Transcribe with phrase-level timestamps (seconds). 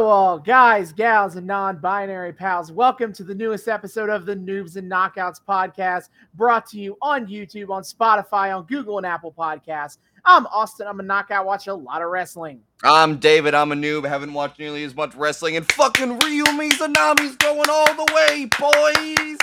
[0.00, 2.72] Hello, all guys, gals, and non binary pals.
[2.72, 7.26] Welcome to the newest episode of the Noobs and Knockouts podcast, brought to you on
[7.26, 9.98] YouTube, on Spotify, on Google, and Apple Podcasts.
[10.24, 10.86] I'm Austin.
[10.86, 12.62] I'm a knockout, watch a lot of wrestling.
[12.82, 13.52] I'm David.
[13.52, 14.08] I'm a noob.
[14.08, 19.36] Haven't watched nearly as much wrestling, and fucking Ryu Mizunami's going all the way, boys.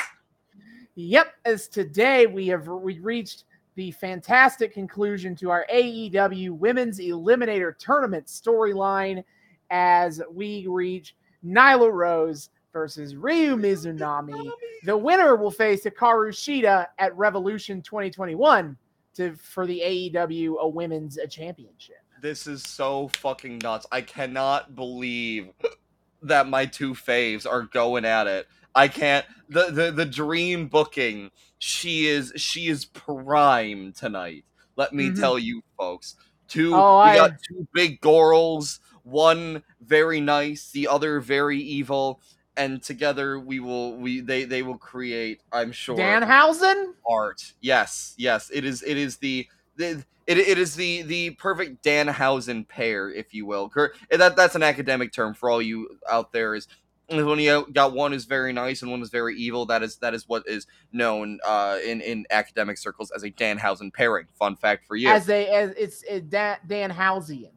[0.96, 3.44] Yep, as today we have we reached
[3.76, 9.24] the fantastic conclusion to our AEW Women's Eliminator Tournament storyline
[9.70, 11.16] as we reach
[11.46, 14.50] Nyla Rose versus Ryu Mizunami.
[14.84, 18.78] The winner will face Hikaru Shida at Revolution 2021
[19.16, 19.82] to for the
[20.14, 21.96] AEW a Women's a Championship.
[22.22, 23.86] This is so fucking nuts.
[23.92, 25.50] I cannot believe
[26.22, 28.48] that my two faves are going at it.
[28.76, 31.32] I can't the the, the dream booking.
[31.60, 34.46] She is she is prime tonight.
[34.76, 35.20] Let me Mhm.
[35.20, 36.16] tell you folks.
[36.48, 42.20] Two Oh, we I- got two big girls, one very nice, the other very evil,
[42.56, 46.94] and together we will we they they will create, I'm sure Danhausen?
[47.08, 47.54] art.
[47.62, 48.84] Yes, yes, it is.
[48.84, 53.72] It is the, the it, it is the the perfect Danhausen pair, if you will.
[54.12, 56.56] That that's an academic term for all you out there.
[56.56, 56.68] Is
[57.10, 59.66] when you got one is very nice and one is very evil.
[59.66, 63.94] That is that is what is known uh, in in academic circles as a Danhausen
[63.94, 64.28] pairing.
[64.38, 65.08] Fun fact for you.
[65.08, 67.52] As a as it's a Dan, Danhausian.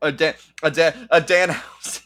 [0.00, 2.02] A Dan a Dan a Danhausen.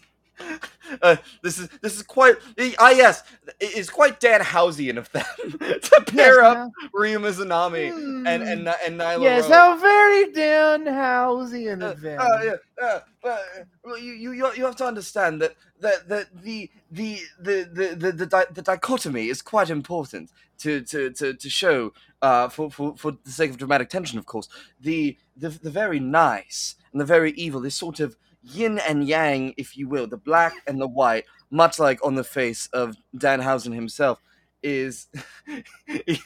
[1.03, 2.37] Uh, this is this is quite
[2.79, 3.23] ah yes
[3.61, 5.25] it is quite Dan Danhausian of them
[5.59, 8.27] to pair Yes, up Ryu Mizunami Hmm.
[8.27, 12.21] and and and Nyla Yes, how very Danhausian Uh, of them.
[12.21, 13.41] uh, yeah, uh, but
[13.89, 18.13] uh, you, you you have to understand that that, that the, the the the the
[18.13, 22.97] the, di- the dichotomy is quite important to to to, to show uh, for, for
[22.97, 24.49] for the sake of dramatic tension, of course.
[24.81, 29.55] The the the very nice and the very evil, this sort of yin and yang,
[29.57, 33.75] if you will, the black and the white, much like on the face of Danhausen
[33.75, 34.21] himself,
[34.63, 35.09] is
[35.87, 36.21] is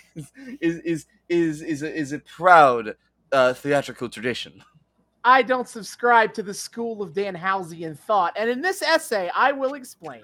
[0.60, 2.96] is is is, is, a, is a proud
[3.32, 4.62] uh, theatrical tradition.
[5.24, 9.74] I don't subscribe to the school of Danhausian thought, and in this essay, I will
[9.74, 10.20] explain.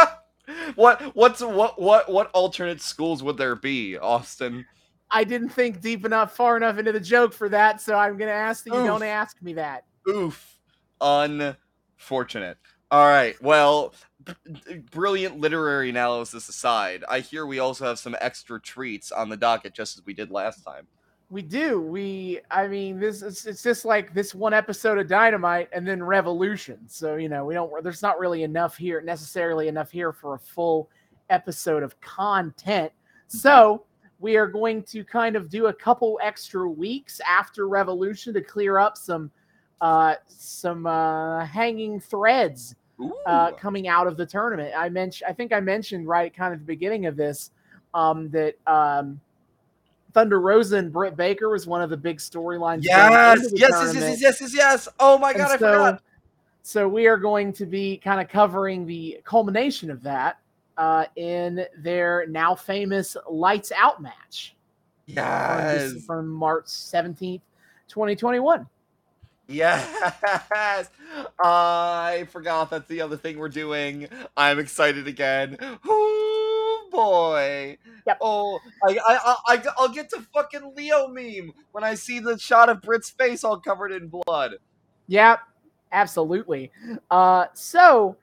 [0.74, 4.66] what what's what what what alternate schools would there be, Austin?
[5.12, 8.28] I didn't think deep enough, far enough into the joke for that, so I'm going
[8.28, 8.86] to ask that you Oof.
[8.86, 9.84] don't ask me that.
[10.08, 10.51] Oof,
[11.02, 12.56] unfortunate.
[12.90, 13.94] All right, well,
[14.90, 19.74] brilliant literary analysis aside, I hear we also have some extra treats on the docket,
[19.74, 20.86] just as we did last time.
[21.30, 21.80] We do.
[21.80, 26.02] We, I mean, this is it's just like this one episode of Dynamite and then
[26.02, 26.80] Revolution.
[26.86, 27.82] So you know, we don't.
[27.82, 30.90] There's not really enough here, necessarily enough here for a full
[31.30, 32.92] episode of content.
[33.28, 33.84] So
[34.18, 38.78] we are going to kind of do a couple extra weeks after Revolution to clear
[38.78, 39.30] up some,
[39.82, 42.74] uh, some uh, hanging threads
[43.26, 44.72] uh, coming out of the tournament.
[44.76, 47.50] I mentioned, I think I mentioned right kind of the beginning of this
[47.92, 49.20] um, that um,
[50.14, 52.80] Thunder Rosa and Britt Baker was one of the big storylines.
[52.84, 54.88] yes, yes, yes, yes, yes, yes, yes.
[55.00, 56.02] Oh my And god, I so, forgot.
[56.62, 60.38] so we are going to be kind of covering the culmination of that
[60.76, 64.54] uh, in their now famous Lights Out match
[65.06, 66.04] Yes.
[66.06, 67.42] from March seventeenth,
[67.88, 68.68] twenty twenty one.
[69.48, 70.88] Yes,
[71.44, 74.08] I forgot that's the other thing we're doing.
[74.36, 75.58] I'm excited again.
[75.84, 77.76] Oh boy!
[78.06, 78.18] Yep.
[78.20, 82.68] Oh, I, I, I, I'll get to fucking Leo meme when I see the shot
[82.68, 84.52] of Britt's face all covered in blood.
[85.08, 85.40] Yep,
[85.90, 86.70] absolutely.
[87.10, 88.16] Uh, so,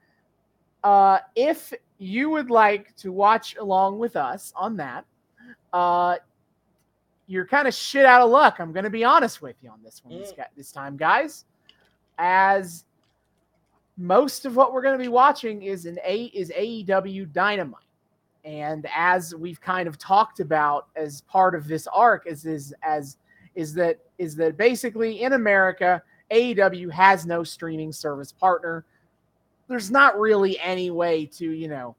[0.84, 5.06] uh, if you would like to watch along with us on that,
[5.74, 6.16] uh,
[7.30, 8.58] you're kind of shit out of luck.
[8.60, 10.46] I'm going to be honest with you on this one this, Mm.
[10.58, 11.46] this time, guys.
[12.18, 12.86] As
[13.98, 17.84] most of what we're going to be watching is an A is AEW Dynamite,
[18.44, 23.18] and as we've kind of talked about as part of this arc, is is as
[23.54, 26.02] is that is that basically in America
[26.32, 28.86] AEW has no streaming service partner.
[29.68, 31.96] There's not really any way to, you know,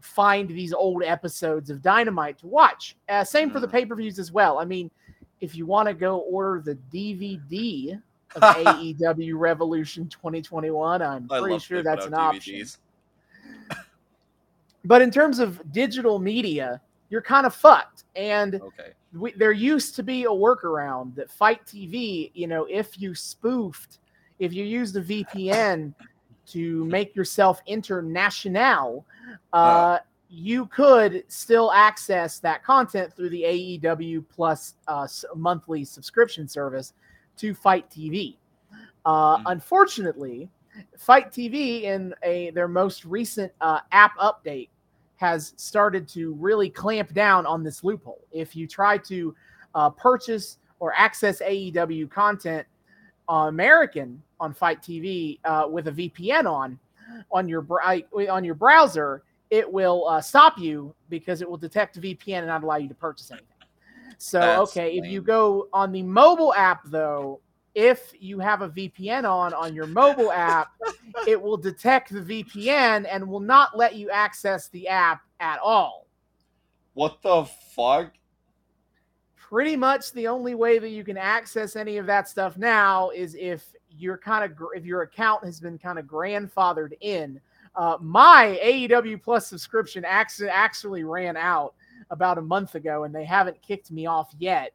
[0.00, 2.96] find these old episodes of Dynamite to watch.
[3.08, 3.72] Uh, same for the Mhm.
[3.72, 4.58] pay per views as well.
[4.58, 4.90] I mean,
[5.40, 8.00] if you want to go order the DVD
[8.34, 12.66] of AEW Revolution 2021, I'm I pretty sure that's an out option.
[14.84, 18.04] But in terms of digital media, you're kind of fucked.
[18.16, 18.92] And Okay.
[19.12, 23.98] we, there used to be a workaround that FITE TV, you know, if you spoofed,
[24.38, 25.92] if you used a VPN
[26.46, 29.04] to make yourself international,
[29.52, 29.98] uh,
[30.28, 36.92] you could still access that content through the AEW Plus uh, monthly subscription service
[37.36, 38.36] to FITE TV.
[39.04, 39.42] Uh, Mhm.
[39.46, 40.48] Unfortunately,
[40.96, 44.68] FITE TV in a their most recent uh, app update
[45.16, 48.24] has started to really clamp down on this loophole.
[48.32, 49.34] If you try to
[49.74, 52.66] uh, purchase or access AEW content
[53.28, 56.78] uh, American on FITE TV uh, with a VPN on
[57.32, 57.66] on your
[58.30, 62.62] on your browser, it will uh, stop you because it will detect VPN and not
[62.62, 63.46] allow you to purchase anything.
[64.18, 65.04] So, That's okay, lame.
[65.04, 67.40] if you go on the mobile app though,
[67.74, 70.68] if you have a VPN on on your mobile app,
[71.26, 76.06] it will detect the VPN and will not let you access the app at all.
[76.94, 78.12] What the fuck?
[79.36, 83.34] Pretty much the only way that you can access any of that stuff now is
[83.38, 87.40] if you're kind of if your account has been kind of grandfathered in.
[87.80, 91.72] Uh, my AEW Plus subscription actually ran out
[92.10, 94.74] about a month ago, and they haven't kicked me off yet.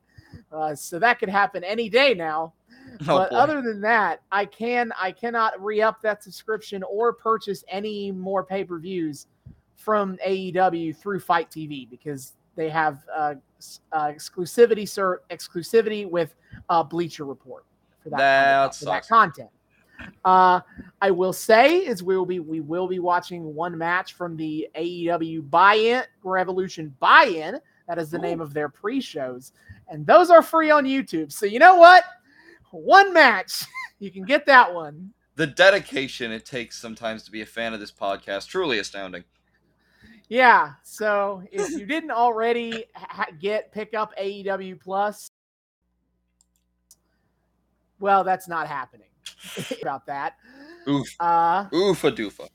[0.51, 2.53] Uh, so that could happen any day now.
[3.01, 3.35] Oh, but boy.
[3.35, 9.27] other than that, I can I cannot re-up that subscription or purchase any more pay-per-views
[9.75, 13.33] from AEW through FITE TV because they have uh,
[13.91, 16.35] uh, exclusivity sir exclusivity with
[16.69, 17.65] uh, Bleacher Report
[18.01, 19.49] for that, that, for that content.
[20.23, 20.59] Uh,
[21.01, 24.67] I will say is we will be we will be watching one match from the
[24.75, 27.59] AEW buy-in Revolution buy-in.
[27.87, 28.21] That is the Ooh.
[28.21, 29.51] name of their pre-shows,
[29.87, 31.31] and those are free on YouTube.
[31.31, 32.03] So you know what?
[32.71, 33.63] One match,
[33.99, 35.11] you can get that one.
[35.35, 39.23] The dedication it takes sometimes to be a fan of this podcast truly astounding.
[40.27, 40.73] Yeah.
[40.83, 45.29] So if you didn't already ha- get pick up AEW Plus,
[47.99, 49.04] well, that's not happening.
[49.81, 50.35] about that.
[50.87, 51.07] Oof.
[51.19, 52.47] Uh, Oofa doofa.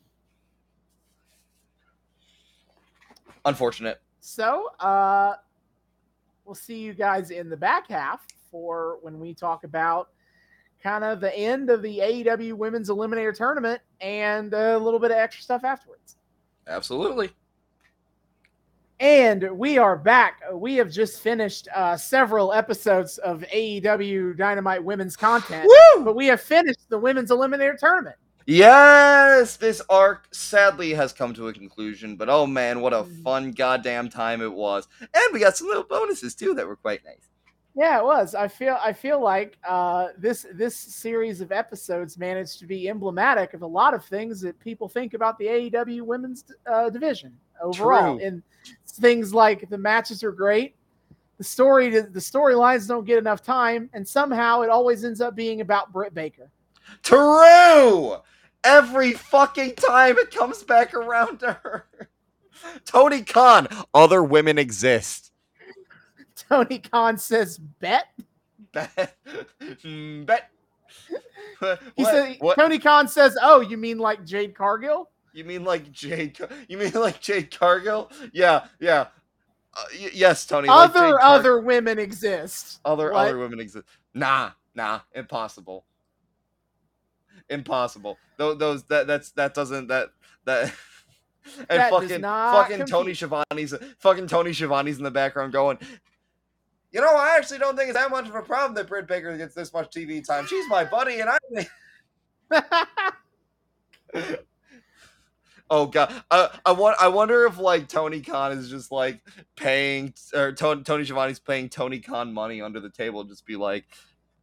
[3.44, 4.00] Unfortunate.
[4.20, 5.34] So, uh,
[6.44, 10.10] we'll see you guys in the back half for when we talk about
[10.82, 15.16] kind of the end of the AEW Women's Eliminator Tournament and a little bit of
[15.16, 16.16] extra stuff afterwards.
[16.66, 17.30] Absolutely.
[19.00, 20.42] And we are back.
[20.52, 26.04] We have just finished uh, several episodes of AEW Dynamite women's content, Woo!
[26.04, 28.16] but we have finished the women's eliminator tournament.
[28.44, 33.22] Yes, this arc sadly has come to a conclusion, but oh man, what a mm.
[33.22, 34.86] fun goddamn time it was.
[35.00, 37.30] And we got some little bonuses too that were quite nice.
[37.74, 38.34] Yeah, it was.
[38.34, 43.54] I feel I feel like uh, this this series of episodes managed to be emblematic
[43.54, 48.18] of a lot of things that people think about the AEW women's uh, division overall.
[48.18, 48.26] True.
[48.26, 48.42] And
[48.86, 50.74] things like the matches are great,
[51.38, 55.62] the story the storylines don't get enough time, and somehow it always ends up being
[55.62, 56.50] about Britt Baker.
[57.02, 58.16] True.
[58.62, 61.86] Every fucking time it comes back around to her.
[62.84, 65.32] Tony Khan, other women exist.
[66.36, 68.08] Tony Khan says, "Bet."
[68.72, 69.16] Bet.
[69.82, 70.50] Hmm, bet.
[71.96, 72.36] he said.
[72.54, 76.38] Tony Khan says, "Oh, you mean like Jade Cargill?" You mean like Jade?
[76.68, 78.10] You mean like Jade Cargill?
[78.32, 79.06] Yeah, yeah.
[79.74, 80.68] Uh, y- yes, Tony.
[80.68, 82.80] Other like other women exist.
[82.84, 83.28] Other what?
[83.28, 83.86] other women exist.
[84.14, 85.84] Nah, nah, impossible.
[87.48, 88.18] Impossible.
[88.36, 90.08] Those, those that that's that doesn't that
[90.44, 90.72] that.
[91.70, 92.88] And that fucking fucking compete.
[92.92, 95.78] Tony Schiavone's fucking Tony Schiavone's in the background going,
[96.92, 99.36] you know, I actually don't think it's that much of a problem that Britt Baker
[99.38, 100.46] gets this much TV time.
[100.46, 101.30] She's my buddy, and
[102.52, 102.96] I.
[105.72, 106.96] Oh god, uh, I want.
[107.00, 109.22] I wonder if like Tony Khan is just like
[109.54, 113.22] paying, or Tony, Tony Schiavone's paying Tony Khan money under the table.
[113.22, 113.84] Just be like,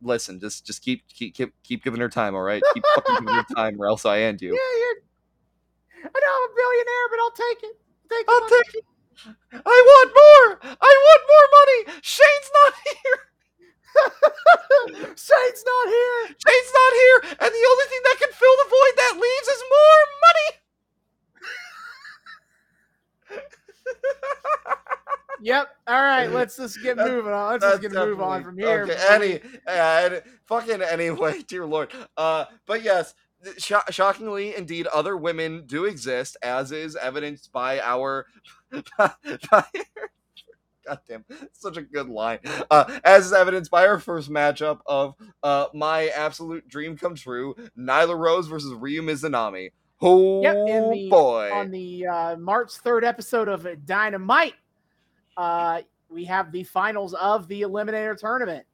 [0.02, 2.63] listen, just just keep keep keep, keep giving her time, all right?
[2.74, 4.54] Keep fucking giving her time, or else I end you.
[4.54, 5.04] Yeah, you're.
[6.06, 7.75] I know I'm a billionaire, but I'll take it.
[8.10, 8.63] Take I'll money.
[8.63, 8.86] take it.
[9.52, 10.75] I want more.
[10.80, 12.00] I want more money.
[12.02, 13.20] Shane's not here.
[15.18, 16.20] Shane's not here.
[16.40, 19.63] Shane's not here, and the only thing that can fill the void that leaves is
[19.68, 20.67] more money.
[25.41, 25.70] Yep.
[25.88, 26.32] All right.
[26.32, 27.51] Let's just get moving on.
[27.51, 28.84] Let's just get move on from here.
[28.84, 28.98] Okay.
[29.10, 31.91] Any, fucking anyway, dear lord.
[32.15, 33.13] Uh, but yes,
[33.58, 38.25] sh- shockingly, indeed, other women do exist, as is evidenced by our.
[38.98, 39.12] by,
[40.86, 42.39] goddamn, such a good line.
[42.72, 47.56] Uh, as is evidenced by our first matchup of uh, my absolute dream come true:
[47.77, 49.72] Nyla Rose versus Ryu Mizunami.
[50.01, 51.51] Oh yep, the, boy!
[51.51, 54.54] On the uh, March third episode of Dynamite,
[55.36, 58.66] uh, we have the finals of the Eliminator tournament.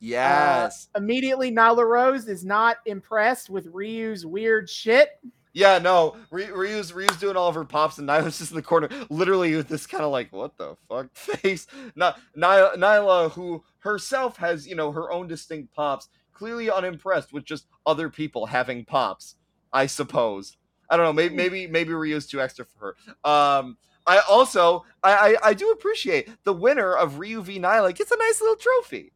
[0.00, 0.88] Yes.
[0.94, 5.18] Uh, immediately, Nyla Rose is not impressed with Ryu's weird shit.
[5.54, 8.88] Yeah, no, Ryu's Ryu's doing all of her pops, and Nyla's just in the corner,
[9.08, 11.66] literally with this kind of like, what the fuck face.
[11.96, 17.44] Not Nyla, Nyla, who herself has, you know, her own distinct pops, clearly unimpressed with
[17.44, 19.36] just other people having pops.
[19.72, 20.57] I suppose.
[20.90, 21.12] I don't know.
[21.12, 23.30] Maybe maybe maybe Ryu's too extra for her.
[23.30, 23.76] Um,
[24.06, 28.16] I also I, I I do appreciate the winner of Ryu v Nyla gets a
[28.16, 29.12] nice little trophy.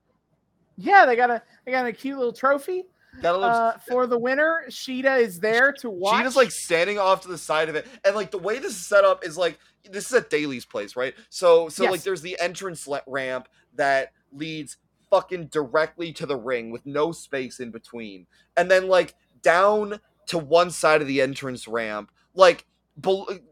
[0.76, 2.84] Yeah, they got a they got a cute little trophy.
[3.20, 3.54] Got a little.
[3.54, 6.24] Uh, for the winner, Shida is there to watch.
[6.24, 8.86] Shida's like standing off to the side of it, and like the way this is
[8.86, 9.58] set up is like
[9.90, 11.14] this is at Daily's place, right?
[11.28, 14.78] So so like there's the entrance le- ramp that leads
[15.10, 18.26] fucking directly to the ring with no space in between,
[18.56, 22.64] and then like down to one side of the entrance ramp, like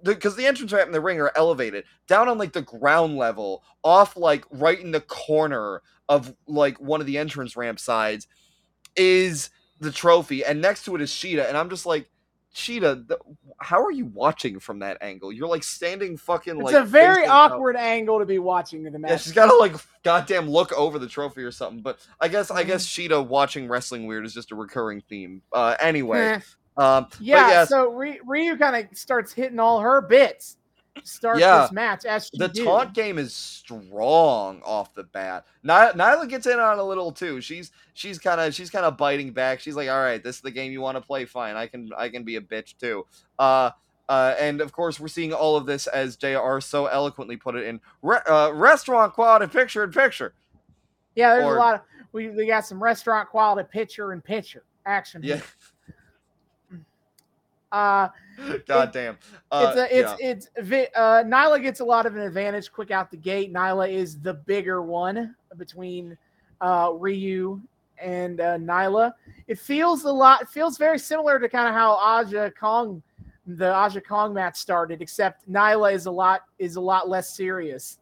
[0.02, 3.64] because the entrance ramp and the ring are elevated down on like the ground level,
[3.82, 8.26] off like right in the corner of like one of the entrance ramp sides,
[8.96, 9.50] is
[9.80, 12.08] the trophy, and next to it is Shida, and I'm just like.
[12.52, 13.20] Shida, th-
[13.58, 15.30] how are you watching from that angle?
[15.32, 18.98] You're like standing fucking it's like It's a very awkward angle to be watching the
[18.98, 19.08] match.
[19.08, 21.80] Yeah, she's got to like goddamn look over the trophy or something.
[21.80, 22.66] But I guess I Mhm.
[22.66, 25.42] guess Shida watching wrestling weird is just a recurring theme.
[25.52, 26.40] Uh, anyway.
[26.80, 30.56] Um, yeah, yes, so Ry- Ryu kind of starts hitting all her bits.
[31.04, 31.62] Start Yeah.
[31.62, 32.64] this match as the do.
[32.64, 35.46] taunt game is strong off the bat.
[35.62, 37.40] Ny- Nyla gets in on a little too.
[37.40, 39.60] She's she's kind of she's kind of biting back.
[39.60, 41.24] She's like, "All right, this is the game you want to play.
[41.24, 43.06] Fine, I can I can be a bitch too."
[43.38, 43.70] Uh,
[44.08, 46.58] uh, and of course, we're seeing all of this as Jr.
[46.60, 50.34] so eloquently put it in re- uh, restaurant quality picture in picture.
[51.14, 51.80] Yeah, there's or- a lot of
[52.12, 55.22] we, we got some restaurant quality picture and picture action.
[55.24, 55.40] Yeah.
[57.72, 58.08] Uh,
[58.66, 59.18] god damn.
[59.50, 60.70] Uh, it's a, it's yeah.
[60.70, 63.52] it's uh, Nyla gets a lot of an advantage quick out the gate.
[63.52, 66.16] Nyla is the bigger one between
[66.60, 67.60] uh, Ryu
[68.00, 69.12] and uh, Nyla.
[69.46, 70.42] It feels a lot.
[70.42, 73.02] It feels very similar to kind of how Aja Kong,
[73.46, 77.98] the Aja Kong match started, except Nyla is a lot is a lot less serious.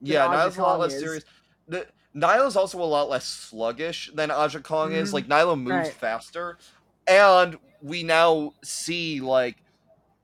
[0.00, 1.02] Yeah, Nyla's a lot less is.
[1.02, 1.24] serious.
[1.68, 1.86] The,
[2.16, 5.10] Nyla's also a lot less sluggish than Aja Kong is.
[5.10, 5.14] Mhm.
[5.14, 5.92] Like Nyla moves Right.
[5.92, 6.58] faster,
[7.06, 9.56] and we now see like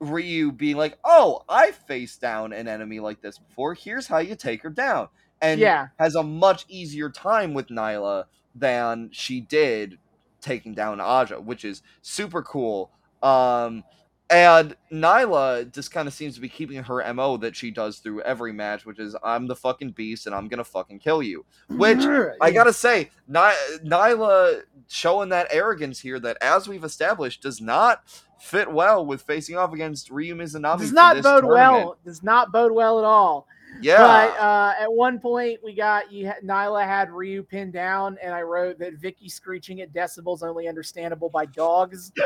[0.00, 3.74] Ryu being like, "Oh, I faced down an enemy like this before.
[3.74, 5.08] Here's how you take her down,"
[5.40, 9.98] and yeah, has a much easier time with Nyla than she did
[10.40, 12.90] taking down Aja, which is super cool.
[13.22, 13.84] Um,
[14.28, 18.22] and Nyla just kind of seems to be keeping her MO that she does through
[18.22, 21.44] every match, which is I'm the fucking beast and I'm gonna fucking kill you.
[21.68, 22.00] Which
[22.40, 28.02] I gotta say, Ny- Nyla showing that arrogance here that, as we've established, does not
[28.40, 30.78] fit well with facing off against Ryu Mizunami.
[30.80, 31.52] does not bode tournament.
[31.52, 31.98] well.
[32.04, 33.46] Does not bode well at all.
[33.80, 36.26] Yeah, But uh, at one point, we got you.
[36.26, 40.68] Had, Nyla had Ryu pinned down, and I wrote that Vickie screeching at decibels only
[40.68, 42.12] understandable by dogs.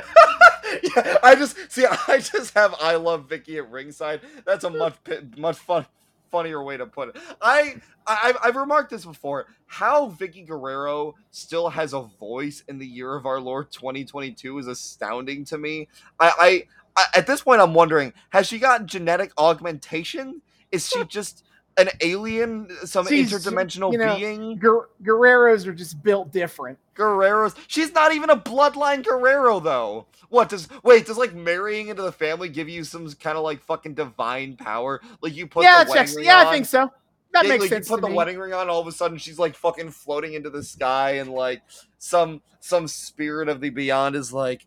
[0.97, 1.87] yeah, I just see.
[2.09, 4.21] I just have I love Vickie at ringside.
[4.45, 4.95] That's a much
[5.37, 5.87] much fun
[6.31, 7.23] funnier way to put it.
[7.43, 7.77] I,
[8.07, 9.47] I I've remarked this before.
[9.67, 14.67] How Vickie Guerrero still has a voice in the year of our Lord 2022 is
[14.67, 15.89] astounding to me.
[16.19, 20.43] I, I, I at this point I'm wondering: Has she got genetic augmentation?
[20.73, 21.45] Is she just
[21.77, 24.57] an alien, some She's- interdimensional you know, being?
[24.59, 26.79] Guer- Guerreros are just built different.
[26.95, 27.55] Guerrero's.
[27.69, 30.07] She's not even a bloodline Guerrero though.
[30.29, 31.07] What does wait?
[31.07, 35.01] Does like marrying into the family give you some kind of like fucking divine power?
[35.23, 36.91] Like you put yeah, the wedding ring Yeah, on, I think so.
[37.33, 37.89] That yeah, makes like sense.
[37.89, 38.15] You put the me.
[38.15, 41.31] wedding ring on, all of a sudden she's like fucking floating into the sky, and
[41.31, 41.63] like
[41.99, 44.67] some some spirit of the beyond is like,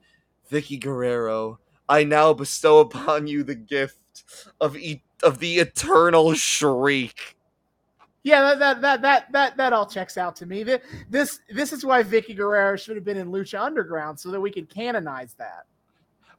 [0.52, 4.24] Vickie Guerrero, I now bestow upon you the gift
[4.60, 7.36] of e- of the eternal shriek.
[8.24, 10.64] Yeah, that that that that that, that all checks out to me.
[10.64, 14.40] Th- This this is why Vickie Guerrero should have been in Lucha Underground so that
[14.40, 15.66] we could canonize that.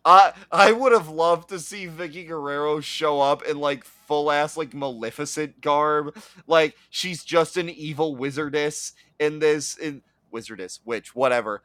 [0.04, 4.56] I I would have loved to see Vickie Guerrero show up in like full ass
[4.56, 6.16] like Maleficent garb.
[6.46, 11.62] Like she's just an evil wizardess in this in wizardess, witch, whatever.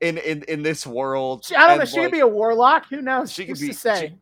[0.00, 1.46] In in in this world.
[1.56, 1.84] I don't know.
[1.84, 2.86] She like, could be a warlock.
[2.88, 3.30] Who knows?
[3.30, 4.08] she could be to say.
[4.08, 4.14] She,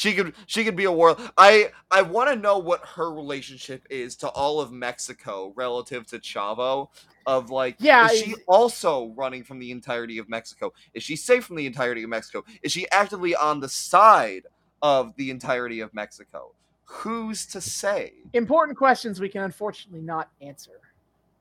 [0.00, 1.14] she could she could be a war.
[1.36, 6.18] I I want to know what her relationship is to all of Mexico relative to
[6.18, 6.88] Chavo.
[7.26, 10.72] Of like, Yeah, is she also running from the entirety of Mexico?
[10.94, 12.44] Is she safe from the entirety of Mexico?
[12.62, 14.46] Is she actively on the side
[14.80, 16.54] of the entirety of Mexico?
[16.84, 18.14] Who's to say?
[18.32, 20.80] Important questions we can unfortunately not answer.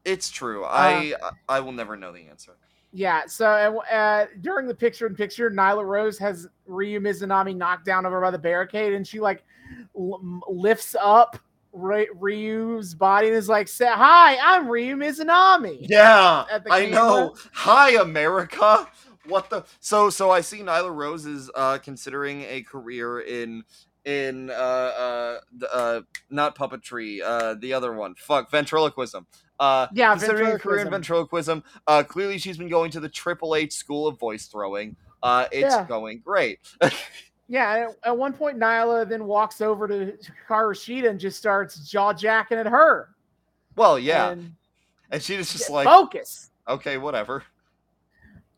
[0.04, 0.66] It's true.
[0.66, 1.14] Uh, I
[1.48, 2.58] I will never know the answer.
[2.92, 3.26] Yeah.
[3.28, 8.20] So uh, during the picture in picture, Nyla Rose has Ryu Mizunami knocked down over
[8.22, 9.44] by the barricade, and she like
[9.96, 11.38] l- lifts up
[11.72, 17.36] Ry- Ryu's body and is like, "Say hi, I'm Ryu Mizunami." Yeah, I know.
[17.54, 18.88] Hi, America.
[19.26, 19.64] What the?
[19.80, 23.64] So, so I see Nyla Rose is uh, considering a career in
[24.06, 28.16] in uh uh, the, uh not puppetry, uh the other one.
[28.16, 29.26] Fuck, ventriloquism.
[29.60, 31.64] Uh, Yeah, considering a career in ventriloquism.
[31.86, 34.96] Uh, clearly she's been going to the Triple H School of Voice Throwing.
[35.22, 35.86] Uh, it's Yeah.
[35.86, 36.60] going great.
[37.52, 40.16] Yeah, at- at one point, Nyla then walks over to
[40.48, 43.10] Hikaru Shida and just starts jaw jacking at her.
[43.76, 44.54] well, yeah, And
[45.10, 46.52] and she was just like, focus.
[46.68, 47.44] okay, whatever.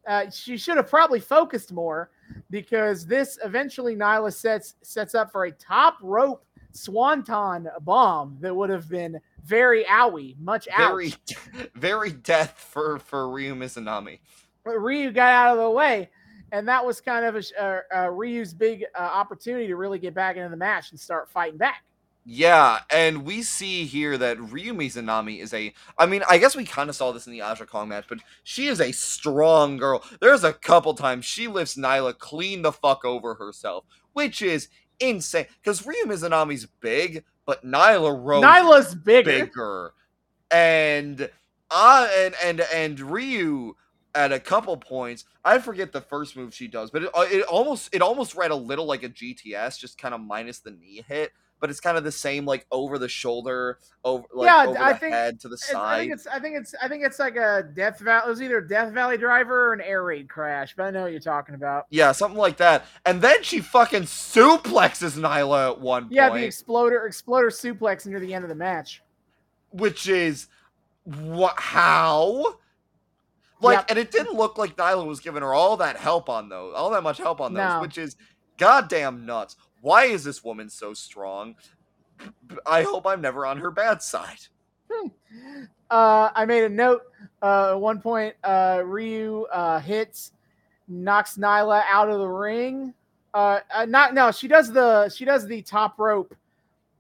[0.05, 2.10] Uh, she should have probably focused more
[2.50, 8.69] because this eventually Nyla sets sets up for a top rope swanton bomb that would
[8.69, 11.69] have been very owie, much Very, ouch.
[11.75, 14.19] very death for for Ryu Mizunami.
[14.63, 16.09] But Ryu got out of the way,
[16.51, 20.13] and that was kind of a, uh, uh, Ryu's big uh, opportunity to really get
[20.13, 21.83] back into the match and start fighting back.
[22.24, 25.74] Yeah, and we see here that Ryu Mizunami is a.
[25.98, 28.20] I mean, I guess we kind of saw this in the Aja Kong match, but
[28.44, 30.04] she is a strong girl.
[30.20, 34.68] There's a couple times she lifts Nyla clean the fuck over herself, which is
[35.00, 35.48] insane.
[35.63, 39.46] Because Ryu Mizunami's big, but Nyla Rose Nyla's bigger.
[39.46, 39.94] bigger.
[40.51, 41.28] And
[41.72, 43.75] I and and and Ryu
[44.13, 47.44] at a couple points, I forget the first move she does, but it, uh, it
[47.46, 51.04] almost it almost read a little like a GTS, just kind of minus the knee
[51.08, 51.32] hit.
[51.62, 54.94] But it's kind of the same, like over the shoulder, over like Yeah, over I
[54.94, 56.20] the think head to the It's- I think side.
[56.20, 58.24] it's I think it's I think it's like a Death Valley.
[58.25, 61.12] It was either Death Valley Driver or an air raid crash, but I know what
[61.12, 61.86] you're talking about.
[61.91, 62.86] Yeah, something like that.
[63.06, 66.13] And then she fucking suplexes Nyla at one point.
[66.13, 66.41] Yeah, point.
[66.41, 69.01] the exploder exploder suplex near the end of the match.
[69.70, 70.48] which is
[71.06, 72.56] what how
[73.62, 73.86] like Yep.
[73.89, 76.89] and it didn't look like Nyla was giving her all that help on those all
[76.89, 77.82] that much help on those No.
[77.82, 78.15] which is
[78.58, 81.55] goddamn nuts why is this woman so strong
[82.65, 84.39] i hope i'm never on her bad side
[85.89, 87.01] Uh, I made a note.
[87.41, 90.31] Uh, at one point, uh, Ryu uh, hits,
[90.88, 92.93] knocks Nyla out of the ring.
[93.33, 96.33] Uh, uh, not no, she does the she does the top rope,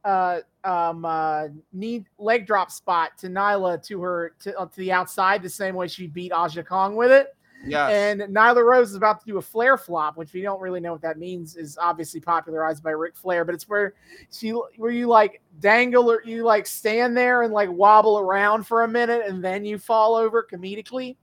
[0.03, 5.75] um, knee leg drop spot to Nyla to her to, to the outside, the same
[5.75, 7.35] way she beat Aja Kong with it.
[7.65, 10.79] Yes And Nyla Rose is about to do a Flair flop, which we don't really
[10.79, 11.55] know what that means.
[11.55, 13.93] Is obviously popularized by Ric Flair, but it's where
[14.31, 18.83] she where you like dangle or you like stand there and like wobble around for
[18.83, 21.15] a minute and then you fall over comedically.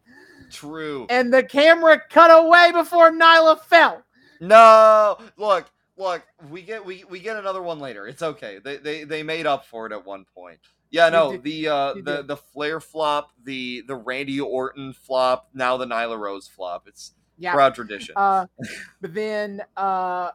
[0.50, 4.04] true And the camera cut away before Nyla fell.
[4.40, 9.02] no look look we get we, we get another one later it's okay they, they
[9.02, 12.26] they made up for it at one point yeah no did- the uh the did.
[12.28, 17.52] the Flair flop the the randy orton flop now the nyla rose flop it's Yeah.
[17.52, 18.46] proud tradition Uh,
[19.00, 20.30] but then uh,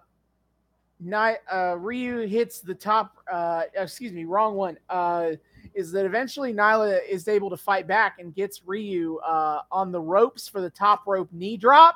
[1.00, 3.18] Ni- uh, Ryu hits the top.
[3.30, 4.78] Uh, excuse me, wrong one.
[4.90, 5.32] Uh,
[5.74, 10.00] is that eventually Nyla is able to fight back and gets Ryu uh, on the
[10.00, 11.96] ropes for the top rope knee drop,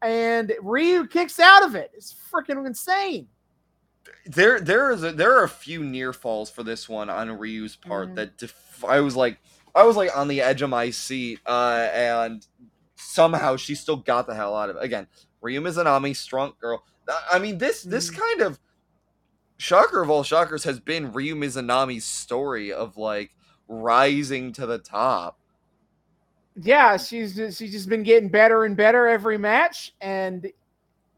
[0.00, 1.90] and Ryu kicks out of it.
[1.92, 3.26] It's freaking insane.
[4.26, 7.76] There there is a, there are a few near falls for this one on Ryu's
[7.76, 8.14] part Mhm.
[8.16, 9.38] that def- I was like
[9.74, 12.46] I was like on the edge of my seat uh and
[12.96, 15.06] somehow she still got the hell out of it again
[15.40, 16.84] Ryu Mizunami strong girl
[17.30, 18.18] I- mean this this Mhm.
[18.18, 18.60] kind of
[19.58, 23.30] shocker of all shockers has been Ryu Mizunami's story of like
[23.68, 25.38] rising to the top
[26.56, 30.50] Yeah, she's just, she's just been getting better and better every match, and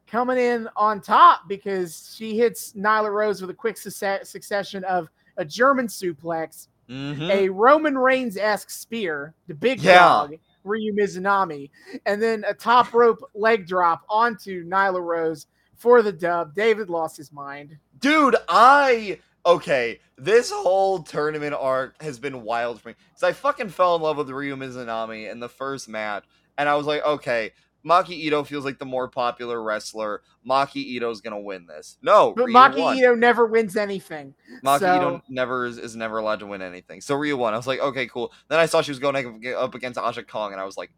[0.06, 5.08] coming in on top because she hits Nyla Rose with a quick succe- succession of
[5.36, 7.28] a German suplex, Mhm.
[7.30, 9.98] a Roman Reigns esque spear, the big Yeah.
[9.98, 11.70] dog, Ryu Mizunami,
[12.06, 16.54] and then a top rope leg drop onto Nyla Rose for the dub.
[16.54, 17.76] David lost his mind.
[18.00, 20.00] Dude, I okay.
[20.18, 24.16] This whole tournament arc has been wild for me because I fucking fell in love
[24.16, 26.24] with Ryu Mizunami in the first match,
[26.56, 27.52] and I was like, okay,
[27.86, 30.22] Maki Ito feels like the more popular wrestler.
[30.48, 31.98] Maki Ito's gonna win this.
[32.02, 32.98] No, But Ryu Maki won.
[32.98, 34.34] Ito never wins anything.
[34.64, 37.00] Maki so- Ito never is, is never allowed to win anything.
[37.00, 37.54] So Ryu won.
[37.54, 38.32] I was like, okay, cool.
[38.48, 39.16] Then I saw she was going
[39.54, 40.90] up against Aja Kong, and I was like,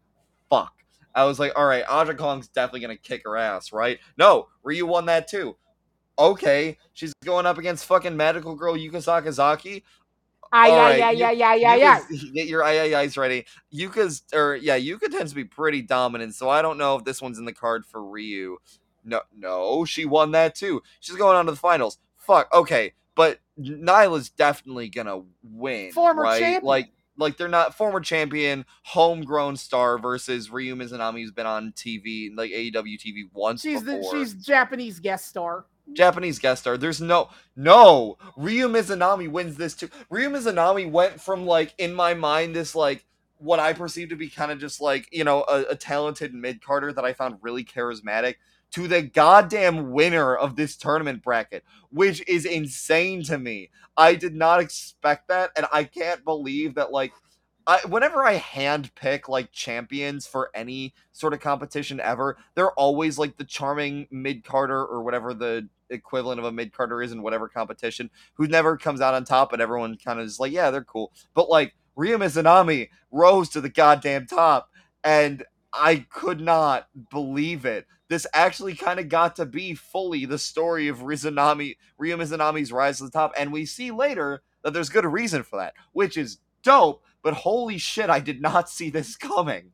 [0.49, 0.73] fuck.
[1.13, 3.99] I was like, all right, Aja Kong's definitely gonna kick her ass, right?
[4.17, 5.55] No, Ryu won that too.
[6.17, 9.83] Okay, she's going up against fucking magical girl Yuka Sakazaki.
[10.51, 11.99] Ay, All ay, right, ay, you- ay, ay, ay, ay.
[11.99, 13.45] Yuka's- Get your ayayay's ready.
[13.73, 17.21] Yuka's or yeah, Yuka tends to be pretty dominant, so I don't know if this
[17.21, 18.57] one's in the card for Ryu.
[19.03, 20.81] No, no, she won that too.
[20.99, 21.99] She's going on to the finals.
[22.17, 22.53] Fuck.
[22.53, 25.91] Okay, but Nyla's definitely gonna win.
[25.91, 26.39] Former right?
[26.39, 26.63] champion.
[26.63, 32.29] Like, like they're not former champion, homegrown star versus Ryu Mizunami, who's been on TV,
[32.35, 35.65] like AEW TV once She's the she's Japanese guest star.
[35.93, 36.77] Japanese guest star.
[36.77, 39.89] There's no no Ryu Mizunami wins this too.
[40.09, 43.05] Ryu Mizunami went from like in my mind this like
[43.37, 46.61] what I perceive to be kind of just like you know a, a talented mid
[46.61, 48.35] carder that I found really charismatic
[48.71, 53.71] to the goddamn winner of this tournament bracket, which is insane to me.
[53.97, 57.11] I did not expect that, and I can't believe that like
[57.67, 63.17] I, whenever I hand pick like champions for any sort of competition ever, they're always
[63.17, 67.21] like the charming mid carder or whatever the equivalent of a mid carder is in
[67.21, 70.71] whatever competition, who never comes out on top, but everyone kind of is like, yeah,
[70.71, 71.11] they're cool.
[71.33, 74.69] But like Ryu Mizunami rose to the goddamn top,
[75.03, 77.85] and I could not believe it.
[78.07, 82.97] This actually kind of got to be fully the story of Rizunami, Ryu Mizunami's rise
[82.97, 86.39] to the top, and we see later that there's good reason for that, which is
[86.63, 87.03] dope.
[87.21, 89.71] But holy shit, I did not see this coming.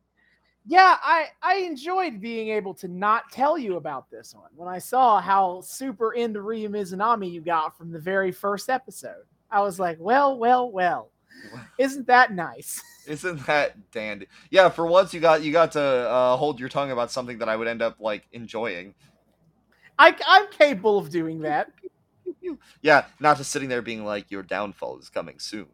[0.68, 4.80] Yeah, I I enjoyed being able to not tell you about this one when I
[4.80, 9.26] saw how super into Ryu Mizunami you got from the very first episode.
[9.52, 11.12] I was like, well, well, well.
[11.78, 12.82] Isn't that nice?
[13.08, 14.28] Isn't that dandy?
[14.50, 17.50] Yeah, for once you got you got to uh, hold your tongue about something that
[17.50, 18.96] I would end up like enjoying.
[19.98, 21.72] I, I'm capable of doing that.
[22.82, 25.68] yeah, not just sitting there being like your downfall is coming soon.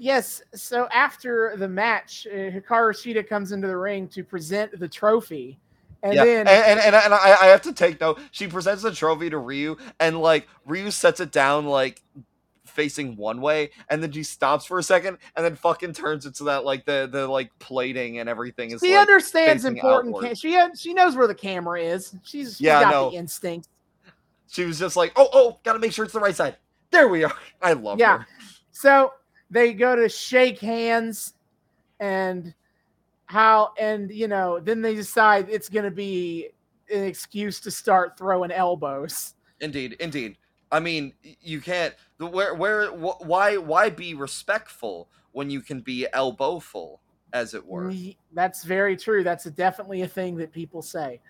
[0.00, 0.40] Yes.
[0.54, 5.58] So after the match, uh, Hikaru Shida comes into the ring to present the trophy.
[6.02, 8.18] And yeah, then and, and, and, and I, I have to take note.
[8.30, 12.00] She presents the trophy to Ryu, and like Ryu sets it down like
[12.64, 16.34] facing one way, and then she stops for a second, and then fucking turns it
[16.34, 18.80] so that like the the like plating and everything is.
[18.80, 20.18] she like, understands important.
[20.18, 22.14] Ca- she she knows where the camera is.
[22.24, 23.10] She's, she's Yeah, got no.
[23.10, 23.68] the instinct.
[24.48, 26.56] She was just like, oh oh, gotta make sure it's the right side.
[26.90, 27.34] There we are.
[27.60, 28.18] I love it Yeah.
[28.20, 28.26] her.
[28.72, 29.12] So
[29.50, 31.34] they go to shake hands,
[31.98, 32.54] and
[33.26, 36.50] how and you know then they decide it's going to be
[36.92, 39.34] an excuse to start throwing elbows.
[39.60, 40.36] Indeed, indeed.
[40.72, 41.94] I mean, you can't.
[42.18, 47.00] Where, where, wh- why, why be respectful when you can be elbowful,
[47.32, 47.92] as it were?
[48.32, 49.24] That's very true.
[49.24, 51.20] That's a, definitely a thing that people say.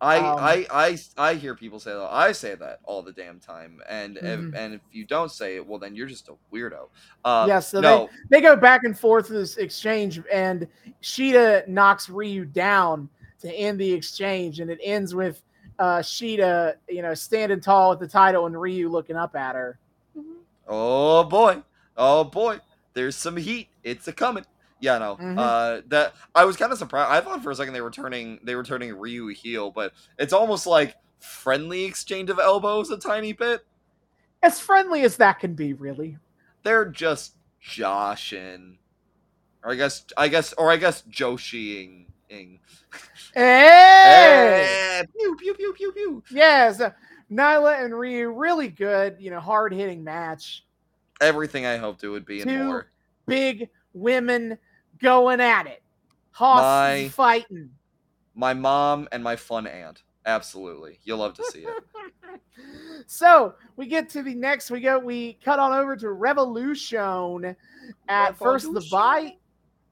[0.00, 0.98] I, Um, I, I,
[1.30, 2.08] I hear people say that.
[2.10, 3.80] I say that all the damn time.
[3.88, 4.48] And Mhm.
[4.48, 6.88] if, and if you don't say it, well, then you're just a weirdo.
[7.24, 10.66] Uh, Yeah, so no, They go back and forth this exchange, and
[11.02, 13.08] Shida knocks Ryu down
[13.40, 15.42] to end the exchange, and it ends with
[15.78, 19.78] uh, Shida, you know, standing tall with the title and Ryu looking up at her.
[20.66, 21.62] Oh boy,
[21.96, 22.58] oh boy,
[22.94, 23.68] there's some heat.
[23.84, 24.44] It's a coming.
[24.80, 25.16] Yeah, no.
[25.16, 25.38] Mhm.
[25.38, 27.10] Uh, that I was kind of surprised.
[27.10, 30.32] I thought for a second they were turning they were turning Ryu heel, but it's
[30.32, 33.66] almost like friendly exchange of elbows a tiny bit.
[34.42, 36.16] As friendly as that can be, really.
[36.62, 38.78] They're just joshing,
[39.64, 42.06] or I guess I guess or I guess Joshiing.
[42.28, 42.60] ing.
[43.34, 45.00] Hey!
[45.00, 46.22] Eh, Pew pew pew pew pew.
[46.30, 46.90] Yes, uh,
[47.30, 50.64] Nyla and Ryu, really good, you know, hard hitting match.
[51.20, 52.86] Everything I hoped it would be and Two more.
[53.26, 54.58] Big women
[55.00, 55.82] going at it.
[56.32, 57.70] Hoss My- fighting.
[58.34, 60.04] My mom and my fun aunt.
[60.24, 62.40] Absolutely, you'll love to see it.
[63.06, 64.70] so we get to the next.
[64.70, 64.98] We go.
[64.98, 67.56] We cut on over to Revolution.
[68.08, 69.34] At first, the buy,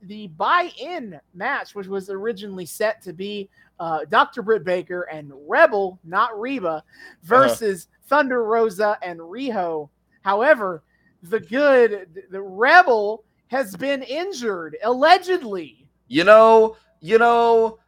[0.03, 3.49] the buy-in match, which was originally set to be
[3.81, 4.43] uh, Dr.
[4.43, 6.85] Britt Baker and Rebel, not Reba,
[7.23, 9.89] versus Thunder Rosa and Riho.
[10.23, 10.83] However,
[11.23, 15.89] the good, the Rebel has been injured allegedly.
[16.09, 17.79] You know, you know,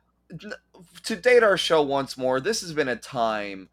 [1.05, 3.69] to date our show once more, this has been a time.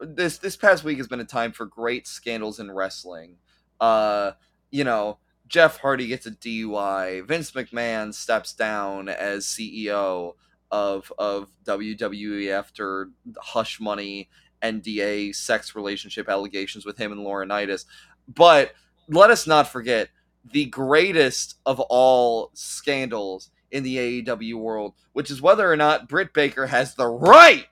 [0.00, 3.36] This this past week has been a time for great scandals in wrestling.
[3.80, 4.32] Uh,
[4.70, 5.18] you know,
[5.48, 7.26] Jeff Hardy gets a DUI.
[7.26, 10.34] Vince McMahon steps down as CEO
[10.70, 14.28] of of WWE after hush money,
[14.62, 17.84] NDA, sex relationship allegations with him and Laurinaitis.
[18.28, 18.74] But
[19.08, 20.08] let us not forget
[20.52, 26.32] the greatest of all scandals in the AEW world, which is whether or not Britt
[26.32, 27.66] Baker has the right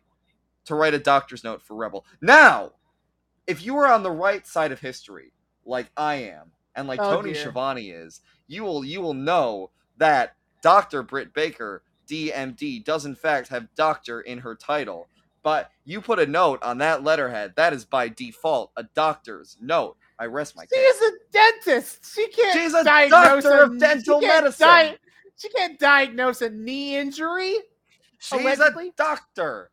[0.66, 2.04] to write a doctor's note for Rebel.
[2.20, 2.72] Now,
[3.46, 5.32] if you are on the right side of history,
[5.64, 7.42] like I am, and like Oh, Tony dear.
[7.42, 11.02] Schiavone is, you will you will know that Dr.
[11.02, 15.08] Britt Baker, DMD, does in fact have doctor in her title.
[15.42, 19.96] But you put a note on that letterhead, that is by default a doctor's note.
[20.18, 20.94] I rest my She case.
[20.94, 22.14] is a dentist.
[22.14, 24.66] She can't She's a diagnose doctor a- of dental she medicine.
[24.66, 24.96] di-
[25.36, 27.56] she can't diagnose a knee injury.
[28.20, 28.88] She's Allegedly?
[28.88, 29.70] a doctor.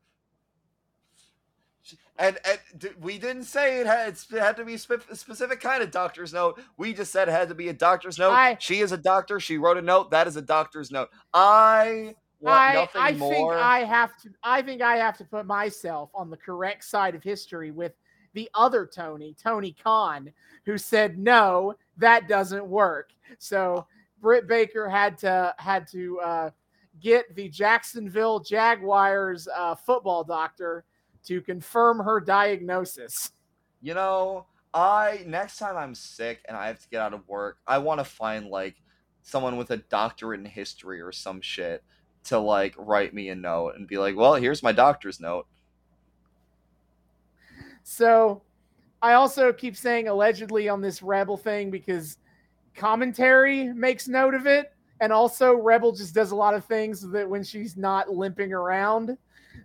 [2.18, 2.60] And, and
[3.00, 6.62] we didn't say it had, it had to be a specific kind of doctor's note.
[6.78, 8.32] We just said it had to be a doctor's note.
[8.34, 9.40] I- she is a doctor.
[9.40, 10.12] She wrote a note.
[10.12, 11.10] That is a doctor's note.
[11.34, 13.34] I want I, nothing I more.
[13.34, 14.30] think I have to.
[14.44, 17.94] I think I have to put myself on the correct side of history with
[18.34, 20.32] the other Tony, Tony Khan,
[20.66, 23.12] who said no, that doesn't work.
[23.40, 23.86] So
[24.22, 26.50] Britt Baker had to had to uh,
[27.00, 30.86] get the Jacksonville Jaguars uh, football doctor
[31.26, 33.32] to confirm her diagnosis.
[33.82, 37.58] You know, I next time I'm sick and I have to get out of work,
[37.68, 38.76] I want to find like
[39.24, 41.84] someone with a doctorate in history or some shit
[42.24, 45.48] to like write me a note and be like, "Well, here's my doctor's note."
[47.84, 48.42] So,
[49.02, 52.18] I also keep saying allegedly on this Rebel thing because
[52.76, 57.28] commentary makes note of it, and also Rebel just does a lot of things that
[57.28, 59.18] when she's not limping around,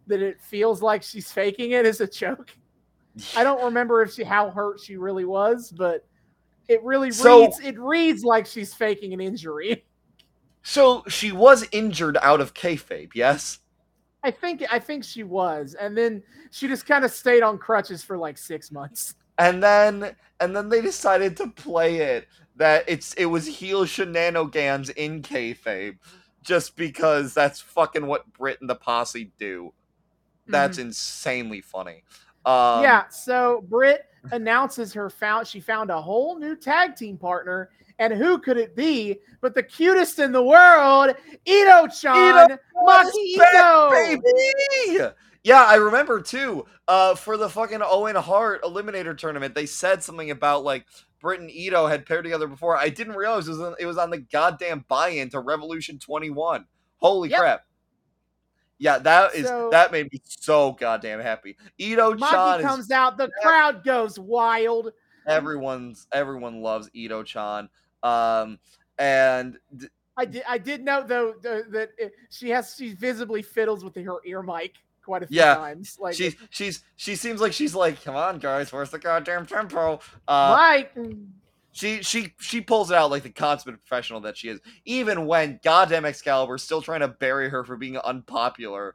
[0.07, 2.51] that it feels like she's faking it as a joke.
[3.37, 6.07] I don't remember if she how hurt she really was, but
[6.69, 9.85] it really So- reads it reads like she's faking an injury.
[10.63, 13.61] So she was injured out of kayfabe, yes.
[14.27, 18.03] I think I think she was, and then she just kind of stayed on crutches
[18.03, 19.15] for like six months.
[19.39, 24.91] And then and then they decided to play it that it's it was heel shenanigans
[24.91, 25.99] in kayfabe,
[26.43, 29.73] just because that's fucking what Britt and the posse do.
[30.49, 30.89] That's mm-hmm.
[30.89, 32.03] insanely funny.
[32.47, 37.71] Um, yeah, so Britt announces her found she found a whole new tag team partner,
[37.99, 43.91] and who could it be but the cutest in the world, Ito Chan, Maki Ito.
[43.91, 45.11] baby.
[45.45, 46.67] Yeah, I remember too.
[46.89, 50.87] Uh, for the fucking Owen Hart Eliminator tournament, they said something about like
[51.21, 52.77] Britt and Ito had paired together before.
[52.77, 56.65] I didn't realize it was on, it was on the goddamn buy-in to Revolution 21.
[56.99, 57.39] Holy Yep.
[57.39, 57.66] crap!
[58.79, 61.57] Yeah, that is So- that made me so goddamn happy.
[61.79, 64.93] Ito Chan is comes out, the crowd goes wild.
[65.27, 67.69] everyone's everyone loves Ito Chan.
[68.03, 68.59] Um,
[68.99, 71.91] and d- I did I did note though that
[72.31, 75.97] she has she visibly fiddles with her ear mic quite a few Yeah, times.
[76.01, 80.01] Like she's she's she seems like she's like, come on guys, where's the goddamn tempo?
[80.29, 80.95] Uh, Mike.
[81.77, 85.61] She she she pulls it out like the consummate professional that she is, even when
[85.63, 88.95] goddamn Excalibur's still trying to bury her for being unpopular.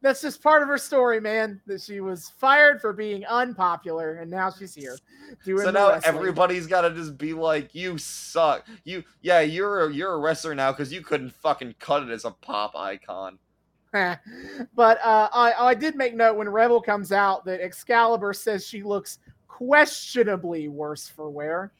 [0.00, 1.60] That's just part of her story, man.
[1.68, 4.98] That she was fired for being unpopular, and now she's here
[5.44, 5.62] doing.
[5.62, 6.16] so now wrestling.
[6.16, 8.66] everybody's got to just be like, "You suck.
[8.82, 12.24] You yeah, you're a, you're a wrestler now because you couldn't fucking cut it as
[12.24, 13.38] a pop icon."
[13.92, 18.82] but uh, I, I did make note when Rebel comes out that Excalibur says she
[18.82, 19.20] looks
[19.58, 21.72] questionably worse for wear.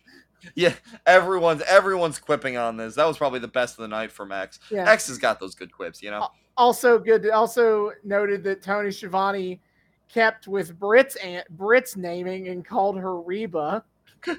[0.54, 0.74] Yeah,
[1.06, 2.96] everyone's everyone's quipping on this.
[2.96, 4.58] That was probably the best of the night for Max.
[4.70, 4.90] Yeah.
[4.90, 6.28] X has got those good quips, you know.
[6.56, 7.28] Also good.
[7.30, 9.61] Also noted that Tony Schiavone
[10.08, 13.85] kept with Britt's aunt, Britt's naming and called her Reba.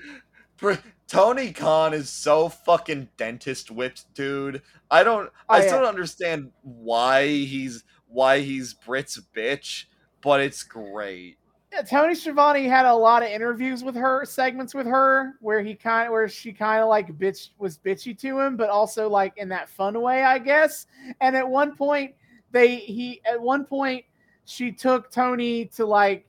[1.08, 4.62] Tony Khan is so fucking dentist whipped, dude.
[4.92, 5.68] I don't Oh, I yeah.
[5.68, 9.86] still don't understand why he's why he's Britt's bitch,
[10.22, 11.38] but it's great.
[11.74, 15.74] Yeah, Tony Schiavone had a lot of interviews with her, segments with her, where he
[15.74, 19.34] kind of, where she kind of like bitch was bitchy to him, but also like
[19.38, 20.86] in that fun way, I guess.
[21.20, 22.14] And at one point,
[22.52, 24.06] they he at one point
[24.46, 26.28] she took Tony to like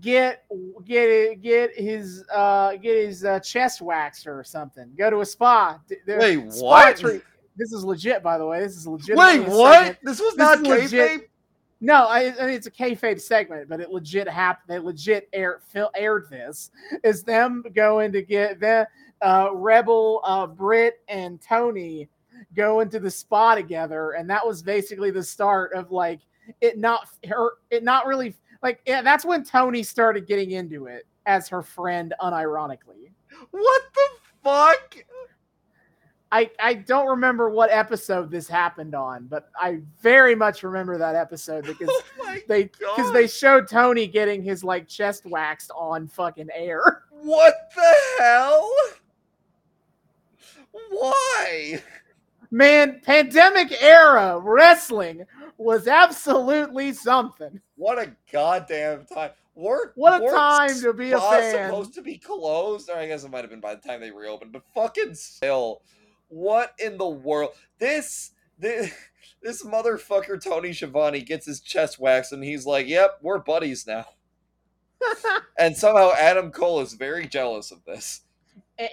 [0.00, 0.44] get
[0.84, 4.90] get get his uh get his uh, chest waxed or something.
[4.96, 5.78] Go to a spa.
[6.18, 6.96] Wait, spa what?
[6.96, 7.22] treat-
[7.56, 8.60] This is legit, by the way.
[8.60, 9.16] This is legit.
[9.18, 9.98] Wait, what?
[10.02, 11.24] This was This not kayfabe.
[11.80, 14.64] No, I, I mean it's a kayfabe segment, but it legit happened.
[14.68, 16.70] They legit air, fil- aired this.
[17.04, 18.88] Is them going to get the
[19.22, 22.08] uh, Rebel, uh, Britt, and Tony
[22.54, 26.20] going to the spa together, and that was basically the start of like
[26.60, 31.06] it not her it not really like yeah, that's when Tony started getting into it
[31.26, 33.12] as her friend, unironically.
[33.50, 34.08] What the
[34.42, 34.96] fuck?
[36.30, 41.14] I, I don't remember what episode this happened on, but I very much remember that
[41.14, 46.08] episode oh because Oh they because they showed Tony getting his like chest waxed on
[46.08, 47.04] fucking air.
[47.20, 48.70] What the hell?
[50.90, 51.82] Why?
[52.50, 57.60] Man, pandemic era wrestling was absolutely something.
[57.74, 59.32] What a goddamn time.
[59.56, 61.70] Weren't, What a time to be a fan.
[61.70, 62.88] supposed to be closed?
[62.88, 65.82] Or I guess it might have been by the time they reopened, but fucking still.
[66.28, 67.50] What in the world?
[67.78, 68.92] This this,
[69.42, 74.04] this motherfucker Tony Schiavone gets his chest waxed and he's like, Yep, we're buddies now.
[75.58, 78.22] and somehow Adam Cole is very jealous of this.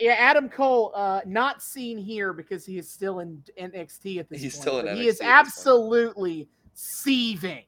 [0.01, 4.41] Yeah, Adam Cole, uh, not seen here because he is still in NXT at this
[4.41, 4.61] He's point.
[4.61, 5.31] still in NXT He is this point.
[5.31, 7.63] absolutely seething.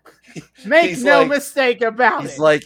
[0.64, 2.32] Make He's no like- mistake about He's it.
[2.32, 2.64] He's like,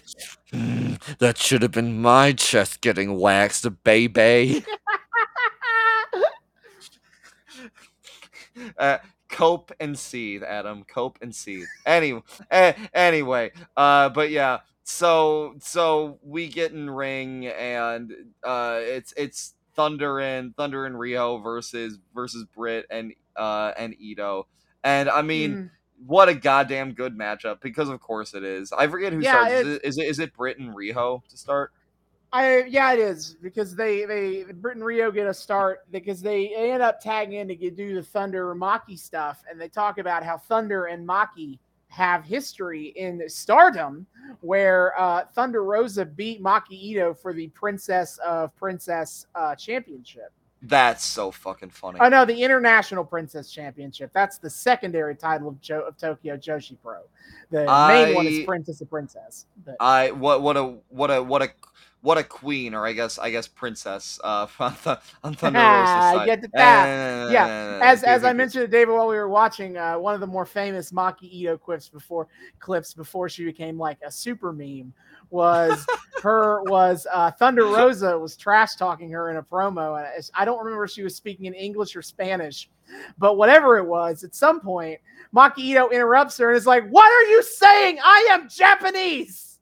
[0.53, 4.65] "Hmm, that should have been my chest getting waxed, baby.
[8.79, 10.85] uh, cope and seethe, Adam.
[10.85, 11.69] Cope and seethe.
[11.87, 14.61] Anyway, eh, anyway, uh, but yeah.
[14.85, 18.12] So so we get in ring and
[18.43, 24.47] uh, it's it's Thunder and Thunder and Riho versus versus Britt and uh and Ito.
[24.85, 25.71] And I mean, Mm.
[26.07, 28.73] what a goddamn good matchup because of course it is.
[28.73, 29.53] I forget who Yeah, starts.
[29.53, 31.73] Is it, is it is it Britt and Riho to start?
[32.33, 36.55] I yeah, it is because they they Britt and Riho get a start because they
[36.55, 40.23] end up tagging in to get, do the Thunder Maki stuff, and they talk about
[40.23, 44.07] how Thunder and Maki have history in Stardom,
[44.40, 50.33] where uh, Thunder Rosa beat Maki Ito for the Princess of Princess uh, Championship.
[50.62, 51.99] That's so fucking funny.
[52.01, 54.11] Oh no, the International Princess Championship.
[54.14, 57.01] That's the secondary title of, jo- of Tokyo Joshi Pro.
[57.51, 59.47] The main one is Princess of Princess.
[59.66, 61.49] But I what what a what a what a
[62.03, 66.05] what a queen, or I guess I guess princess uh, on, Th- on Thunder Rosa's
[66.05, 66.27] Ah, side.
[66.27, 66.88] get to that.
[66.88, 67.33] Eh,
[67.81, 70.45] as as I mentioned to David while we were watching, uh, one of the more
[70.45, 72.27] famous Maki Ito clips before
[72.59, 74.93] clips before she became like a super meme
[75.31, 75.87] was
[76.23, 80.05] her was uh, Thunder Rosa was trash talking her in a promo.
[80.05, 82.69] And I don't remember if she was speaking in English or Spanish,
[83.19, 84.99] but whatever it was, at some point
[85.35, 87.99] Maki Ito interrupts her and is like, "What are you saying?
[88.03, 89.61] I am Japanese."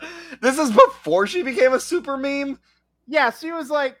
[0.40, 2.58] this is before she became a super meme.
[3.06, 3.96] Yeah, she was like,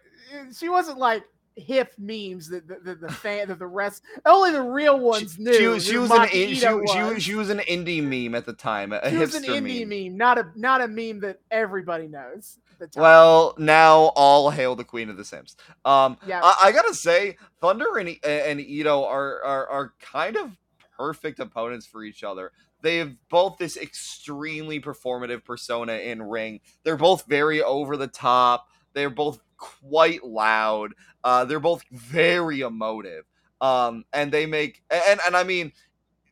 [0.56, 4.60] she wasn't like hip memes that the, the, the fan that the rest only the
[4.60, 5.54] real ones knew.
[5.54, 7.22] She, was- she was an in, she, she, was.
[7.22, 10.08] she was an indie meme at the time, a She was an indie meme.
[10.08, 10.16] meme.
[10.18, 12.58] not a not a meme that everybody knows.
[12.72, 13.00] at the time.
[13.02, 15.56] Well, now all hail the queen of the Simps.
[15.86, 20.50] Um, yeah, I, I gotta say, Thunder and and Ito are, are are kind of
[20.96, 22.52] perfect opponents for each other.
[22.86, 26.60] They have both this extremely performative persona in ring.
[26.84, 28.68] They're both very over the top.
[28.92, 30.92] They're both quite loud.
[31.24, 33.24] Uh, they're both very emotive.
[33.60, 35.72] Um, and they make and and I mean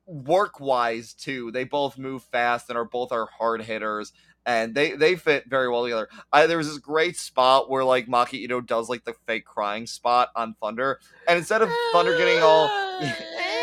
[0.07, 1.51] work wise too.
[1.51, 4.13] They both move fast and are both are hard hitters.
[4.47, 6.09] And they, they fit very well together.
[6.33, 9.89] I, there was this great spot where like Maki Ito does like the fake crying
[9.89, 12.69] spot on Thunder, and instead of Thunder getting all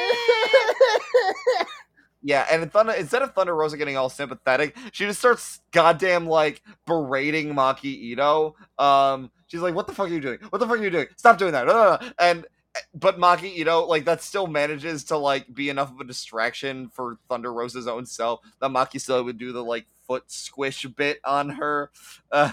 [2.24, 6.62] yeah, and Thunder instead of Thunder Rosa getting all sympathetic, she just starts goddamn like
[6.86, 8.56] berating Maki Ito.
[8.78, 10.40] Um, she's like, "What the fuck are you doing?
[10.50, 11.08] What the fuck are you doing?
[11.16, 12.46] Stop doing that!" Ugh." And
[12.94, 17.18] but Maki Ito like that still manages to like be enough of a distraction for
[17.28, 21.50] Thunder Rosa's own self that Maki still would do the like foot squish bit on
[21.50, 21.92] her.
[22.32, 22.52] Uh,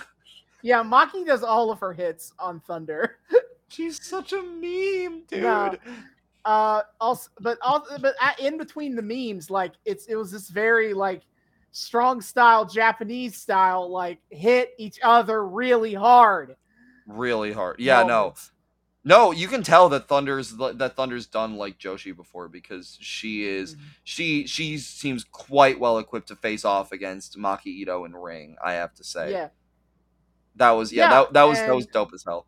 [0.62, 3.16] yeah, Maki does all of her hits on Thunder.
[3.68, 5.42] she's such a meme, dude.
[5.42, 5.76] No.
[6.48, 10.94] Uh, also, but also, but in between the memes, like it's it was this very
[10.94, 11.20] like
[11.72, 16.56] strong style Japanese style, like hit each other really hard.
[17.06, 17.80] Really hard.
[17.80, 18.18] Yeah, no.
[18.20, 18.52] moments.
[19.04, 23.74] No, you can tell that Thunder's that Thunder's done like Joshi before because she is
[23.74, 23.84] Mm-hmm.
[24.04, 28.56] she she seems quite well equipped to face off against Maki Ito in ring.
[28.64, 29.48] I have to say Yeah.
[30.56, 32.46] that was yeah, Yeah, that that was that was dope as hell.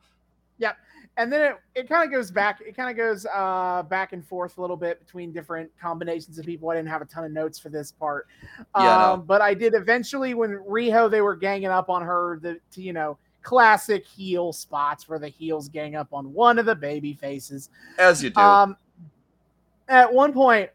[1.20, 4.26] And then it, it kind of goes back it kind of goes uh back and
[4.26, 7.30] forth a little bit between different combinations of people i didn't have a ton of
[7.30, 8.26] notes for this part
[8.76, 9.12] Yeah, no.
[9.14, 12.82] um but i did eventually when riho they were ganging up on her the to,
[12.82, 17.12] you know classic heel spots where the heels gang up on one of the baby
[17.14, 18.40] faces As you do.
[18.40, 18.76] um
[19.88, 20.70] at one point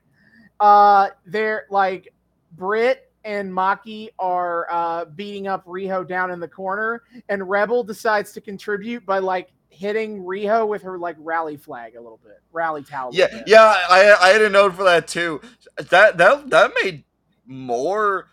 [0.60, 2.14] uh they're like
[2.54, 8.32] Britt and Maki are uh beating up Riho down in the corner and Rebel decides
[8.34, 12.84] to contribute by like hitting Riho with her like rally flag a little bit, rally
[12.84, 13.12] towel.
[13.14, 13.44] yeah, bit.
[13.48, 15.42] yeah, I I had a note for that too.
[15.90, 17.04] That that that made
[17.46, 18.28] more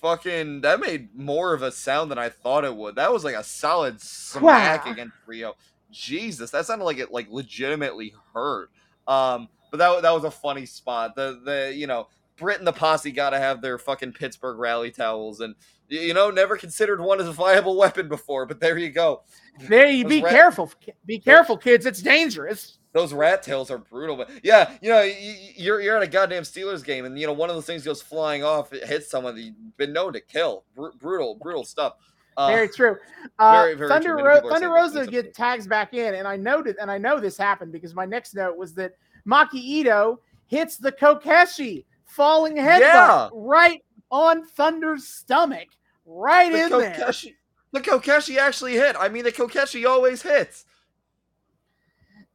[0.00, 2.96] fucking that made more of a sound than I thought it would.
[2.96, 4.92] That was like a solid smack Wah.
[4.92, 5.52] against Riho.
[5.90, 8.70] Jesus, that sounded like it like legitimately hurt.
[9.06, 11.14] Um, but that that was a funny spot.
[11.14, 14.90] The the you know Britt and the posse got to have their fucking Pittsburgh rally
[14.90, 15.54] towels, and
[15.90, 18.46] you know never considered one as a viable weapon before.
[18.46, 19.22] But there you go.
[19.68, 20.72] There you Those be rat- careful.
[21.04, 21.84] Be careful, kids.
[21.86, 22.78] It's dangerous.
[22.92, 25.02] Those rat tails are brutal, but yeah, you know,
[25.56, 28.02] you're you're at a goddamn Steelers game, and you know one of those things goes
[28.02, 30.64] flying off, it hits someone that you've been known to kill.
[30.74, 31.94] Bru- brutal, brutal stuff.
[32.36, 32.96] Uh, Very true.
[33.38, 34.24] Uh, very, very Thunder, true.
[34.24, 37.70] Ro- Thunder Rosa get tags back in, and I noted, and I know this happened
[37.70, 38.92] because my next note was that
[39.28, 43.28] Maki Ito hits the Kokeshi falling headbutt Yeah.
[43.34, 45.68] right on Thunder's stomach,
[46.10, 46.94] right the in there.
[46.94, 47.34] Kokeshi,
[47.72, 48.96] the Kokeshi actually hit.
[48.98, 50.64] I mean, the Kokeshi always hits.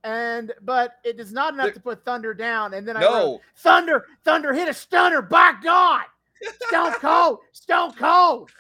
[0.04, 2.74] And but it is not enough There- to put Thunder down.
[2.74, 5.22] And then I wrote, No, Thunder, Thunder hit a stunner.
[5.22, 6.04] By God,
[6.68, 8.52] Stone Cold, Stone Cold.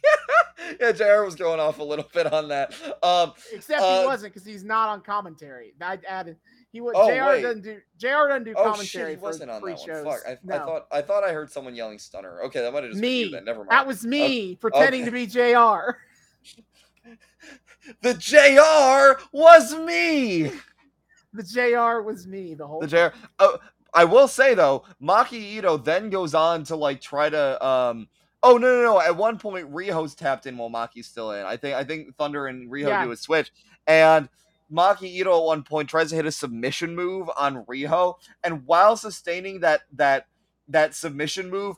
[0.80, 2.74] yeah, JR was going off a little bit on that.
[3.02, 5.72] Um, Except Uh, he wasn't because he's not on commentary.
[5.80, 6.36] I added
[6.74, 6.92] he was.
[6.96, 7.24] Oh, Jr.
[7.26, 7.42] wait.
[7.42, 7.80] doesn't do.
[7.98, 8.08] Jr.
[8.08, 9.76] doesn't do oh commentary shit, he for wasn't on that one.
[9.76, 10.04] pre-shows.
[10.04, 12.40] Fuck, I, I thought I thought I heard someone yelling stunner.
[12.46, 13.30] Okay, that might have just been Me.
[13.30, 13.44] then.
[13.44, 13.70] Never mind.
[13.70, 15.10] That was me pretending okay.
[15.10, 15.98] to be Jr.
[18.02, 20.50] the JR was me.
[21.32, 22.02] The Jr.
[22.02, 22.80] was me the whole.
[22.80, 23.14] the JR.
[23.38, 23.58] Oh,
[23.94, 28.08] I will say though, Maki Ito then goes on to like try to um
[28.42, 29.00] Oh no no no!
[29.00, 31.46] At one point, Riho's tapped in while Maki's still in.
[31.46, 33.04] I think I think Thunder and Riho Yeah.
[33.04, 33.50] do a switch,
[33.86, 34.28] and
[34.72, 38.96] Maki Ito at one point tries to hit a submission move on Riho, and while
[38.96, 40.26] sustaining that that
[40.68, 41.76] that submission move,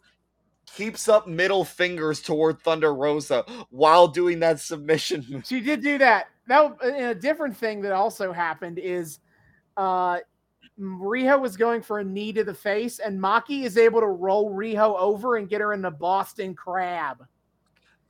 [0.74, 5.46] keeps up middle fingers toward Thunder Rosa while doing that submission move.
[5.46, 6.28] She did do that.
[6.48, 9.18] Now, a different thing that also happened is
[9.76, 10.18] uh
[10.78, 14.52] Riho was going for a knee to the face, and Maki is able to roll
[14.52, 17.26] Riho over and get her in the Boston Crab.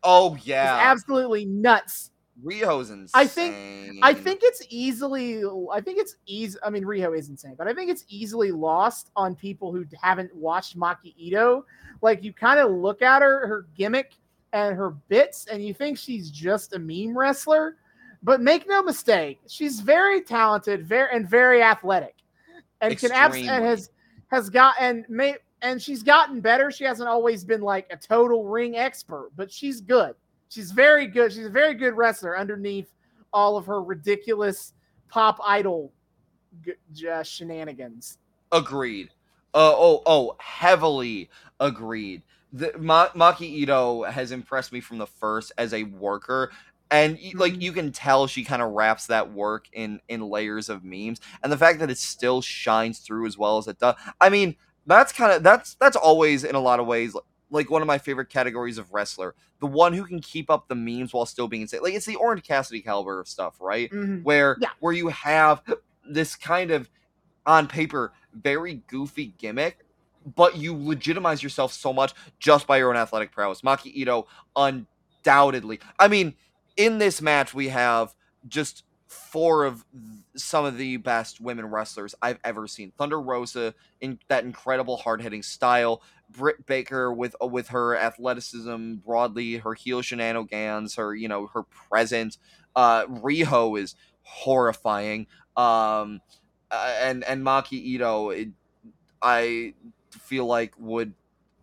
[0.03, 2.11] Oh It's yeah, absolutely nuts.
[2.45, 3.11] Riho's insane.
[3.15, 3.55] I think-
[4.03, 5.43] I think it's easily.
[5.73, 6.59] I think it's easy.
[6.63, 10.35] I mean, Riho is insane, but I think it's easily lost on people who haven't
[10.35, 11.65] watched Maki Ito.
[12.03, 14.13] Like you kind of look at her, her gimmick
[14.53, 17.77] and her bits, and you think she's just a meme wrestler.
[18.23, 22.17] But make no mistake, she's very talented, very and very athletic,
[22.81, 23.91] and can abs- and has
[24.29, 26.71] has got and may and she's gotten better.
[26.71, 30.15] She hasn't always been like a total ring expert, but she's good.
[30.57, 31.35] She's very good.
[31.35, 32.91] She's a very good wrestler underneath
[33.31, 34.73] all of her ridiculous
[35.11, 35.93] pop idol
[36.65, 38.17] g- j- shenanigans.
[38.51, 39.11] Agreed.
[39.53, 41.29] Uh, oh, oh, heavily
[41.61, 42.23] agreed.
[42.55, 46.51] The, Ma- Maki Ito has impressed me from the first as a worker,
[46.91, 50.71] and y- like you can tell she kind of wraps that work in in layers
[50.71, 53.95] of memes, and the fact that it still shines through as well as it does.
[54.23, 57.15] I mean, that's kind of that's that's always in a lot of ways
[57.51, 60.75] like one of my favorite categories of wrestler, the one who can keep up the
[60.75, 61.81] memes while still being insane.
[61.83, 63.91] Like it's the Orange Cassidy caliber of stuff, right?
[63.91, 64.23] Mhm.
[64.25, 64.71] where Yeah.
[64.81, 65.63] where you have
[66.09, 66.89] this kind of
[67.47, 69.79] on paper very goofy gimmick
[70.35, 74.27] but you legitimize yourself so much just by your own athletic prowess maki ito
[75.25, 76.35] undoubtedly i mean
[76.77, 78.15] in this match we have
[78.49, 79.85] just four of
[80.35, 85.43] some of the best women wrestlers i've ever seen thunder rosa in that incredible hard-hitting
[85.43, 91.47] style britt baker with uh, with her athleticism broadly her heel shenanigans her you know
[91.47, 92.39] her presence
[92.75, 95.27] uh riho is horrifying.
[95.57, 96.21] Um
[96.71, 98.49] uh, and and maki ito it,
[99.23, 99.73] i
[100.11, 101.15] feel like would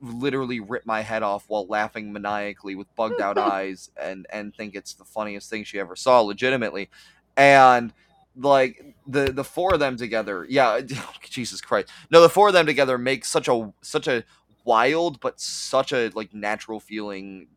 [0.04, 4.76] literally rip my head off while laughing maniacally with bugged out eyes and and think
[4.76, 6.90] it's the funniest thing she ever saw legitimately.
[7.38, 7.94] And
[8.36, 10.82] like the the four of them together yeah
[11.22, 11.90] jesus christ.
[12.10, 14.24] No the four of them together make such a such a
[14.66, 17.48] wild but such a like natural feeling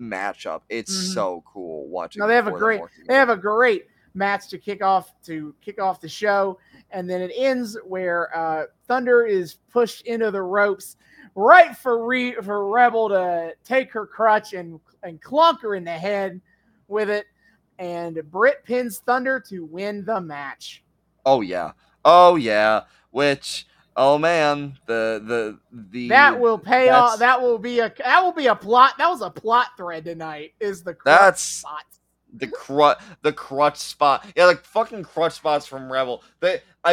[0.00, 1.14] matchup it's Mhm.
[1.14, 3.86] so cool watching No, they have a four of them great- They have a great
[4.14, 6.58] match to kick off to kick off the show,
[6.90, 10.96] and then it ends where uh, Thunder is pushed into the ropes,
[11.36, 15.92] right for Re- for Rebel to take her crutch and and clunk her in the
[15.92, 16.40] head
[16.88, 17.26] with it,
[17.78, 20.82] and Britt pins Thunder to win the match.
[21.24, 21.72] Oh yeah.
[22.04, 22.84] Oh yeah.
[23.12, 23.67] Which
[23.98, 25.58] oh man, the the
[25.92, 27.18] the that will pay off.
[27.18, 28.94] That will be a that will be a plot.
[28.96, 30.54] That was a plot thread tonight.
[30.60, 31.84] Is the crutch That's- spot.
[32.32, 34.24] the crutch the crutch spot.
[34.36, 36.22] Yeah, like fucking crutch spots from Rebel.
[36.40, 36.92] They I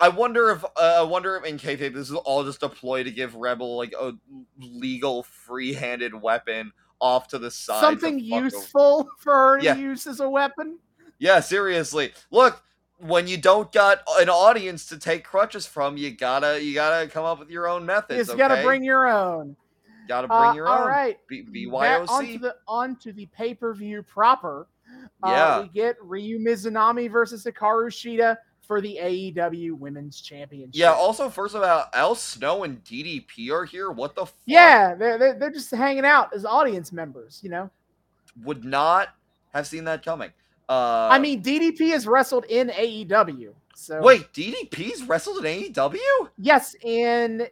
[0.00, 2.68] I I wonder if uh, I wonder if in kayfabe this is all just a
[2.68, 4.12] ploy to give Rebel like a
[4.60, 7.80] legal free-handed weapon off to the side.
[7.80, 9.74] something fuck over- useful for her to Yeah.
[9.76, 10.78] use as a weapon.
[11.18, 12.12] Yeah, seriously.
[12.30, 12.62] Look,
[13.02, 17.24] when you don't got an audience to take crutches from, you gotta you gotta come
[17.24, 18.26] up with your own You methods.
[18.28, 19.56] just got to bring your own.
[20.08, 20.88] gotta bring Uh, your all own.
[20.88, 21.18] right.
[21.28, 22.40] B- Back onto BYOC.
[22.40, 24.66] the onto the pay per view proper.
[25.22, 25.60] Uh, Yeah.
[25.62, 30.74] we get Ryu Mizunami versus Hikaru Shida for the AEW Women's Championship.
[30.78, 30.92] Yeah.
[30.92, 33.90] Also, first of all, Al Snow and DDP are here.
[33.90, 34.26] What the?
[34.26, 34.34] Fuck?
[34.46, 37.40] yeah, they're, they're they're just hanging out as audience members.
[37.42, 37.70] You know,
[38.44, 39.08] Would not
[39.52, 40.30] have seen that coming.
[40.68, 43.52] Uh, I mean DDP has wrestled in AEW.
[43.74, 46.28] So wait, DDP's wrestled in AEW?
[46.38, 47.48] yes, in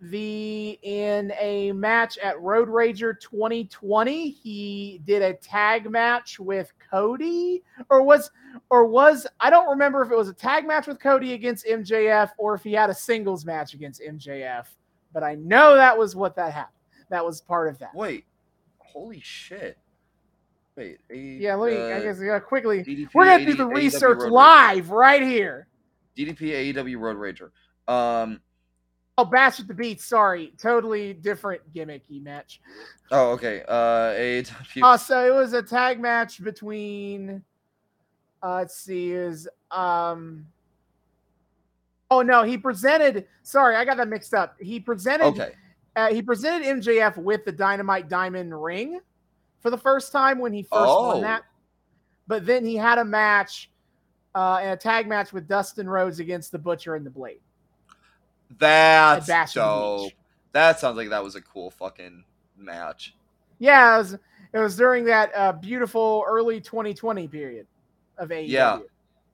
[0.00, 7.62] the in a match at Road Rager 2020, he did a tag match with Cody,
[7.90, 8.30] or was
[8.70, 12.30] or was I don't remember if it was a tag match with Cody against MJF
[12.38, 14.66] or if he had a singles match against MJF,
[15.12, 16.76] but I know that was what that happened.
[17.10, 17.94] That was part of that.
[17.94, 18.24] Wait,
[18.78, 19.76] holy shit!
[20.80, 21.78] Wait, a, Yeah, let me.
[21.78, 22.82] I uh, guess uh, quickly.
[22.82, 25.66] DDP, We're gonna do the research live right here.
[26.16, 27.50] DDP AEW Road Rager.
[27.92, 28.40] Um.
[29.18, 30.00] Oh, Bash at the Beach.
[30.00, 32.62] Sorry, totally different gimmicky match.
[33.10, 33.62] Oh, okay.
[33.68, 34.82] Uh, AEW.
[34.82, 37.44] Uh, so it was a tag match between.
[38.42, 40.46] Uh, let's see, is um.
[42.10, 43.26] Oh no, he presented.
[43.42, 44.56] Sorry, I got that mixed up.
[44.58, 45.26] He presented.
[45.26, 45.52] okay.
[45.94, 49.00] Uh, he presented MJF with the Dynamite Diamond ring
[49.60, 51.08] for the first time when he first Oh.
[51.08, 51.42] won that.
[52.26, 53.70] But then he had a match,
[54.34, 57.40] uh, and a tag match with Dustin Rhodes against the Butcher and the Blade.
[58.58, 60.12] That's dope.
[60.52, 62.24] That sounds like that was a cool fucking
[62.56, 63.14] match.
[63.58, 64.12] Yeah, it was,
[64.52, 67.66] it was during that uh, beautiful early 2020 period
[68.18, 68.48] of AEW.
[68.48, 68.78] Yeah.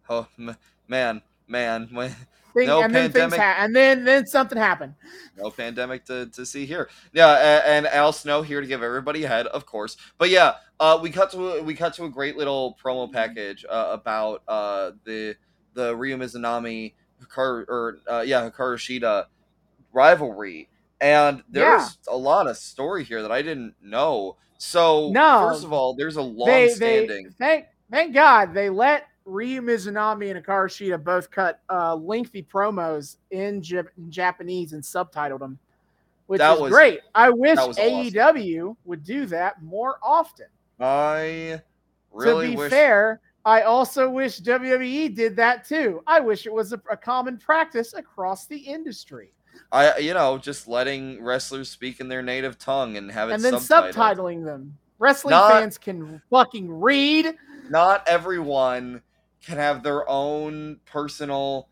[0.09, 0.57] Oh m-
[0.89, 2.15] man, man, when-
[2.57, 3.41] Thing- No and then things pandemic.
[3.41, 4.95] ha- and then then something happened.
[5.37, 6.89] no pandemic to, to see here.
[7.13, 9.97] Yeah, a- and Al Snow here to give everybody a head, of course.
[10.17, 13.65] But yeah, uh, we cut to a, we cut to a great little promo package
[13.69, 15.37] uh, about uh, the
[15.75, 19.27] the Ryu Mizunami Hikaru or uh, yeah Hikaru Shida
[19.93, 20.69] rivalry,
[21.01, 24.37] and there's a lot of story here that I didn't know.
[24.59, 25.47] So No.
[25.49, 27.25] first of all, there's a long They standing.
[27.25, 32.43] they thank thank God they let Ryu Mizunami and Hikaru Shida both cut uh, lengthy
[32.43, 35.59] promos in, Jap- in Japanese and subtitled them,
[36.29, 37.01] which That is was- great.
[37.15, 37.85] I wish was awesome.
[37.85, 40.47] AEW would do that more often.
[40.81, 41.61] I
[42.13, 46.03] really to be wish fair, I also wish WWE did that too.
[46.07, 49.33] I wish it was a, a common practice across the industry.
[49.73, 53.43] I you know just letting wrestlers speak in their native tongue and have it and
[53.45, 53.93] then subtitled.
[53.95, 54.77] subtitling them.
[54.99, 57.35] Wrestling Not- fans can fucking read.
[57.71, 59.01] not everyone
[59.47, 61.69] can have their own personal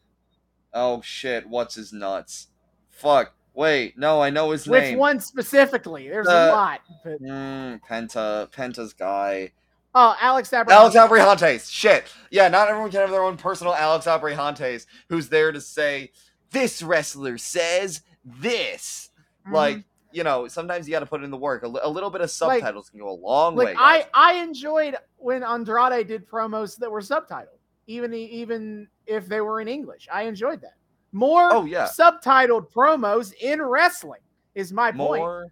[0.72, 2.48] oh shit what's his nuts
[2.90, 6.08] fuck wait no i know his name Which one specifically?
[6.08, 6.80] There's Uh, a lot.
[7.04, 9.52] But, mm, penta penta's guy
[9.94, 10.70] oh, Alex Abrahantes.
[10.70, 15.52] alex abrahantes shit yeah not everyone can have their own personal alex abrahantes who's there
[15.52, 16.10] to say
[16.50, 19.10] this wrestler says this
[19.46, 19.52] Mhm.
[19.52, 22.30] like you know sometimes you got to put in the work a, little bit of
[22.40, 24.06] Like- subtitles can go a long like way I.
[24.14, 29.68] I enjoyed when Andrade did promos that were subtitled, even even if they were in
[29.68, 30.08] English.
[30.12, 30.74] I enjoyed that.
[31.12, 31.88] More Oh, yeah.
[31.88, 34.20] subtitled promos in wrestling
[34.54, 35.20] is my point.
[35.20, 35.46] more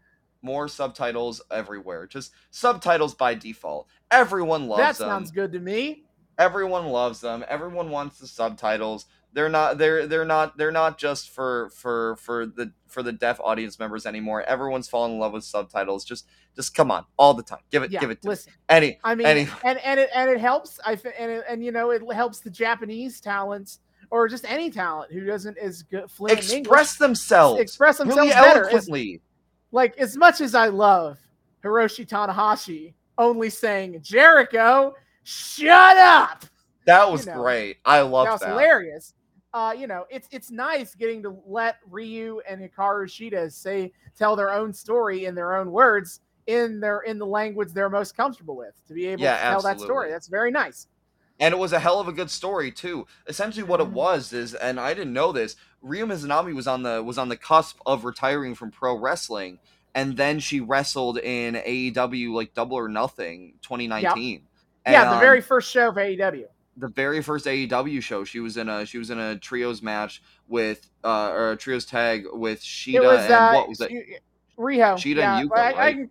[0.44, 6.02] more subtitles everywhere just subtitles by default everyone loves That them sounds good to me.
[6.36, 11.30] everyone loves them everyone wants the subtitles they're not they're they're not they're not just
[11.30, 15.42] for for for the for the deaf audience members anymore everyone's falling in love with
[15.44, 18.32] subtitles just just come on all the time give it Yeah, give it to me.
[18.32, 18.52] listen.
[18.68, 20.78] any I mean, Any- and and it and it helps.
[20.84, 23.78] I and it, and you know it helps the Japanese talents
[24.10, 28.64] or just any talent who doesn't as good fluent express themselves express themselves really better.
[28.64, 29.22] Eloquently
[29.70, 31.18] like as much as I love
[31.64, 36.44] Hiroshi Tanahashi only saying Jericho, shut up.
[36.86, 39.14] that was know, great i love that was that hilarious.
[39.54, 44.34] Uh, you know, it's it's nice getting to let Ryu and Hikaru Shida say tell
[44.34, 48.56] their own story in their own words in their in the language they're most comfortable
[48.56, 50.10] with to be able Yeah, to tell that story.
[50.10, 50.88] That's very nice.
[51.38, 53.06] and it was a hell of a good story too.
[53.26, 53.92] Essentially, what it Mhm.
[53.92, 55.56] was is, and I didn't know this.
[55.82, 59.58] Ryu Mizunami was on the was on the cusp of retiring from pro wrestling,
[59.94, 64.46] and then she wrestled in AEW like Double or Nothing 2019.
[64.86, 66.46] yeah, the And very first show of AEW.
[66.76, 70.22] The very first AEW show, she was in a she was in a trios match
[70.48, 73.90] with uh or a trios tag with Shida was and uh, what was it?
[74.58, 74.94] Riho.
[74.94, 75.96] Shida yeah, and Yuka, I, I right?
[75.96, 76.10] can,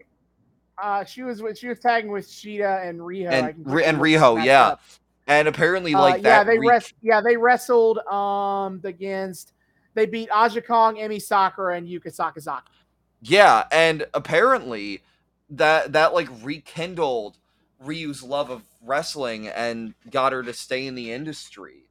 [0.82, 3.32] uh, she was with she was tagging with Shida and Riho.
[3.32, 4.68] And and Riho, yeah.
[4.68, 4.82] up.
[5.28, 6.48] And apparently, Uh, like yeah, that.
[6.48, 6.94] they re- rest.
[7.02, 9.54] Yeah, they wrestled um against.
[9.94, 12.62] They beat Aja Kong, Emi Sakura, and Yuka Sakazaki.
[13.22, 15.02] Yeah, and apparently
[15.50, 17.38] that that like rekindled
[17.84, 21.86] Ryu's love of wrestling and got her to stay in the industry.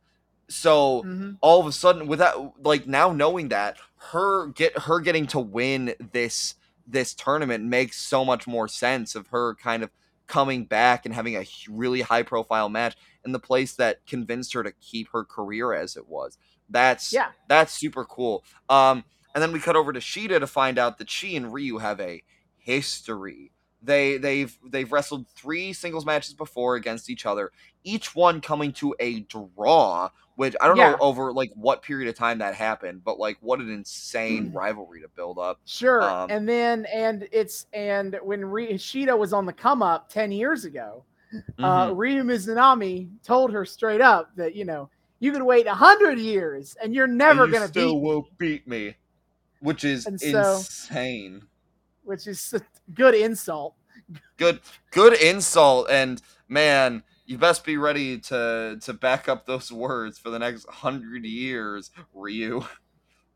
[0.48, 1.38] So Mhm.
[1.40, 3.76] all of a sudden without like now knowing that
[4.12, 6.54] her get her getting to win this
[6.86, 9.90] this tournament makes so much more sense of her kind of
[10.26, 14.62] coming back and having a really high profile match in the place that convinced her
[14.64, 16.36] to keep her career as it was.
[16.68, 17.30] That's Yeah.
[17.48, 18.44] that's super cool.
[18.68, 21.78] Um and then we cut over to Shida to find out that she and Ryu
[21.78, 22.24] have a
[22.56, 23.52] history.
[23.82, 27.50] They they've they've wrestled three singles matches before against each other,
[27.84, 30.90] each one coming to a draw, which I don't Yeah.
[30.92, 35.00] know over like what period of time that happened, but like what an insane rivalry
[35.00, 35.60] to build up.
[35.64, 36.02] Sure.
[36.02, 40.66] Um, and then and it's and when Shida was on the come up ten years
[40.66, 41.04] ago,
[41.58, 41.96] uh, Mhm.
[41.96, 46.76] Ryu Mizunami told her straight up that you know you could wait a hundred years
[46.82, 48.96] and you're never And you gonna still beat, me," won't beat me,
[49.60, 50.10] which is so-
[50.56, 51.42] insane.
[52.04, 52.60] Which is a
[52.94, 53.74] good insult.
[54.36, 60.18] Good good insult, and man, you best be ready to to back up those words
[60.18, 62.64] for the next hundred years, Ryu.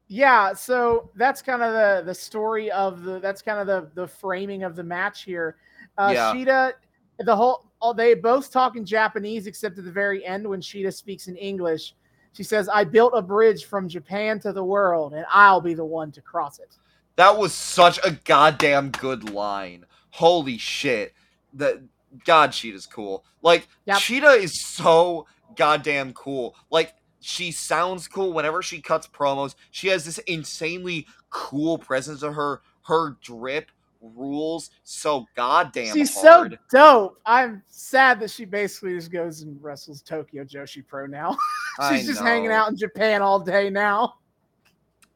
[0.07, 4.07] Yeah, so that's kind of the the story of the that's kind of the the
[4.07, 5.57] framing of the match here.
[5.97, 6.35] Uh Yeah.
[6.35, 6.73] Shida
[7.21, 10.93] the whole all they both talk in Japanese except at the very end when Shida
[10.93, 11.95] speaks in English.
[12.33, 15.85] She says, "I built a bridge from Japan to the world and I'll be the
[15.85, 16.77] one to cross it."
[17.17, 19.87] That was such a goddamn good line.
[20.11, 21.15] Holy shit.
[21.53, 21.85] The
[22.25, 23.25] God Shida's cool.
[23.43, 23.99] Like Yep.
[23.99, 26.57] Shida is so goddamn cool.
[26.71, 29.55] Like she sounds cool whenever she cuts promos.
[29.71, 32.63] She has this insanely cool presence of her.
[32.83, 33.71] Her drip
[34.03, 36.59] rules so goddamn She's hard.
[36.71, 37.19] so dope.
[37.25, 41.37] I'm sad that she basically just goes and wrestles Tokyo Joshi Pro now.
[41.79, 44.17] I She's just hanging out in Japan all day now.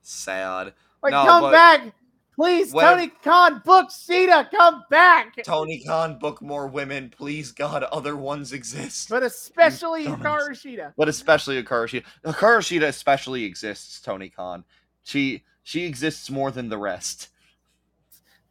[0.03, 0.73] Sad.
[1.03, 1.93] Like, No, come back.
[2.35, 5.35] Please, When- Tony Khan, book Shida, come back.
[5.43, 7.83] Tony Khan, book more women, please God.
[7.83, 10.07] Other ones exist, But especially.
[10.07, 10.93] Hikaru Shida.
[10.97, 12.05] but especially Hikaru Shida.
[12.25, 14.01] Hikaru Shida especially exists.
[14.01, 14.63] Tony Khan,
[15.03, 17.31] she she exists more than the rest.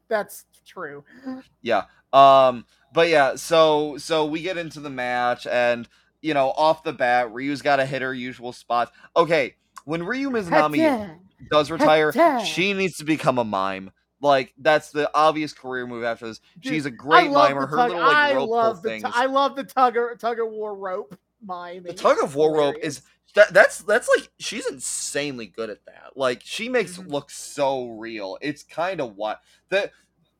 [0.09, 1.03] That's true.
[1.61, 1.83] Yeah.
[2.11, 2.65] Um.
[2.93, 3.35] But yeah.
[3.35, 5.87] So so we get into the match, and
[6.21, 8.91] you know, off the bat, Ryu's got to hit her usual spots.
[9.15, 9.55] Okay.
[9.85, 11.17] When Ryu Mizunami.
[11.49, 12.11] Does retire,
[12.43, 13.91] she needs to become a mime.
[14.19, 16.39] Like that's the obvious career move after this.
[16.59, 17.67] Dude, She's a great mimer.
[17.67, 19.05] Her tug- little like I rope love the things.
[19.13, 21.15] I love the tug of, tug of war rope
[21.45, 21.83] mime.
[21.83, 23.03] the tug of war rope is
[23.35, 26.13] that that's that's like she's insanely good at that.
[26.15, 27.05] Like she makes Mhm.
[27.05, 28.39] it look so real.
[28.41, 29.91] It's kind of what that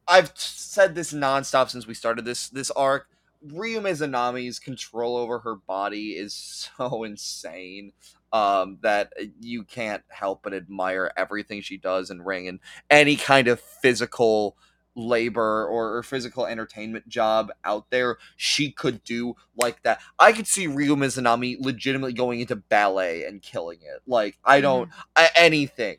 [0.07, 3.07] I've said this nonstop since we started this this arc.
[3.43, 7.91] Ryu Mizunami's control over her body is so insane
[8.33, 12.59] um, that you can't help but admire everything she does in ring and
[12.89, 14.57] any kind of physical
[14.95, 20.01] labor or, or physical entertainment job out there she could do like that.
[20.17, 24.01] I could see Ryu Mizunami legitimately going into ballet and killing it.
[24.07, 25.97] Like I don't I, anything.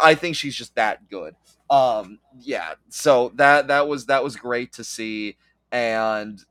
[0.00, 1.34] I think she's just that good.
[1.70, 5.36] Um yeah, so that that was that was great to see
[5.70, 6.44] and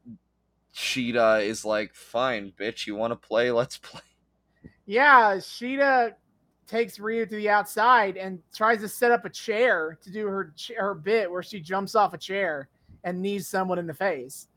[0.73, 3.51] Shida is like, "Fine, bitch, you want to play?
[3.51, 4.01] Let's play."
[4.89, 6.13] Yeah, Shida
[6.65, 10.51] takes Ryu to the outside and tries to set up a chair to do her
[10.75, 12.69] her bit where she jumps off a chair
[13.03, 14.47] and knees someone in the face.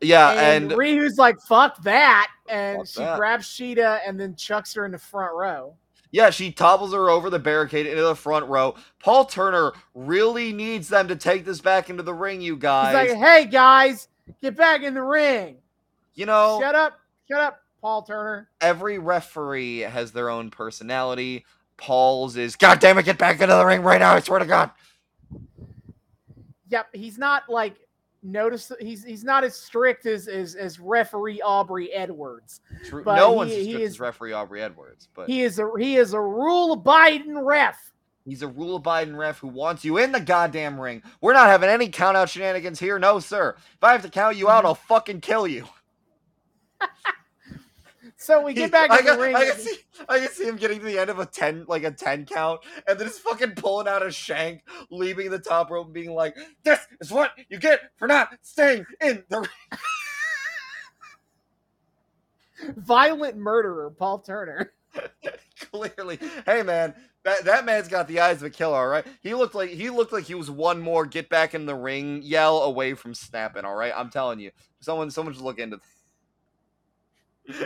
[0.00, 3.18] Yeah, and, and Ryu's like, "Fuck that!" and Fuck she that.
[3.18, 5.74] grabs Shida and then chucks her in the front row.
[6.12, 8.74] Yeah, she topples her over the barricade into the front row.
[9.00, 12.96] Paul Turner really needs them to take this back into the ring, you guys.
[13.06, 14.08] He's like, "Hey guys,
[14.40, 15.58] get back in the ring!
[16.14, 16.98] you know, Shut up,
[17.30, 21.44] shut up, Paul Turner." every referee has their own personality.
[21.76, 24.46] Paul's is, God damn it, get back into the ring right now, I swear to
[24.46, 24.70] God.
[26.70, 27.76] Yep, he's not like
[28.22, 28.70] notice.
[28.80, 32.60] He's he's not as strict as as, as referee Aubrey Edwards.
[32.84, 33.04] True.
[33.04, 35.70] But no he- one's as strict is- as referee Aubrey Edwards, but He is a
[35.78, 37.92] he is a rule abiding ref.
[38.26, 41.02] he's a rule abiding ref who wants you in the goddamn ring.
[41.22, 43.54] We're not having any count out shenanigans here, no, sir.
[43.56, 44.66] If I have to count you out, mm-hmm.
[44.66, 45.66] I'll fucking kill you.
[48.28, 49.34] So we get back I in the ring.
[49.34, 49.76] I can see,
[50.06, 52.60] I can see him getting to the end of a ten, like a ten count,
[52.86, 56.36] and then just fucking pulling out a shank, leaving the top rope, and being like,
[56.62, 59.48] "This is what you get for not staying in the ring."
[62.76, 64.74] Violent murderer, Paul Turner.
[65.72, 68.76] Clearly, hey man, that that man's got the eyes of a killer.
[68.76, 71.64] All right, he looked like he looked like he was one more get back in
[71.64, 73.64] the ring yell away from snapping.
[73.64, 74.50] All right, I'm telling you,
[74.80, 75.80] someone someone should look into.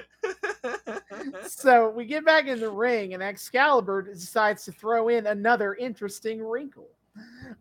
[1.47, 6.43] So we get back in the ring, and Excalibur decides to throw in another interesting
[6.43, 6.89] wrinkle,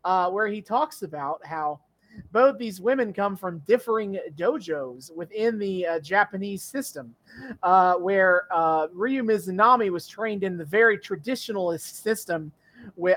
[0.03, 1.79] uh, where he talks about how
[2.31, 7.13] both these women come from differing dojos within the uh, Japanese system,
[7.63, 12.51] uh, where uh, Ryu Mizunami was trained in the very traditionalist system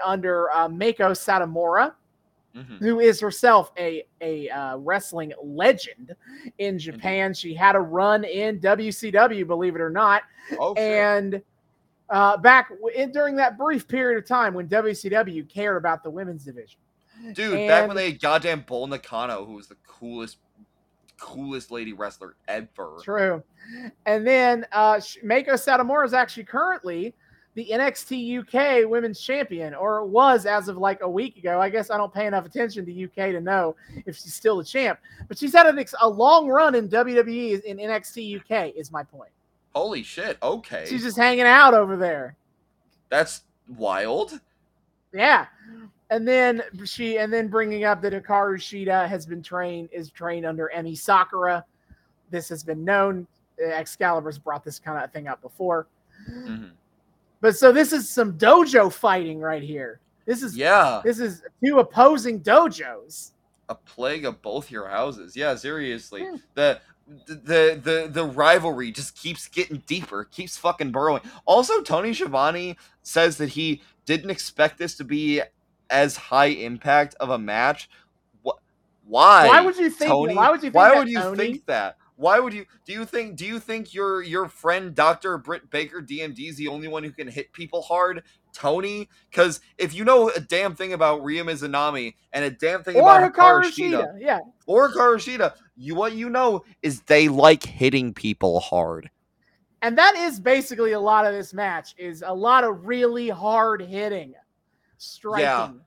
[0.04, 1.92] under uh, Meiko Satomura,
[2.54, 2.78] Mhm.
[2.78, 6.14] who is herself a a uh, wrestling legend
[6.58, 7.34] in Japan.
[7.34, 10.22] She had a run in WCW, believe it or not,
[10.58, 11.42] Oh, and
[12.10, 16.44] uh, back in, during that brief period of time when WCW cared about the women's
[16.44, 16.78] division.
[17.32, 20.38] Dude, back when they had goddamn Bull Nakano, who was the coolest,
[21.18, 22.98] coolest lady wrestler ever.
[23.02, 23.42] True.
[24.06, 27.14] And then uh, Meiko Satomura is actually currently
[27.54, 31.60] the NXT UK Women's Champion, or was as of like a week ago.
[31.60, 33.76] I guess I don't pay enough attention to UK to know
[34.06, 34.98] if she's still the champ.
[35.28, 38.74] But she's had an ex- a long run in WWE in NXT UK.
[38.76, 39.30] Is my point.
[39.74, 40.36] Holy shit!
[40.42, 42.36] Okay, She's just hanging out over there.
[43.08, 43.42] that's
[43.76, 44.40] wild.
[45.12, 45.46] Yeah.
[46.10, 50.44] And then she, and then bringing up that Hikaru Shida has been trained, is trained
[50.44, 51.64] under Emi Sakura.
[52.30, 53.26] This has been known.
[53.58, 55.86] Excalibur's brought this kind of thing up before.
[56.28, 56.70] Mhm.
[57.40, 60.00] But so this is some dojo fighting right here.
[60.26, 63.32] This is Yeah, this is two opposing dojos.
[63.68, 65.36] a plague of both your houses.
[65.36, 66.22] Yeah, seriously.
[66.24, 66.36] Hmm.
[66.54, 66.80] The
[67.26, 71.20] the the the rivalry just keeps getting deeper, keeps fucking burrowing.
[71.44, 75.42] Also, Tony Schiavone says that he didn't expect this to be
[75.90, 77.90] as high impact of a match.
[79.06, 79.48] Why?
[79.48, 80.10] Why would you think?
[80.10, 80.34] Tony?
[80.34, 80.74] why would you think?
[80.74, 81.36] Why that, would you Tony?
[81.36, 81.98] think that?
[82.16, 82.64] Why would you?
[82.86, 83.36] Do you think?
[83.36, 87.10] Do you think your your friend Doctor Britt Baker DMD is the only one who
[87.10, 88.22] can hit people hard?
[88.52, 92.96] Tony, because if you know a damn thing about Ryu Mizunami and a damn thing
[92.96, 94.14] Or about Hikaru Hikaru Shida, Shida.
[94.20, 94.38] Yeah.
[94.66, 99.10] or Hikaru Shida, you what you know is they like hitting people hard.
[99.82, 103.82] And that is basically a lot of this match is a lot of really hard
[103.82, 104.32] hitting,
[104.96, 105.80] striking.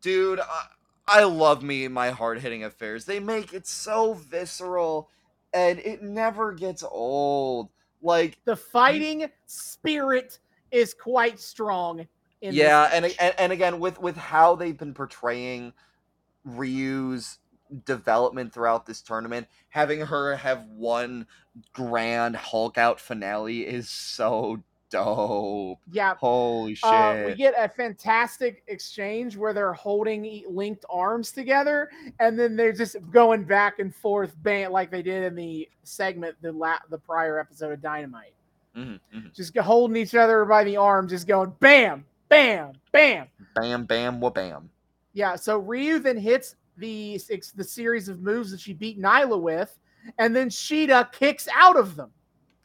[0.00, 0.66] Dude, I,
[1.06, 3.04] I love me my hard hitting affairs.
[3.04, 5.08] They make it so visceral
[5.54, 7.70] and it never gets old.
[8.02, 10.38] Like The fighting spirit
[10.70, 12.06] is quite strong.
[12.42, 15.72] In yeah, this and, and and again with with how they've been portraying
[16.44, 17.38] Ryu's
[17.86, 21.26] development throughout this tournament, having her have one
[21.72, 24.62] grand Hulk out finale is so
[24.94, 25.78] dope.
[25.92, 26.84] yeah, Holy shit!
[26.84, 31.90] Uh, we get a fantastic exchange where they're holding linked arms together,
[32.20, 36.36] and then they're just going back and forth, bang, like they did in the segment
[36.42, 38.34] the la- the prior episode of Dynamite.
[38.76, 39.34] Mhm, mhm.
[39.34, 43.28] Just holding each other by the arm, just going bam, bam, bam.
[43.54, 44.68] Bam, bam, wa bam.
[45.12, 45.36] Yeah.
[45.36, 49.78] So Ryu then hits the six, the series of moves that she beat Nyla with,
[50.18, 52.10] and then Shida kicks out of them.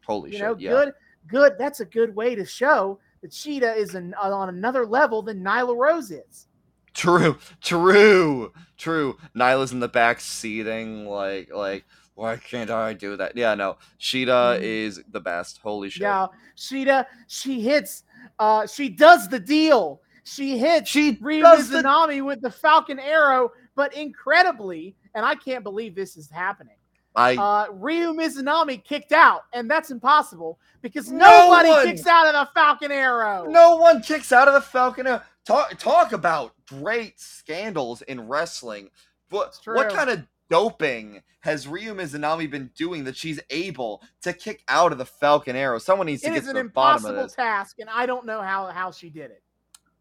[0.06, 0.42] Holy you shit!
[0.48, 0.70] know, yeah.
[0.72, 0.94] good,
[1.30, 1.54] good.
[1.58, 5.76] That's a good way to show that Shida is an, on another level than Nyla
[5.76, 6.48] Rose is.
[6.94, 9.18] True, true, true.
[9.36, 13.38] Nyla's in the back seating, like, like, why can't I do that?
[13.38, 13.78] Yeah, no.
[14.00, 14.62] Shida Mhm.
[14.62, 15.60] is the best.
[15.64, 16.02] Holy shit.
[16.02, 16.28] Yeah,
[16.58, 18.04] Shida, she hits,
[18.40, 20.02] uh, she does the deal.
[20.24, 25.96] She hits She Ryu the with the Falcon Arrow, but incredibly, and I can't believe
[25.96, 26.76] this is happening.
[27.20, 32.28] I Uh, Ryu Mizunami kicked out, and that's impossible because No nobody one- kicks out
[32.28, 33.46] of the Falcon Arrow.
[33.50, 35.08] no one kicks out of the Falcon.
[35.08, 35.22] Arrow.
[35.46, 38.90] Talk talk about great scandals in wrestling.
[39.30, 44.64] What what kind of doping has Ryu Mizunami been doing that she's able to kick
[44.68, 45.80] out of the Falcon Arrow?
[45.80, 47.20] Someone needs to it get to the bottom of this.
[47.22, 49.44] It is an impossible task, and I don't know how how she did it.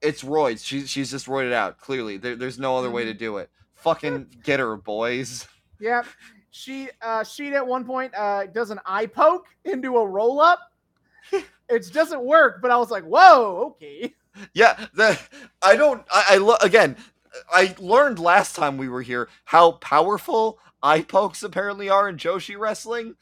[0.00, 0.64] It's roids.
[0.64, 1.78] She's she's just roided out.
[1.78, 3.18] Clearly, there, there's no other way to Mhm.
[3.18, 3.50] do it.
[3.74, 5.46] Fucking get her, boys.
[5.80, 6.06] Yep.
[6.58, 10.58] She uh she at one point uh does an eye poke into a roll up.
[11.68, 14.12] it doesn't work, but I was like, whoa, okay.
[14.54, 15.18] Yeah, the
[15.62, 16.04] I don't.
[16.12, 16.96] I, I lo- again.
[17.52, 22.58] I learned last time we were here how powerful eye pokes apparently are in Joshi
[22.58, 23.14] wrestling.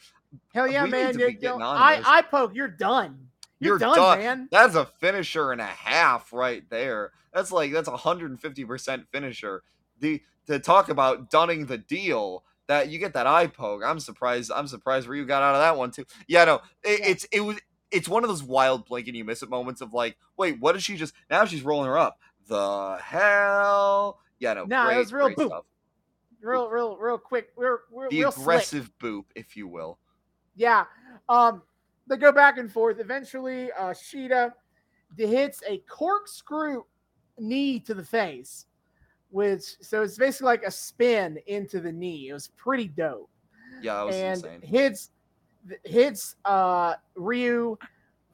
[0.55, 1.13] Hell yeah, We man.
[1.15, 2.07] to You, be you getting know, on eye, this.
[2.07, 3.29] eye poke, you're done.
[3.61, 4.19] You're, You're done, done.
[4.19, 4.49] man.
[4.51, 7.13] That's a finisher and a half right there.
[7.35, 9.63] That's like that's 150% finisher.
[10.01, 13.83] The to talk about dunning the deal that you get that eye poke.
[13.85, 14.51] I'm surprised.
[14.55, 16.05] I'm surprised Ryu got out of that one too.
[16.27, 17.07] Yeah, no, it, Yeah.
[17.09, 17.57] it's it was
[17.91, 20.73] it's one of those wild blink and you miss it moments of like, wait, what
[20.73, 21.15] did she just?
[21.31, 22.19] Now she's rolling her up.
[22.49, 24.21] The hell?
[24.39, 24.65] Yeah, no.
[24.65, 25.47] Nah, it was real boop.
[25.47, 25.65] stuff.
[26.41, 27.49] Real, real, real quick.
[27.57, 28.43] Real, real, The real slick.
[28.43, 29.99] aggressive boop, if you will.
[30.55, 30.85] Yeah.
[31.29, 31.63] Um,
[32.07, 33.01] they go back and forth.
[33.01, 34.53] Eventually, uh, Shida
[35.17, 36.85] hits a corkscrew
[37.39, 38.66] knee to the face,
[39.31, 42.29] which so it's basically like a spin into the knee.
[42.29, 43.31] It was pretty dope.
[43.83, 44.61] Yeah, that was and insane.
[44.63, 45.11] hits
[45.85, 47.77] hits uh Ryu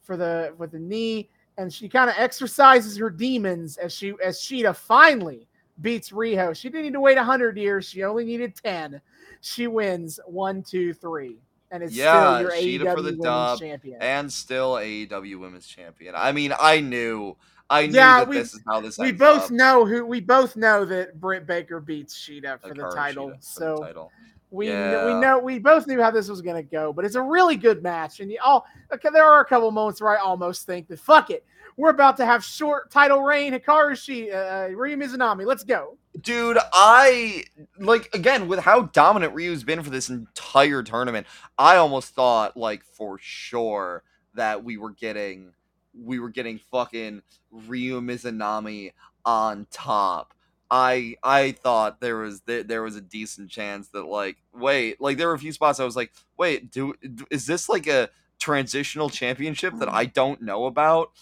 [0.02, 1.28] for the with the knee,
[1.58, 5.48] and she kind of exercises her demons as she as Shida finally
[5.80, 6.54] beats Riho.
[6.54, 9.00] She didn't need to wait hundred years; she only needed ten.
[9.40, 11.38] She wins one, two, three,
[11.70, 14.02] and it's Yeah, still your Shida AEW for the Women's dub, Champion.
[14.02, 16.14] and still AEW Women's Champion.
[16.16, 17.36] I mean, I knew,
[17.70, 18.98] I knew Yeah, that we- this is how this.
[18.98, 19.50] we both up.
[19.50, 23.28] know who we both know that Britt Baker beats Shida for the title.
[23.28, 24.12] Shida for the so title.
[24.50, 25.06] We Yeah.
[25.06, 27.82] we know we both knew how this was gonna go, but it's a really good
[27.82, 28.20] match.
[28.20, 31.30] And you all okay, there are a couple moments where I almost think that fuck
[31.30, 31.44] it,
[31.78, 33.54] we're about to have short title reign.
[33.54, 35.96] Hikaru Shi, uh, Ryu Mizunami, let's go.
[36.20, 37.44] dude, I
[37.78, 41.26] like again with how dominant Ryu's been for this entire tournament.
[41.56, 44.02] I almost thought like for sure
[44.34, 45.54] that we were getting,
[45.94, 48.92] we were getting fucking Ryu Mizunami
[49.24, 50.34] on top.
[50.70, 55.18] I I thought there was there, there was a decent chance that like wait like
[55.18, 56.94] there were a few spots I was like wait do
[57.30, 61.12] is this like a transitional championship that I don't know about?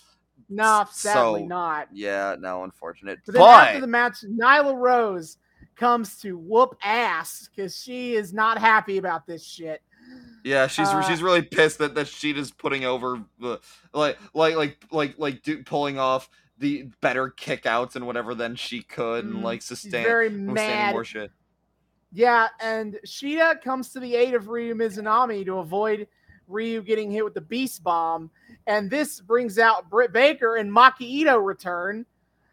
[0.49, 1.89] No, sadly So, not.
[1.93, 3.21] Yeah, no, unfortunate.
[3.27, 5.37] But But, then after the match, Nyla Rose
[5.77, 9.83] comes to whoop ass because she is not happy about this shit.
[10.45, 13.61] Yeah, she's uh, she's really pissed that that Shida's putting over the
[13.93, 16.29] like like like like like do, pulling off
[16.59, 19.43] the better kickouts and whatever than she could and Mhm.
[19.43, 20.93] like sustain very mad.
[20.93, 21.31] more shit.
[22.13, 26.09] Yeah, and Shida comes to the aid of Ryu Mizunami to avoid
[26.49, 28.31] Ryu getting hit with the Beast Bomb.
[28.67, 32.05] And this brings out Britt Baker and Maki Ito return.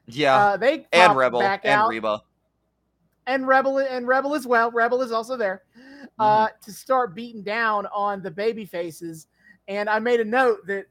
[0.05, 2.21] Yeah, Uh, they and Rebel back and out, Reba.
[3.25, 4.71] and Rebel and Rebel as well.
[4.71, 5.63] Rebel is also there
[6.19, 6.43] Mm-hmm.
[6.45, 9.27] uh, to start beating down on the baby faces.
[9.67, 10.87] And I made a note that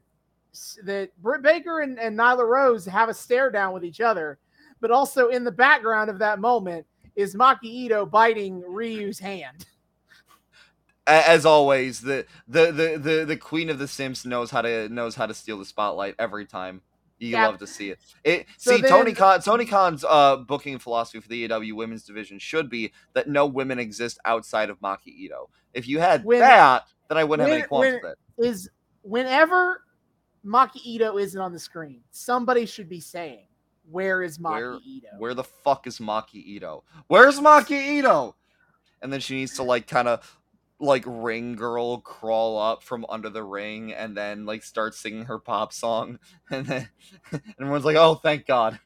[0.85, 4.39] that Britt Baker and, and Nyla Rose have a stare down with each other,
[4.79, 9.65] but also in the background of that moment is Maki Ito biting Ryu's hand.
[11.07, 15.15] as always, the, the the the the queen of the Simps knows how to knows
[15.15, 16.81] how to steal the spotlight every time.
[17.19, 17.47] You Yeah.
[17.47, 17.99] love to see it.
[18.23, 22.03] It So see Tony then- Khan Tony Khan's uh booking philosophy for the AEW women's
[22.03, 25.49] division should be that no women exist outside of Maki Ito.
[25.73, 28.45] If you had When- that, then I wouldn't have any qualms when- with it.
[28.45, 28.69] Is
[29.01, 29.83] whenever
[30.45, 33.47] Maki Ito isn't on the screen, somebody should be saying,
[33.89, 36.83] "Where is Maki Where- Ito?" Where the fuck is Maki Ito?
[37.07, 38.35] Where's Maki Ito?
[39.01, 40.36] And then she needs to like kind of
[40.79, 45.39] like ring girl crawl up from under the ring and then like start singing her
[45.39, 46.19] pop song
[46.51, 46.89] and then
[47.31, 48.79] and everyone's like, "Oh, thank God."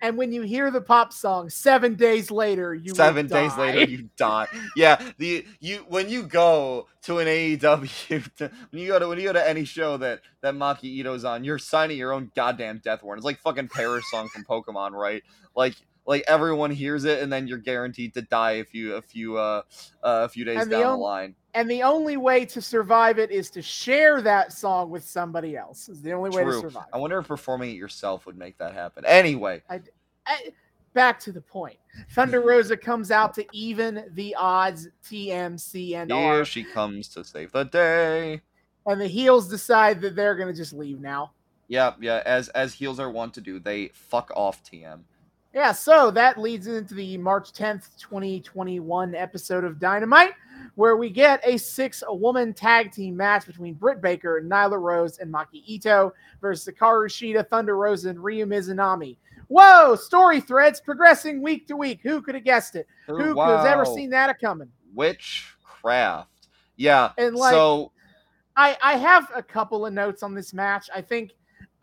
[0.00, 3.72] And when you hear the pop song, seven days later, you Seven days die.
[3.72, 4.46] later, you die.
[4.76, 9.18] Yeah, the you when you go to an AEW, to, when you go to when
[9.18, 12.80] you go to any show that that Maki Ito's on, you're signing your own goddamn
[12.82, 13.20] death warrant.
[13.20, 15.22] It's like fucking Paris song from Pokemon, right?
[15.54, 15.74] Like
[16.06, 19.62] like everyone hears it, and then you're guaranteed to die a few a few uh,
[20.02, 21.34] uh a few days And the down the on- line.
[21.56, 25.88] And the only way to survive it is to share that song with somebody else.
[25.88, 26.86] Is the only way to survive.
[26.92, 29.04] I wonder if performing it yourself would make that happen.
[29.06, 29.80] Anyway, I-
[30.94, 31.76] back to the point.
[32.12, 34.88] Thunder Rosa comes out to even the odds.
[35.04, 38.40] TMC and here R, she comes to save the day.
[38.86, 41.32] and the heels decide that they're gonna just leave now.
[41.68, 42.22] Yeah, yeah.
[42.26, 45.00] As as heels are wont to do, they fuck off TM.
[45.54, 50.32] Yeah, so that leads into the March 10th, 2021 episode of Dynamite,
[50.74, 55.32] where we get a six woman tag team match between Britt Baker, Nyla Rose, and
[55.32, 59.16] Maki Ito versus Hikaru Shida, Thunder Rosa, and Ryu Mizunami.
[59.46, 62.00] Whoa, story threads progressing week to week.
[62.02, 62.88] Who could have guessed it?
[63.08, 64.70] Oh, Who could have ever seen that a coming?
[64.94, 66.48] witchcraft.
[66.76, 67.12] Yeah.
[67.18, 67.92] And like so
[68.56, 70.88] I I have a couple of notes on this match.
[70.94, 71.32] I think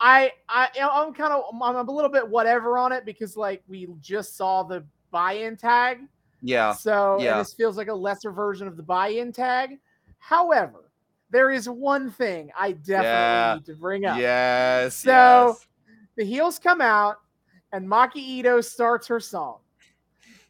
[0.04, 3.86] I I I'm kind of I'm a little bit whatever on it because like we
[4.00, 6.00] just saw the buy-in tag.
[6.42, 7.38] yeah, So yeah.
[7.38, 9.78] this feels like a lesser version of the buy-in tag.
[10.18, 10.90] However,
[11.30, 13.54] there is one thing I definitely Yeah.
[13.58, 14.18] need to bring up.
[14.18, 14.96] yes.
[14.96, 15.10] So-
[15.58, 15.66] yes.
[16.16, 17.16] The heels come out,
[17.72, 19.60] and Maki Ito starts her song,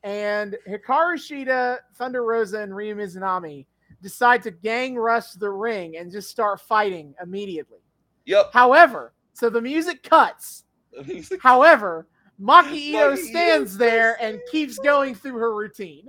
[0.03, 3.67] and Hikaru Shida, Thunder Rosa, and Ryu Mizunami
[4.03, 7.79] decide to gang rush the ring and just start fighting immediately.
[8.25, 8.51] Yep.
[8.53, 10.65] However, so the music cuts.
[11.41, 12.07] However,
[12.41, 16.09] Maki Ito Maki Ito stands there and keeps going through her routine.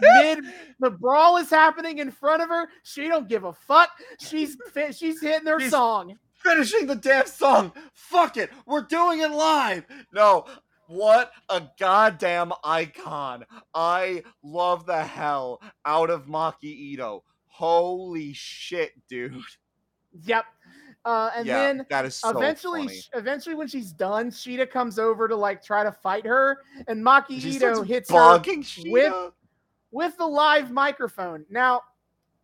[0.00, 0.44] Mid
[0.80, 2.68] the brawl is happening in front of her.
[2.82, 3.90] She don't give a fuck.
[4.18, 4.56] She's
[4.92, 6.18] she's hitting her She's- song.
[6.34, 7.72] Finishing the damn song.
[7.94, 8.50] Fuck it.
[8.66, 9.84] We're doing it live.
[10.12, 10.44] No.
[10.88, 13.46] What a goddamn icon.
[13.72, 17.24] I love the hell out of Maki Ito.
[17.46, 19.40] Holy shit, dude.
[20.24, 20.44] Yep.
[21.04, 23.00] Uh, and yeah, then that is so eventually, funny.
[23.14, 27.40] eventually, when she's done, Shida comes over to like try to fight her, and Maki
[27.40, 28.40] She Ito hits her
[28.86, 29.32] with-
[29.90, 31.44] with the live microphone.
[31.50, 31.82] Now,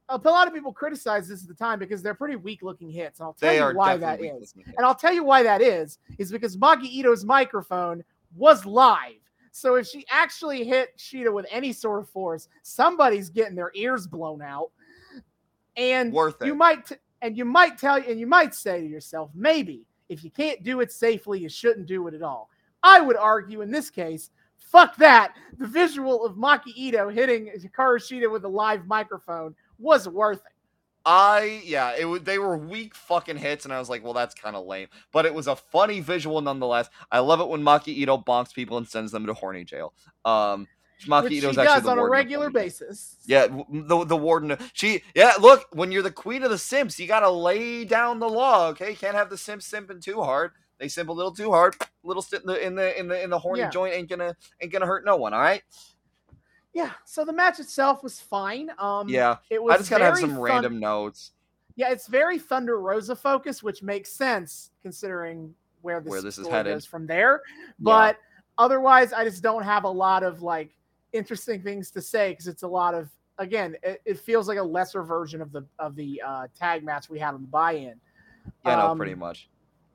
[0.09, 3.27] a lot of people criticize this at the time because they're pretty weak-looking hits, and
[3.27, 4.55] I'll tell they you why that is.
[4.77, 8.05] And I'll tell you why that is, is because Maki Ito's microphone
[8.37, 9.15] was live.
[9.53, 14.07] So if she actually hit Shida with any sort of force, somebody's getting their ears
[14.07, 14.71] blown out.
[15.77, 19.31] And Worth you might t- and you might tell and you might say to yourself,
[19.35, 22.51] maybe if you can't do it safely, you shouldn't do it at all.
[22.83, 25.35] I would argue in this case, fuck that.
[25.59, 30.53] The visual of Maki Ito hitting Hikaru with a live microphone was worth it.
[31.07, 34.35] I yeah, it was they were weak fucking hits, and I was like, well, that's
[34.35, 34.89] kind of lame.
[35.13, 36.91] But it was a funny visual nonetheless.
[37.11, 39.95] I love it when Maki Ito bonks people and sends them to horny jail.
[40.27, 40.69] Um,
[41.07, 43.17] Maki she Ito's actually does on a regular basis.
[43.27, 44.57] Yeah, the the warden.
[44.73, 45.35] She yeah.
[45.41, 48.69] Look, when you're the queen of the simps, you gotta lay down the law.
[48.69, 50.53] Okay, can't have the simps simping too hard.
[50.79, 51.77] They simp a little too hard.
[52.03, 53.71] Little in the in the in the in the horny Yeah.
[53.71, 55.35] joint ain't gonna ain't gonna hurt no one.
[55.35, 55.63] All right.
[56.73, 58.71] Yeah, so the match itself was fine.
[58.79, 61.33] Um, Yeah, it was I just gotta have some thun- random notes
[61.77, 66.47] Yeah, it's very Thunder Rosa focused, which makes sense considering where this, Where this is
[66.47, 66.85] headed.
[66.85, 67.43] from there.
[67.79, 68.19] But
[68.59, 70.71] otherwise, I just don't have a lot of like
[71.13, 74.63] interesting things to say because it's a lot of again, it, it feels like a
[74.63, 77.95] lesser version of the of the uh, tag match we had on the buy-in.
[78.67, 79.49] Yeah, no, Um, pretty much.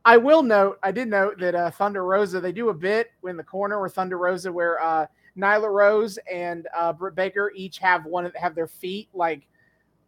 [0.03, 3.37] I will note, I did note that uh, Thunder Rosa, they do a bit in
[3.37, 8.05] the corner where Thunder Rosa, where uh, Nyla Rose and uh, Britt Baker each have
[8.05, 9.47] one have their feet like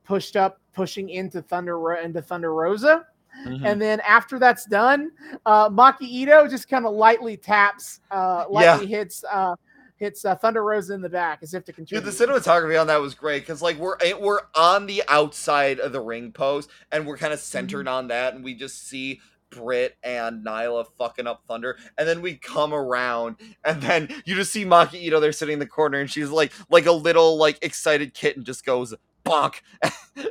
[0.03, 3.08] pushed up, pushing into Thunder into Thunder Rosa.
[3.45, 3.66] Mhm.
[3.66, 5.12] And then after that's done,
[5.45, 9.55] uh, Maki Ito just kind of lightly taps, uh, lightly hits uh,
[9.97, 13.01] hits uh, Thunder Rosa in the back as if to Dude, the cinematography on that
[13.01, 17.17] was great because like we're we're on the outside of the ring post and we're
[17.17, 19.19] kind of centered on that and we just see
[19.49, 24.51] Britt and Nyla fucking up Thunder and then we come around and then you just
[24.51, 27.57] see Maki Ito there sitting in the corner and she's like like a little like
[27.61, 28.93] excited kitten just goes
[29.28, 29.55] bonk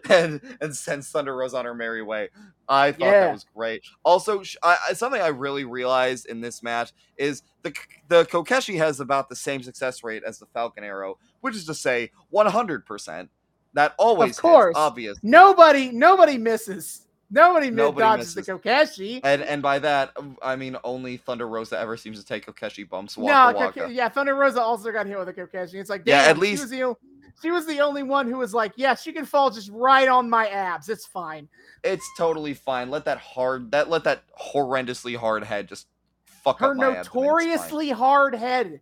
[0.11, 2.29] and and sends Thunder Rosa on her merry way.
[2.69, 3.21] I thought Yeah.
[3.21, 3.83] that was great.
[4.05, 7.73] Also, I, something I really realized in this match is the
[8.09, 11.75] the Kokeshi has about the same success rate as the Falcon Arrow, which is to
[11.75, 13.29] say 100%.
[13.75, 14.75] That always hits, course.
[14.77, 15.19] obvious.
[15.23, 17.06] Nobody, nobody misses.
[17.31, 18.47] Nobody, Nobody dodges misses.
[18.47, 19.21] the Kokeshi.
[19.25, 20.13] And and by that,
[20.43, 23.19] I mean only Thunder Rosa ever seems to take Kokeshi bumps.
[23.19, 25.75] No, Waka Koke- yeah, Thunder Rosa also got hit with a Kokeshi.
[25.75, 26.97] It's like, Yeah, at she least- was the
[27.43, 30.31] she was the only one who was like, yeah, she can fall just right on
[30.31, 30.89] my abs.
[30.89, 31.49] It's fine.
[31.85, 32.91] It's totally fine.
[32.91, 35.87] Let that hard that let that horrendously hard head just
[36.25, 37.23] fuck Her up my abs and it's fine.
[37.25, 38.81] notoriously hard head,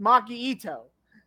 [0.00, 0.84] Maki Ito.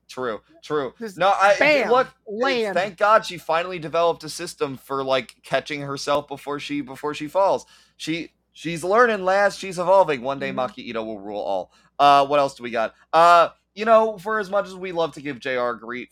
[0.10, 0.94] True, true.
[1.00, 2.10] Just no, I bam, look.
[2.28, 2.76] land.
[2.76, 7.28] Thank God she finally developed a system for like catching herself before she before she
[7.28, 7.66] falls.
[7.98, 9.58] She she's learning, lads.
[9.58, 10.22] She's evolving.
[10.22, 10.56] One day, Mhm.
[10.56, 11.72] Maki Ito will rule all.
[12.00, 12.96] Uh, what else do we got?
[13.14, 15.72] Uh, you know, for as much as we love to give Jr.
[15.74, 16.10] grief,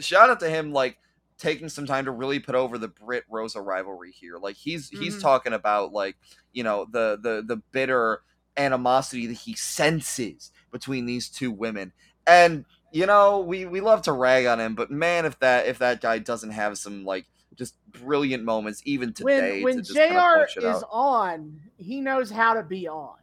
[0.00, 0.98] shout out to him like
[1.38, 4.38] taking some time to really put over the Britt Rosa rivalry here.
[4.38, 5.22] Like he's he's Mhm.
[5.22, 6.16] talking about like
[6.52, 8.22] you know the the the bitter
[8.58, 11.92] animosity that he senses between these two women
[12.26, 15.78] and you know we we love to rag on him but man if that if
[15.78, 17.26] that guy doesn't have some like
[17.56, 20.60] just brilliant moments even today when when to Jr.
[20.60, 20.84] is out.
[20.90, 23.16] on, he knows how to be on,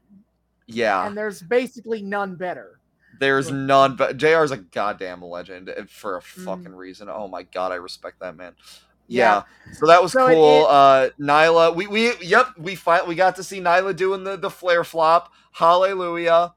[0.67, 2.79] yeah and there's basically none better.
[3.19, 4.43] there's none but Jr.
[4.43, 6.43] is a goddamn legend uh, for a Mm.
[6.45, 8.53] fucking reason oh my god i respect that man
[9.07, 9.43] Yeah.
[9.67, 13.15] yeah, so that was So cool it- uh nyla we we yep we fight we
[13.15, 16.53] got to see nyla doing the the Flair flop hallelujah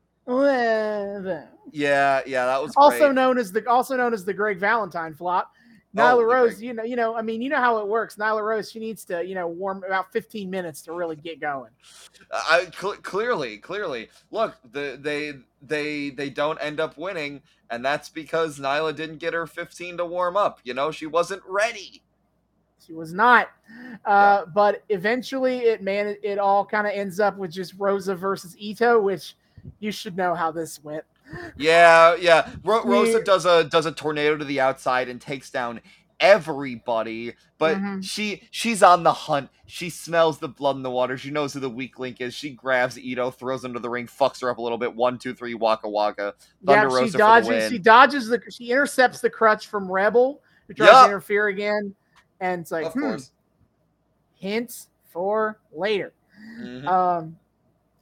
[1.73, 3.15] yeah yeah that was also great.
[3.15, 5.53] known as the also known as the Greg Valentine flop.
[5.97, 7.89] Oh, Nyla the Rose, Greg- you know, you know, I mean, you know how it
[7.89, 8.17] works.
[8.17, 11.71] Nyla Rose, she needs to, you know, warm about 15 minutes to really get going.
[12.31, 14.11] I cl- clearly, clearly.
[14.31, 19.33] Look, the, they they they don't end up winning, and that's because Nyla didn't get
[19.33, 20.61] her 15 to warm up.
[20.63, 22.03] You know, she wasn't ready.
[22.87, 23.49] She was not,
[24.05, 28.55] uh, but eventually, it man, it all kind of ends up with just Rosa versus
[28.59, 29.37] Ito, which
[29.79, 31.05] you should know how this went.
[31.57, 32.51] Yeah, yeah.
[32.65, 35.81] Ro- Rosa does a does a tornado to the outside and takes down
[36.21, 38.03] everybody, but Mhm.
[38.03, 39.51] she she's on the hunt.
[39.67, 41.19] She smells the blood in the water.
[41.19, 42.35] She knows who the weak link is.
[42.35, 44.95] She grabs Ito, throws him to the ring, fucks her up a little bit.
[44.95, 46.35] One, two, three, waka waka.
[46.65, 47.71] Thunder yeah, she Rosa for the dodges.
[47.71, 48.43] She dodges the.
[48.51, 51.05] She intercepts the crutch from Rebel, who tries Yup.
[51.07, 51.95] to interfere again,
[52.41, 53.33] and it's like, of hmm, course.
[54.35, 56.13] hints for later.
[56.59, 56.87] Mhm.
[56.87, 57.39] Um,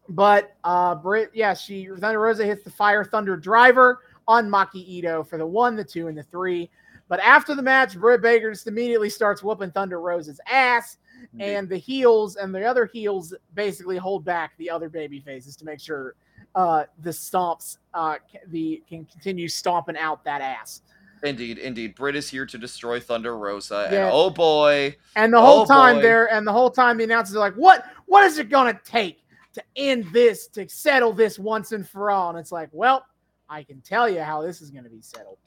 [0.09, 5.24] but uh, Britt, yeah, she Thunder Rosa hits the Fire Thunder driver on Maki Ito
[5.24, 6.70] for the one, the two, and the three.
[7.09, 10.98] But after the match, Britt Baker just immediately starts whooping Thunder Rosa's ass,
[11.38, 15.64] and the heels and the other heels basically hold back the other baby faces to
[15.64, 16.14] make sure
[16.57, 18.16] uh, the stomps uh,
[18.48, 20.82] the can continue stomping out that ass.
[21.22, 21.94] Indeed, indeed.
[21.94, 24.04] Britt is here to destroy Thunder Rosa, Yeah.
[24.07, 26.02] and oh boy, And the whole Oh, time boy.
[26.02, 27.84] there, and the whole time the announcers are like, "What?
[28.07, 29.24] What is it gonna take
[29.57, 30.46] to end this?
[30.48, 33.04] To settle this once and for all?" And it's like, "Well,
[33.48, 35.38] I can tell you how this is gonna be settled."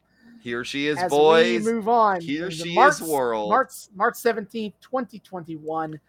[0.42, 1.66] here she is, As boys.
[1.66, 3.50] we move on, Here she March, is, world.
[3.50, 6.00] March March seventeenth, twenty twenty one,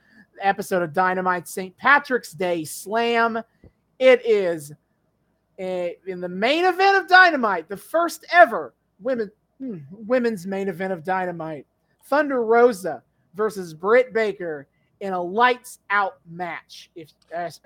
[0.40, 1.76] episode of Dynamite St.
[1.76, 3.42] Patrick's Day Slam.
[3.98, 4.72] It is
[5.58, 10.92] a, in the main event of Dynamite, the first ever women hmm, women's main event
[10.92, 11.66] of Dynamite.
[12.04, 13.02] Thunder Rosa
[13.34, 14.66] versus Britt Baker
[15.00, 16.90] in a lights out match.
[16.94, 17.12] If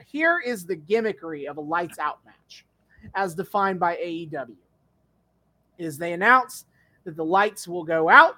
[0.06, 2.64] here is the gimmickry of a lights out match,
[3.14, 4.56] as defined by AEW,
[5.78, 6.66] is they announce
[7.04, 8.36] that the lights will go out.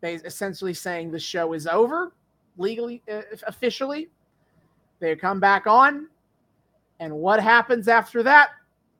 [0.00, 2.12] They essentially saying the show is over,
[2.58, 4.10] legally, uh, officially.
[5.00, 6.08] They come back on,
[7.00, 8.50] and what happens after that?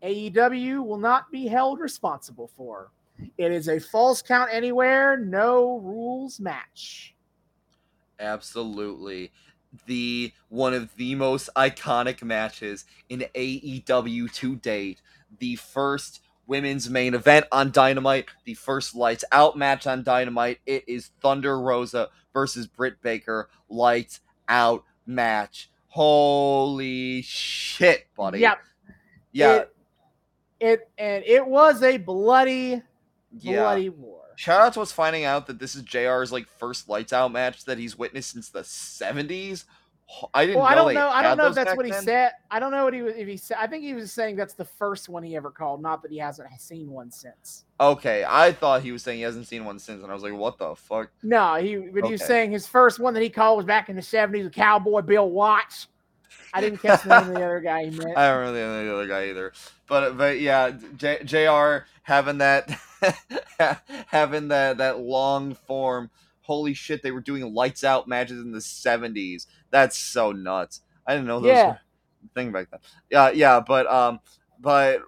[0.03, 2.91] AEW will not be held responsible for.
[3.39, 7.14] It is a false count anywhere, no rules match.
[8.19, 9.33] Absolutely.
[9.87, 15.01] The one of the most iconic matches in AEW to date.
[15.39, 20.61] The first women's main event on Dynamite, the first lights out match on Dynamite.
[20.67, 25.71] It is Thunder Rosa versus Britt Baker lights out match.
[25.89, 28.41] Holy shit, buddy.
[28.41, 28.59] Yep.
[29.33, 29.55] Yeah.
[29.55, 29.77] It,
[30.61, 32.83] it and it was a bloody,
[33.39, 33.61] yeah.
[33.61, 34.24] bloody war.
[34.37, 37.65] Shout out to us finding out that this is JR's like first lights out match
[37.65, 39.65] that he's witnessed since the 70s.
[40.35, 40.61] I didn't.
[40.61, 41.09] Well, know I don't know.
[41.09, 42.03] I don't know if that's what he then.
[42.03, 42.33] said.
[42.51, 43.15] I don't know what he was.
[43.17, 45.81] If he said, I think he was saying that's the first one he ever called.
[45.81, 47.65] Not that he hasn't seen one since.
[47.81, 50.35] Okay, I thought he was saying he hasn't seen one since, and I was like,
[50.35, 51.11] what the fuck?
[51.23, 51.77] No, he.
[51.77, 54.45] But he was saying his first one that he called was back in the seventies
[54.45, 55.89] with Cowboy Bill Watts.
[56.53, 57.91] I didn't catch the name of the other guy.
[58.17, 59.53] I don't really know the other guy either.
[59.89, 61.87] But but yeah, J- Jr.
[62.03, 62.71] having that
[64.09, 66.11] having that that long form.
[66.43, 69.47] Holy shit, they were doing lights out matches in the seventies.
[69.71, 70.83] That's so nuts.
[71.07, 71.67] I didn't know those Yeah.
[71.67, 71.81] were
[72.35, 72.81] thing back then.
[73.11, 74.21] Yeah, yeah, but um,
[74.61, 75.01] but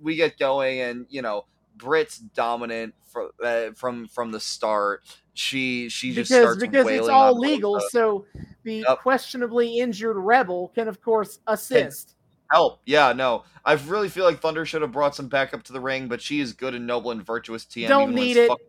[0.00, 5.02] we get going, and you know, Britt's dominant from uh, from from the start.
[5.34, 8.26] She she just because starts because it's all legal, so
[8.64, 8.98] the Yep.
[8.98, 12.16] questionably injured rebel can of course assist.
[12.50, 12.80] help.
[12.84, 13.44] Yeah, no.
[13.64, 16.40] I really feel like Thunder should have brought some backup to the ring, but she
[16.40, 17.88] is good and noble and virtuous TM.
[17.88, 18.48] Don't need it.
[18.48, 18.66] fucking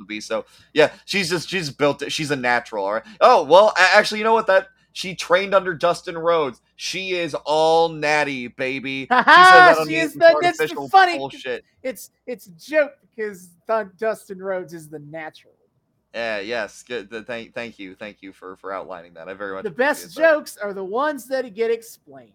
[0.00, 0.20] to be.
[0.20, 0.44] So
[0.74, 2.10] yeah, she's just she's built it.
[2.12, 2.84] She's a natural.
[2.84, 3.04] All right.
[3.20, 4.46] Oh well, actually, you know what?
[4.48, 6.60] That she trained under Dustin Rhodes.
[6.76, 9.02] She is all natty, baby.
[9.02, 11.18] She said that on she the is the, that's funny.
[11.18, 11.64] bullshit.
[11.82, 13.50] It's it's a joke because
[13.98, 15.54] Dustin Rhodes is the natural.
[16.14, 16.40] Yeah.
[16.40, 16.82] Yes.
[16.82, 17.10] Good.
[17.10, 17.54] th- Thank.
[17.54, 17.94] Thank you.
[17.94, 19.28] Thank you for for outlining that.
[19.28, 19.64] I very much.
[19.64, 20.20] The best that.
[20.20, 22.32] jokes are the ones that get explained.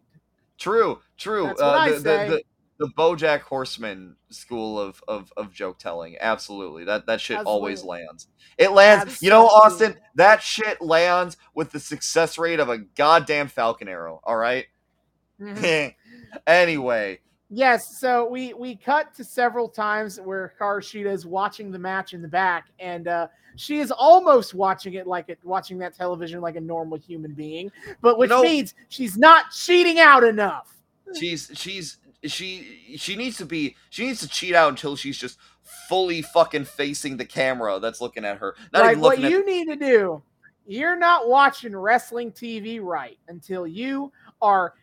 [0.58, 1.48] True, true.
[1.48, 2.30] That's what uh, I the, say.
[2.30, 2.44] The, the,
[2.78, 6.86] the BoJack Horseman school of, of of joke telling, absolutely.
[6.86, 8.28] That that shit always lands.
[8.58, 9.22] It lands.
[9.22, 14.22] You know, Austin, that shit lands with the success rate of a goddamn Falcon Arrow.
[14.24, 14.66] All right?
[15.40, 15.94] Mhm.
[16.48, 17.20] anyway,
[17.50, 22.14] Yes, so we we cut to several times where Hikaru Shida is watching the match
[22.14, 26.42] in the back, and uh, she is almost watching it like it watching that television
[26.42, 27.72] like a normal human being,
[28.02, 28.42] but which No.
[28.42, 30.76] means she's not cheating out enough.
[31.14, 35.38] she's she's she she needs to be she needs to cheat out until she's just
[35.88, 38.56] fully fucking facing the camera that's looking at her.
[38.74, 40.24] Not like what at you need to do,
[40.66, 44.74] you're not watching wrestling TV right until you are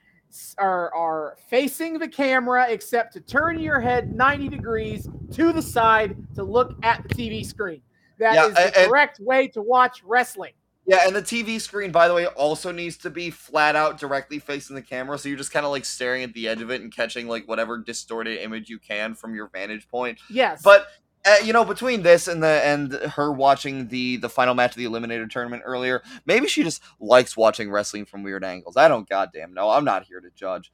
[0.58, 6.16] are are facing the camera, except to turn your head 90 degrees to the side
[6.34, 7.82] to look at the TV screen.
[8.18, 10.52] That Yeah, is the and- correct way to watch wrestling.
[10.84, 14.40] Yeah, and the TV screen, by the way, also needs to be flat out directly
[14.40, 15.16] facing the camera.
[15.16, 17.46] So you're just kind of like staring at the edge of it and catching like
[17.46, 20.18] whatever distorted image you can from your vantage point.
[20.28, 20.88] Yes, But
[21.24, 24.76] uh, you know, between this and the and her watching the the final match of
[24.76, 28.76] the Eliminator tournament earlier, maybe she just likes watching wrestling from weird angles.
[28.76, 29.70] I don't goddamn know.
[29.70, 30.72] I'm not here to judge.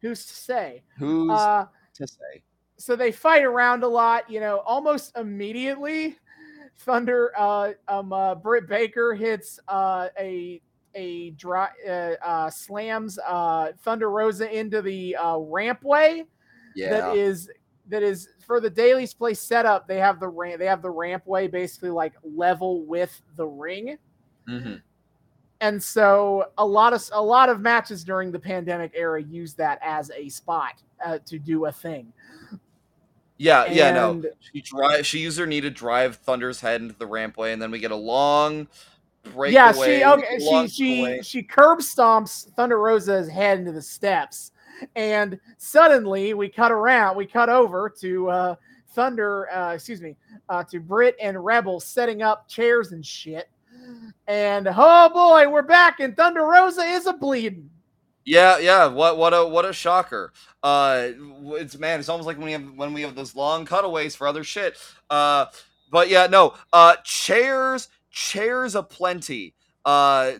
[0.00, 0.82] who's to say?
[0.98, 2.42] Who's Uh, to say?
[2.76, 6.16] so they fight around a lot, you know, almost immediately.
[6.78, 10.60] Thunder, uh, um, uh, Britt Baker hits uh, a
[10.96, 16.24] a dry, uh, uh, slams uh, Thunder Rosa into the uh, rampway
[16.74, 16.90] Yeah.
[16.90, 17.48] that is
[17.88, 19.86] that is for the Daily's Place setup.
[19.86, 20.58] They have the ramp.
[20.58, 23.98] They have the rampway basically like level with the ring,
[24.46, 24.74] hmm
[25.64, 29.78] and so a lot of a lot of matches during the pandemic era use that
[29.82, 32.12] as a spot uh, to do a thing.
[33.38, 33.66] Yeah.
[33.72, 33.90] Yeah.
[33.92, 34.22] No.
[34.40, 35.06] She drive.
[35.06, 37.92] She used her knee to drive Thunder's head into the rampway, and then we get
[37.92, 38.68] a long
[39.32, 39.52] breakaway.
[39.52, 40.38] yeah, she okay.
[40.38, 44.52] She she she curb stomps Thunder Rosa's head into the steps,
[44.96, 47.16] and suddenly we cut around.
[47.16, 48.54] We cut over to uh,
[48.90, 49.50] Thunder.
[49.50, 50.16] Uh, excuse me,
[50.48, 53.48] uh, to Britt and Rebel setting up chairs and shit.
[54.26, 57.70] And oh boy, we're back, and Thunder Rosa is a bleeding.
[58.24, 58.86] Yeah, yeah.
[58.86, 60.32] What what a what a shocker.
[60.62, 61.08] Uh
[61.56, 64.26] it's man, it's almost like when we have when we have those long cutaways for
[64.26, 64.78] other shit.
[65.10, 65.46] Uh
[65.90, 66.54] but yeah, no.
[66.72, 69.54] Uh chairs chairs aplenty.
[69.84, 70.32] Uh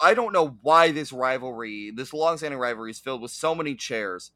[0.00, 4.32] I don't know why this rivalry, this long-standing rivalry is filled with so many chairs.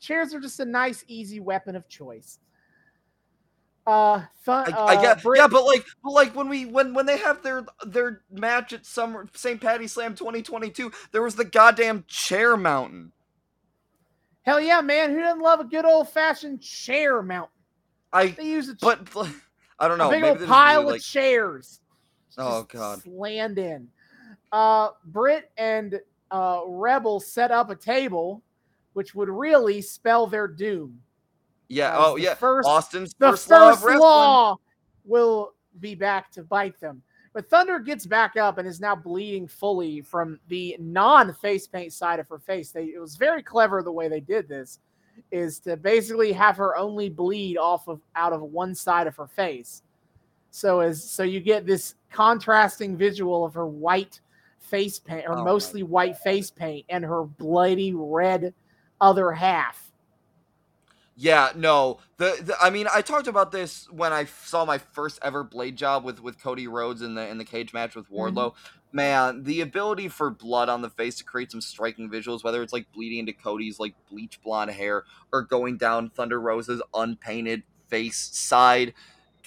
[0.00, 2.38] Chairs are just a nice, easy weapon of choice.
[3.86, 6.94] Uh, Thun- I, I uh, get, Britt- yeah, but like, but like when we when
[6.94, 9.60] when they have their their match at Summer St.
[9.60, 13.10] Patty Slam 2022, there was the goddamn chair mountain.
[14.42, 15.10] hell yeah, man!
[15.10, 17.50] Who doesn't love a good old fashioned chair mountain?
[18.12, 19.00] I They use a but
[19.80, 20.08] I don't know.
[20.08, 21.80] a big old pile really, of chairs.
[22.38, 23.02] Oh, God.
[23.02, 23.88] slammed in.
[24.52, 25.98] Uh, Britt and
[26.30, 28.42] uh, Rebel set up a table,
[28.92, 31.00] which would really spell their doom.
[31.68, 31.94] Yeah.
[31.96, 32.34] Oh, yeah.
[32.34, 34.56] First, Austin's the first, law law
[35.04, 37.02] will be back to bite them.
[37.32, 42.20] But Thunder gets back up and is now bleeding fully from the non-face paint side
[42.20, 42.72] of her face.
[42.72, 44.80] They, it was very clever the way they did this,
[45.30, 49.26] is to basically have her only bleed off of out of one side of her
[49.26, 49.82] face.
[50.50, 54.20] So as so you get this contrasting visual of her white
[54.72, 58.54] face paint or Oh mostly white face paint and her bloody red
[59.00, 59.92] other half.
[61.14, 61.98] Yeah, no.
[62.16, 65.76] The, the I mean, I talked about this when I saw my first ever blade
[65.76, 68.52] job with with Cody Rhodes in the in the cage match with Wardlow.
[68.52, 68.78] Mm-hmm.
[68.94, 72.72] Man, the ability for blood on the face to create some striking visuals, whether it's
[72.72, 78.30] like bleeding into Cody's like bleach blonde hair or going down Thunder Rosa's unpainted face
[78.32, 78.94] side.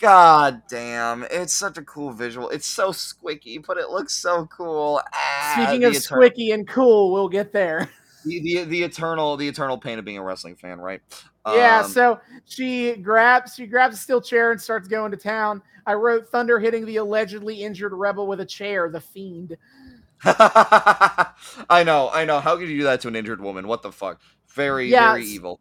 [0.02, 2.50] God damn, it's such a cool visual.
[2.50, 5.02] It's so squicky, but it looks so cool.
[5.14, 7.90] Ah, Speaking of eternal- squicky and cool, we'll get there.
[8.26, 11.00] The, the, the eternal the eternal pain of being a wrestling fan, right?
[11.46, 15.62] Yeah, um, so she grabs she grabs a steel chair and starts going to town.
[15.86, 19.56] I wrote Thunder hitting the allegedly injured rebel with a chair, the fiend.
[20.26, 22.40] I know, I know.
[22.40, 23.68] How could you do that to an injured woman?
[23.68, 24.20] What the fuck?
[24.56, 25.60] Very, yeah, very evil.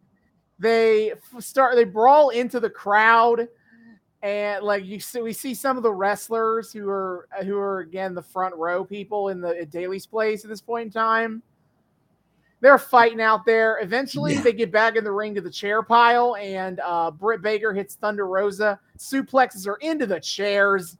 [0.57, 3.47] They start they brawl into the crowd
[4.25, 8.15] and like you see we see some of the wrestlers who are who are again
[8.15, 11.43] the front row people in the Daily's place at this point in time
[12.61, 13.77] they're fighting out there.
[13.79, 14.41] Eventually, yeah.
[14.41, 17.93] they get back in the ring to the chair pile, and uh, Britt Baker hits
[17.93, 20.97] Thunder Rosa, suplexes her into the chairs.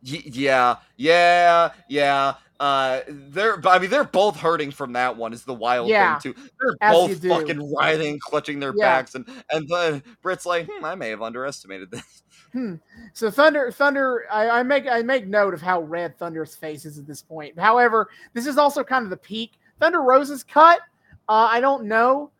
[0.00, 2.34] yeah, yeah, yeah.
[2.62, 5.32] Uh, they're, I mean, they're both hurting from that one.
[5.32, 6.40] Is the wild yeah, thing too?
[6.60, 8.98] They're both fucking writhing, clutching their yeah.
[8.98, 12.22] backs, and and the Britt's like, hmm, I may have underestimated this.
[12.52, 12.74] Hmm.
[13.14, 16.98] So Thunder, Thunder, I, I, make I make note of how red Thunder's face is
[16.98, 17.58] at this point.
[17.58, 20.82] However, this is also kind of the peak Thunder Rosa's cut,
[21.28, 22.30] uh, I don't know.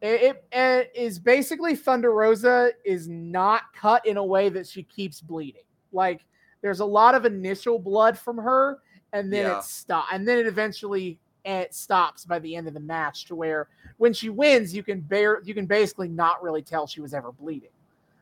[0.00, 4.84] It, it, it is basically Thunder Rosa is not cut in a way that she
[4.84, 5.62] keeps bleeding.
[5.92, 6.24] Like
[6.62, 8.78] there's a lot of initial blood from her,
[9.12, 9.58] and then yeah.
[9.58, 13.34] it stops, and then it eventually it stops by the end of the match to
[13.34, 17.14] where when she wins, you can bear you can basically not really tell she was
[17.14, 17.70] ever bleeding.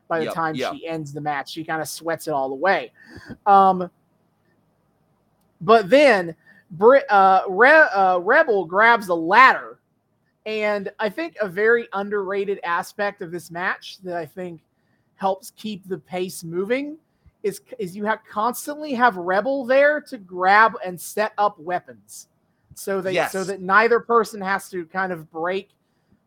[0.07, 0.73] By the yep, time yep.
[0.73, 2.93] she ends the match, she kind of sweats it all away.
[3.45, 3.89] Um,
[5.59, 6.33] but then
[7.09, 9.79] uh, Re- uh, Rebel grabs a ladder,
[10.45, 14.61] and I think a very underrated aspect of this match that I think
[15.15, 16.97] helps keep the pace moving
[17.47, 22.27] is is you have constantly have Rebel there to grab and set up weapons,
[22.75, 23.31] so that yes.
[23.31, 25.69] so that neither person has to kind of break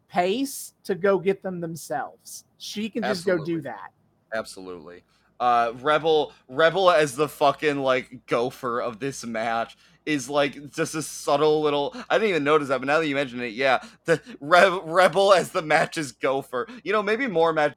[0.08, 2.44] pace to go get them themselves.
[2.58, 3.54] She can just Absolutely.
[3.54, 3.92] go do that.
[4.34, 5.02] Absolutely.
[5.38, 9.76] Uh, Rebel Rebel as the fucking like gopher of this match
[10.06, 11.94] is like just a subtle little.
[12.10, 15.32] I didn't even notice that, but now that you mention it, yeah, the Re- Rebel
[15.32, 16.68] as the match's gopher.
[16.82, 17.74] You know, maybe more match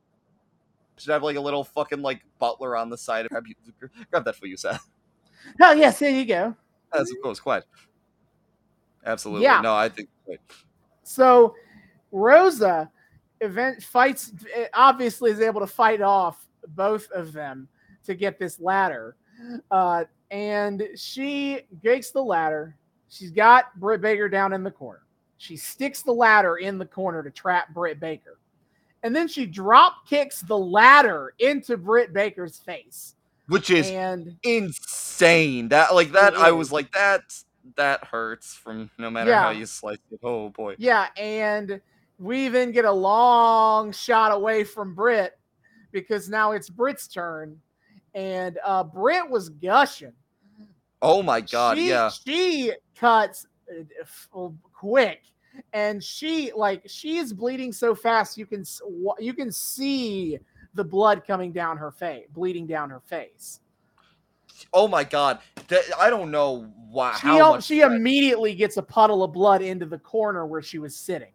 [0.97, 3.27] should have like a little fucking like butler on the side.
[3.29, 3.55] Grab, you,
[4.11, 4.87] grab that for you, Seth.
[5.61, 6.55] Oh yes, there you go.
[6.91, 7.63] That's of course quite.
[9.05, 9.43] Absolutely.
[9.43, 9.61] Yeah.
[9.61, 10.09] No, I think.
[11.03, 11.55] So,
[12.11, 12.89] Rosa
[13.41, 14.31] event fights
[14.73, 17.67] obviously is able to fight off both of them
[18.05, 19.15] to get this ladder.
[19.69, 22.75] Uh, and she takes the ladder.
[23.09, 25.01] She's got Britt Baker down in the corner.
[25.37, 28.39] She sticks the ladder in the corner to trap Britt Baker.
[29.03, 33.15] And then she drop kicks the ladder into Britt Baker's face.
[33.47, 35.69] Which is and insane.
[35.69, 37.21] That like that I was like that
[37.75, 39.43] that hurts from no matter yeah.
[39.43, 40.19] how you slice it.
[40.23, 40.75] Oh boy.
[40.77, 41.81] Yeah, and
[42.17, 45.37] we then get a long shot away from Britt
[45.91, 47.59] because now it's Britt's turn.
[48.15, 50.13] And uh Britt was gushing
[51.03, 52.09] Oh my god, she, yeah.
[52.09, 55.21] She cuts uh, quick
[55.73, 58.63] and she like she is bleeding so fast you can
[59.19, 60.39] you can see
[60.73, 63.59] the blood coming down her face, bleeding down her face.
[64.71, 65.39] Oh my god.
[65.99, 67.17] I don't know why
[67.59, 71.31] she, she immediately gets a puddle of blood into the corner where she was sitting.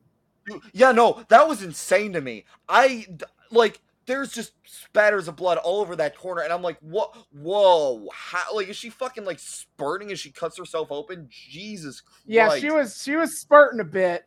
[0.73, 2.45] Yeah, no, that was insane to me.
[2.69, 3.07] I
[3.51, 7.15] like there's just spatters of blood all over that corner, and I'm like, what?
[7.31, 8.09] Whoa!
[8.13, 8.57] How?
[8.57, 11.29] Like, is she fucking like spurting as she cuts herself open?
[11.31, 12.25] Jesus Christ!
[12.27, 13.01] Yeah, she was.
[13.01, 14.25] She was spurting a bit,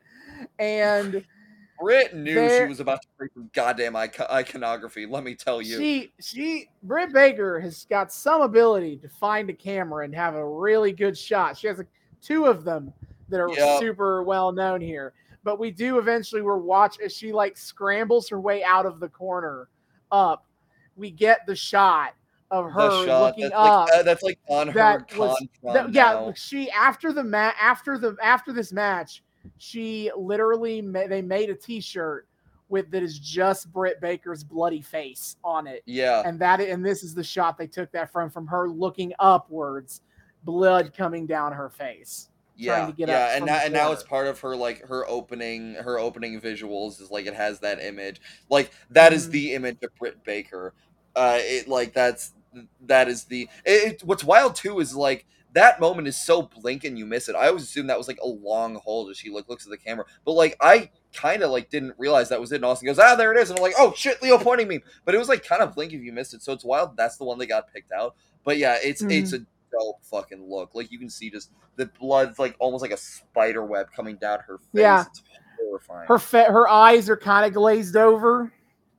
[0.60, 1.26] and
[1.82, 5.06] Britt knew there, she was about to break some goddamn iconography.
[5.06, 9.54] Let me tell you, she she Britt Baker has got some ability to find a
[9.54, 11.58] camera and have a really good shot.
[11.58, 11.86] She has a,
[12.22, 12.94] two of them
[13.30, 13.80] that are yep.
[13.80, 15.14] super well known here
[15.44, 19.10] but we do eventually we're watch as she like scrambles her way out of the
[19.10, 19.70] corner
[20.12, 20.46] up.
[20.96, 22.14] We get the shot
[22.52, 23.90] of her shot, looking that's up.
[23.90, 28.16] Like, uh, that's like on her was, that, yeah, she after the mat after the
[28.22, 29.24] after this match,
[29.58, 32.28] she literally ma- they made a T-shirt
[32.70, 35.82] with that is just Britt Baker's bloody face on it.
[35.86, 39.14] Yeah, and that and this is the shot they took that from from her looking
[39.20, 40.02] upwards,
[40.44, 44.56] blood coming down her face yeah, yeah, and now, and now it's part of her
[44.56, 49.16] like her opening her opening visuals is like it has that image like that mm-hmm.
[49.16, 50.74] is the image of Britt Baker.
[51.16, 52.34] Uh, it like that's
[52.86, 56.84] that is the it, it, what's wild too is like that moment is so blink
[56.84, 57.36] and you miss it.
[57.36, 59.78] I always assumed that was like a long hold as she like looks at the
[59.78, 62.58] camera, but like I kind of like didn't realize that was it.
[62.58, 63.50] And Austin goes, ah, there it is.
[63.50, 64.80] And I'm like, oh shit, Leo pointing me.
[65.04, 66.42] But it was like kind of blink if you missed it.
[66.42, 66.96] So it's wild.
[66.96, 68.16] That's the one that got picked out.
[68.44, 69.12] But yeah, it's Mhm.
[69.12, 70.76] it's a dope fucking look.
[70.76, 74.40] Like you can see just the blood's like almost like a spider web coming down
[74.48, 74.68] her face.
[74.74, 75.06] Yeah.
[75.08, 75.24] It's
[75.60, 76.08] horrifying.
[76.08, 78.52] Her fa- her eyes are kind of glazed over.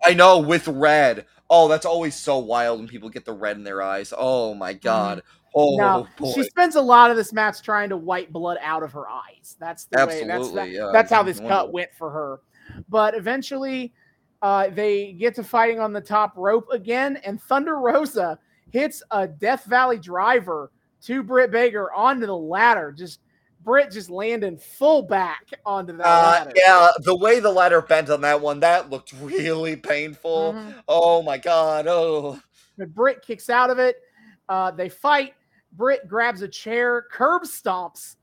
[0.05, 1.27] I know with red.
[1.49, 4.12] Oh, that's always so wild when people get the red in their eyes.
[4.16, 5.23] Oh my god.
[5.55, 6.32] Oh no, boy.
[6.32, 9.57] she spends a lot of this match trying to wipe blood out of her eyes.
[9.61, 10.24] That's the way.
[10.24, 12.40] That's that, yeah, that's how this cut went for her.
[12.89, 13.93] But eventually,
[14.40, 18.39] uh, they get to fighting on the top rope again, and Thunder Rosa
[18.73, 20.73] hits a Death Valley driver
[21.03, 22.90] to Britt Baker onto the ladder.
[22.90, 23.20] Just
[23.62, 26.53] Britt just landing full back onto that Uh, ladder.
[26.57, 30.55] yeah, the way the ladder bent on that one, that looked really painful.
[30.55, 30.74] Mhm.
[30.89, 31.86] Oh my god.
[31.86, 32.40] Oh.
[32.78, 34.01] But Britt kicks out of it.
[34.49, 35.35] Uh, they fight.
[35.73, 38.16] Britt grabs a chair, curb stomps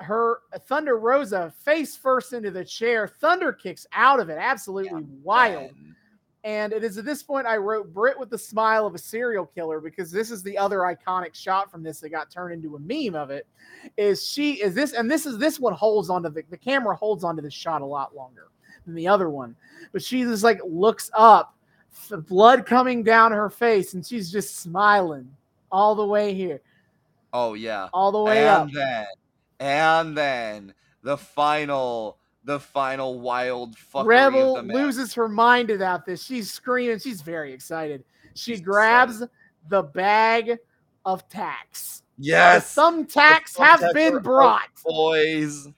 [0.00, 3.06] her Thunder Rosa face first into the chair.
[3.06, 4.36] Thunder kicks out of it.
[4.40, 5.70] Absolutely wild.
[5.72, 5.96] Man.
[6.44, 9.46] And it is at this point I wrote Britt with the smile of a serial
[9.46, 12.78] killer because this is the other iconic shot from this that got turned into a
[12.80, 13.46] meme of it.
[13.96, 17.24] Is she is this and this is this one holds onto the the camera holds
[17.24, 18.48] onto this shot a lot longer
[18.84, 19.56] than the other one.
[19.92, 21.56] But she just like looks up,
[22.10, 25.30] the blood coming down her face, and she's just smiling
[25.72, 26.60] all the way here,
[27.32, 27.88] Oh yeah.
[27.94, 28.68] all the way up.
[28.68, 29.06] and then
[29.60, 36.22] and then the final the final wild fuckery Rebel loses her mind about this.
[36.22, 36.98] She's screaming.
[36.98, 38.04] She's very excited.
[38.34, 39.30] She She's grabs excited.
[39.68, 40.58] the bag
[41.04, 42.02] of tacks.
[42.18, 42.74] Yes.
[42.74, 44.68] Thumbtacks The have been brought.
[44.84, 45.68] boys.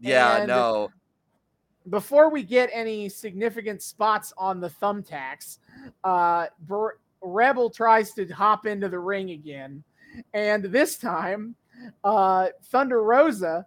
[0.00, 0.90] Yeah, And- no.
[1.88, 5.58] Before we get any significant spots on the thumbtacks,
[6.04, 9.82] uh, Br- Rebel tries to hop into the ring again.
[10.34, 11.54] And this time,
[12.04, 13.66] uh, Thunder Rosa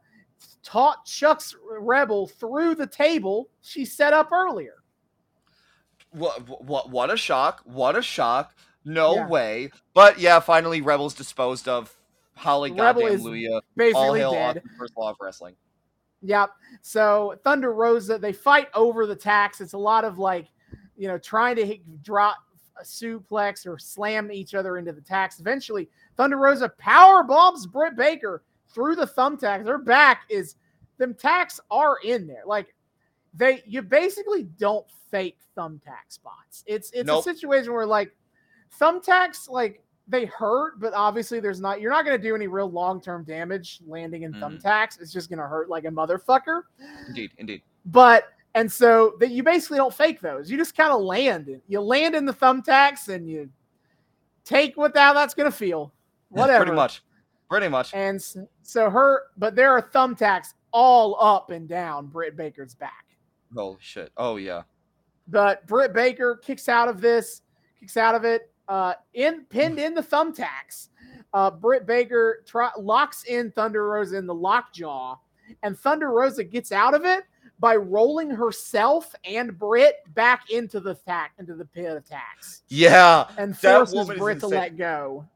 [0.64, 4.84] taught Chuck's Rebel through the table she set up earlier.
[6.12, 7.62] What what what a shock.
[7.64, 8.56] What a shock.
[8.84, 9.28] No Yeah.
[9.28, 9.72] way.
[9.94, 11.96] But yeah, finally Rebels disposed of.
[12.34, 13.54] Holly Rebel goddamn Luya.
[13.56, 14.64] All Basically hail dead.
[14.78, 15.56] First law of wrestling.
[16.24, 16.50] Yep.
[16.82, 19.62] So Thunder Rosa, they fight over the tacks.
[19.62, 20.48] It's a lot of like,
[20.96, 22.38] you know, trying to hit, drop
[22.80, 25.40] a suplex or slam each other into the tacks.
[25.40, 28.44] Eventually, Thunder Rosa power bombs Britt Baker
[28.74, 29.66] through the thumbtacks.
[29.66, 30.56] their back is
[30.98, 32.44] them tacks are in there.
[32.46, 32.74] Like
[33.34, 36.64] they, you basically don't fake thumbtack spots.
[36.68, 37.22] It's it's Nope.
[37.22, 38.16] a situation where like
[38.80, 42.70] thumbtacks like they hurt, but obviously there's not you're not going to do any real
[42.70, 44.62] long-term damage landing in Mhm.
[44.62, 45.00] thumbtacks.
[45.02, 46.64] It's just going to hurt like a motherfucker.
[47.08, 47.62] Indeed, indeed.
[47.86, 50.52] But and so that you basically don't fake those.
[50.52, 51.64] You just kind of land it.
[51.68, 53.50] You land in the thumbtacks and you
[54.44, 55.94] take what that that's going to feel.
[56.30, 56.66] Whatever.
[56.66, 57.02] Pretty much.
[57.52, 57.94] Pretty much.
[57.94, 58.24] And
[58.64, 63.06] so her but there are thumbtacks all up and down Britt Baker's back.
[63.54, 64.10] Holy shit.
[64.16, 64.62] Oh yeah.
[65.28, 67.42] But Britt Baker kicks out of this,
[67.78, 70.88] kicks out of it, uh, in pinned in the thumbtacks.
[71.34, 75.18] Uh, Britt Baker try, locks in Thunder Rosa in the lockjaw,
[75.62, 77.26] and Thunder Rosa gets out of it
[77.60, 83.28] by rolling herself and Britt back into the tack into the pit of tacks, Yeah.
[83.38, 85.28] and forces Britt to let go.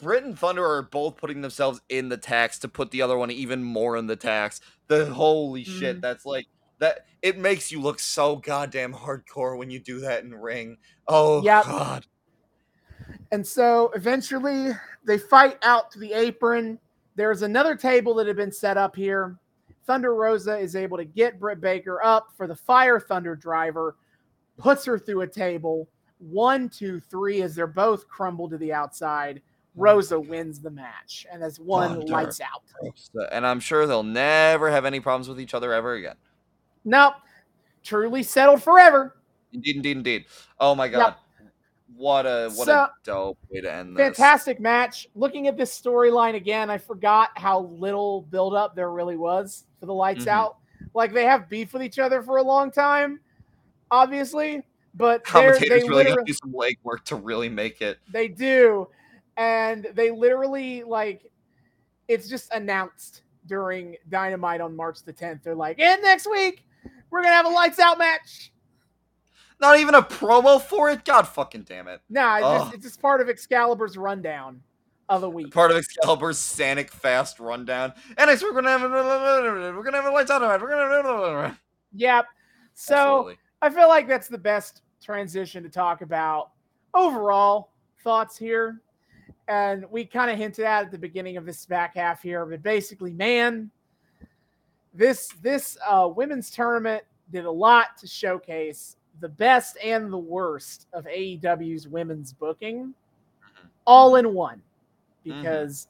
[0.00, 3.16] Br- Britt and Thunder are both putting themselves in the tacks to put the other
[3.16, 4.60] one even more in the tacks.
[4.88, 6.00] The holy shit, Mhm.
[6.00, 6.46] that's like
[6.78, 7.06] that.
[7.22, 10.78] It makes you look so goddamn hardcore when you do that in ring.
[11.06, 11.64] Oh Yep.
[11.64, 12.06] god.
[13.32, 14.72] And so eventually
[15.04, 16.78] they fight out to the apron.
[17.16, 19.36] There's another table that had been set up here.
[19.86, 23.96] Thunder Rosa is able to get Britt Baker up for the Fire Thunder driver,
[24.56, 25.88] puts her through a table.
[26.18, 29.42] One, two, three, as they're both crumbled to the outside.
[29.76, 32.06] Rosa wins the match, and as one Thunder.
[32.12, 32.62] lights out.
[33.32, 36.16] And I'm sure they'll never have any problems with each other ever again.
[36.84, 37.14] Nope,
[37.82, 39.16] truly settled forever.
[39.52, 40.24] Indeed, indeed, indeed.
[40.58, 40.92] Oh my Yep.
[40.94, 41.14] god.
[41.96, 44.02] What a what So- a dope way to end this.
[44.16, 45.08] Fantastic match.
[45.14, 49.94] Looking at this storyline again, I forgot how little buildup there really was for the
[49.94, 50.28] lights Mhm.
[50.28, 50.56] out.
[50.94, 53.20] Like they have beef with each other for a long time,
[53.90, 54.62] obviously,
[54.94, 57.98] but Commentators they really got to do some legwork to really make it.
[58.10, 58.88] they do,
[59.36, 61.30] and they literally like
[62.08, 65.42] it's just announced during Dynamite on March the 10th.
[65.42, 66.64] They're like, and next week
[67.10, 68.52] we're gonna have a lights out match.
[69.60, 71.04] Not even a promo for it.
[71.04, 72.00] God fucking damn it.
[72.08, 74.62] Nah, it's, just, it's just part of Excalibur's rundown
[75.08, 75.52] of the week.
[75.52, 77.92] part of Excalibur's Sanic Fast rundown.
[78.16, 80.62] And next we're gonna have a, we're gonna have a lights out event.
[80.62, 81.56] We're gonna have
[81.92, 82.26] Yep.
[82.74, 82.94] So.
[82.94, 83.36] Absolutely.
[83.62, 86.50] I feel like that's the best transition to talk about
[86.94, 88.80] overall thoughts here.
[89.50, 92.62] And we kind of hinted at at the beginning of this back half here, but
[92.62, 93.68] basically, man,
[94.94, 97.02] this this uh, women's tournament
[97.32, 102.94] did a lot to showcase the best and the worst of AEW's women's booking
[103.88, 104.62] all in one
[105.24, 105.88] because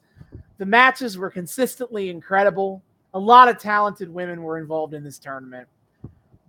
[0.57, 2.81] the matches were consistently incredible.
[3.13, 5.67] A lot of talented women were involved in this tournament,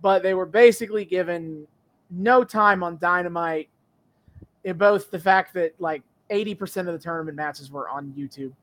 [0.01, 1.67] but they were basically given
[2.09, 3.69] no time on Dynamite.
[4.63, 8.53] In both the fact that like 80% of the tournament matches were on YouTube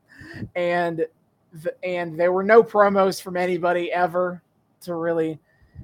[0.55, 1.05] and
[1.63, 4.41] the, and there were no promos from anybody ever
[4.81, 5.39] to really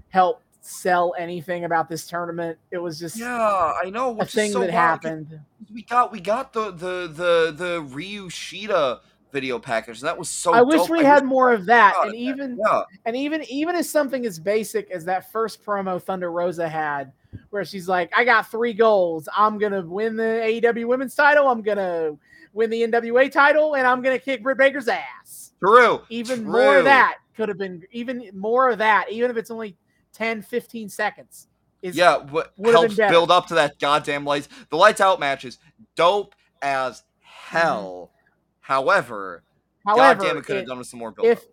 [0.09, 2.57] help sell anything about this tournament.
[2.71, 4.17] It was just Yeah, I know.
[4.19, 4.73] a thing so that wild.
[4.73, 5.39] happened.
[5.73, 8.99] We got we got the the the the Hikaru Shida
[9.31, 10.01] video package.
[10.01, 10.53] That was so.
[10.53, 10.89] I wish dope.
[10.89, 11.95] we had more of that.
[12.03, 16.31] And even Yeah, and even even as something as basic as that first promo Thunder
[16.31, 17.11] Rosa had,
[17.49, 19.27] where she's like, "I got three goals.
[19.35, 21.47] I'm gonna win the AEW Women's Title.
[21.47, 22.17] I'm gonna
[22.53, 26.01] win the NWA title, and I'm gonna kick Britt Baker's ass." true.
[26.09, 26.51] Even true.
[26.51, 29.75] more of that could have been even more of that, even if it's only
[30.13, 31.47] 10, 15 seconds.
[31.81, 34.49] Is Yeah, what helps build up to that goddamn lights.
[34.69, 35.59] The lights out matches,
[35.95, 38.11] dope as hell.
[38.59, 39.43] However,
[39.87, 39.99] Mm-hmm.
[39.99, 41.27] however, goddamn, it could have done with some more build.
[41.27, 41.45] if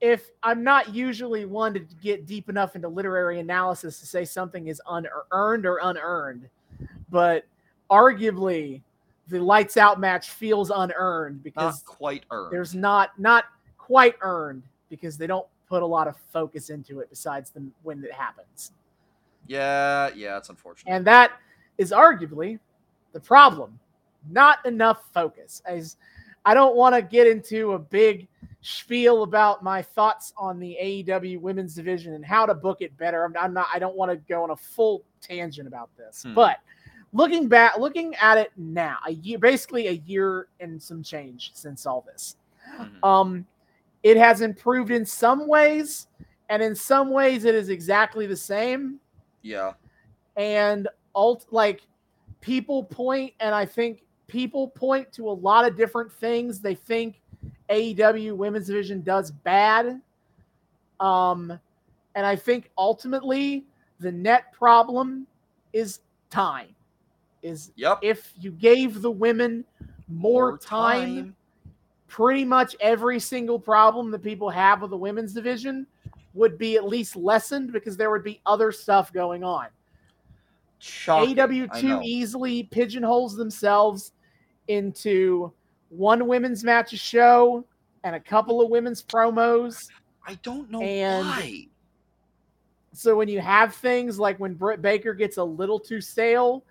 [0.00, 4.68] if I'm not usually one to get deep enough into literary analysis to say something
[4.68, 6.48] is unearned or unearned,
[7.10, 7.44] but
[7.90, 8.80] arguably
[9.28, 12.52] the lights out match feels unearned because not quite earned.
[12.52, 13.44] there's not not
[13.78, 18.02] quite earned because they don't put a lot of focus into it besides the when
[18.02, 18.72] it happens.
[19.46, 20.92] Yeah, yeah, it's unfortunate.
[20.92, 21.32] And that
[21.78, 22.58] is arguably
[23.12, 23.78] the problem.
[24.30, 25.62] Not enough focus.
[25.66, 25.96] As
[26.44, 28.28] I don't want to get into a big
[28.62, 33.24] spiel about my thoughts on the AEW women's division and how to book it better.
[33.24, 33.68] I'm, I'm not.
[33.72, 36.22] I don't want to go on a full tangent about this.
[36.22, 36.34] Hmm.
[36.34, 36.58] But
[37.12, 41.86] looking back, looking at it now, a year, basically a year and some change since
[41.86, 42.36] all this.
[42.78, 43.04] Mhm.
[43.04, 43.46] Um,
[44.02, 46.06] it has improved in some ways,
[46.48, 49.00] and in some ways, it is exactly the same
[49.42, 49.72] yeah,
[50.36, 51.82] and alt like
[52.40, 57.20] people point and i think people point to a lot of different things they think
[57.70, 60.00] aew women's division does bad
[61.00, 61.58] um
[62.14, 63.64] and i think ultimately
[64.00, 65.26] the net problem
[65.72, 66.74] is time
[67.42, 67.98] is yep.
[68.02, 69.64] if you gave the women
[70.10, 71.34] more, time,
[72.08, 75.86] pretty much every single problem that people have with the women's division
[76.34, 79.66] would be at least lessened because there would be other stuff going on
[80.80, 81.46] Shocking, I.
[81.46, 84.12] AW2 easily pigeonholes themselves
[84.68, 85.52] into
[85.90, 87.64] one women's match a show
[88.04, 89.88] and a couple of women's promos.
[90.26, 91.66] I don't know and- why.
[92.92, 96.64] So when you have things like when Britt Baker gets a little too stale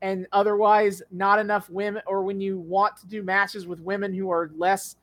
[0.00, 4.28] and otherwise not enough women, or when you want to do matches with women who
[4.30, 4.96] are less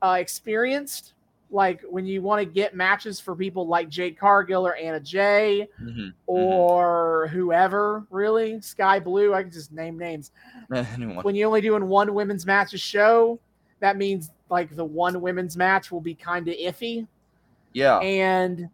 [0.00, 1.12] uh, experienced,
[1.52, 5.68] like when you want to get matches for people like Jade Cargill or Anna Jay,
[5.80, 6.12] Mhm.
[6.26, 8.60] or whoever really?
[8.60, 10.32] Skye Blue i can just name names.
[11.22, 13.38] When you're only doing one women's match a show
[13.80, 17.06] that means like the one women's match will be kind of iffy.
[17.74, 18.68] Yeah, and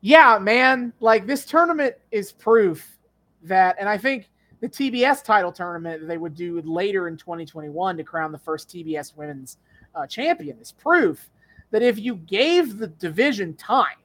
[0.00, 2.98] yeah man like this tournament is proof
[3.42, 4.28] that and i think
[4.60, 8.68] the tbs title tournament that they would do later in 2021 to crown the first
[8.68, 9.56] tbs women's
[9.94, 11.30] uh, champion is proof
[11.74, 13.96] that if you gave the division time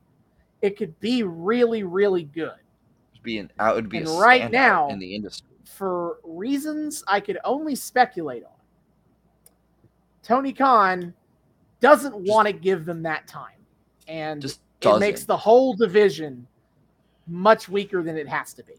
[0.63, 2.57] it could be really really good
[3.13, 3.77] it'd be an out.
[3.77, 5.45] It'd be And a right now- in the industry.
[5.65, 8.51] for reasons I could only speculate on.
[10.23, 11.13] Tony Khan
[11.79, 13.55] doesn't want to give them that time.
[14.07, 16.47] And Just it makes the whole division
[17.27, 18.73] much weaker than it has to be.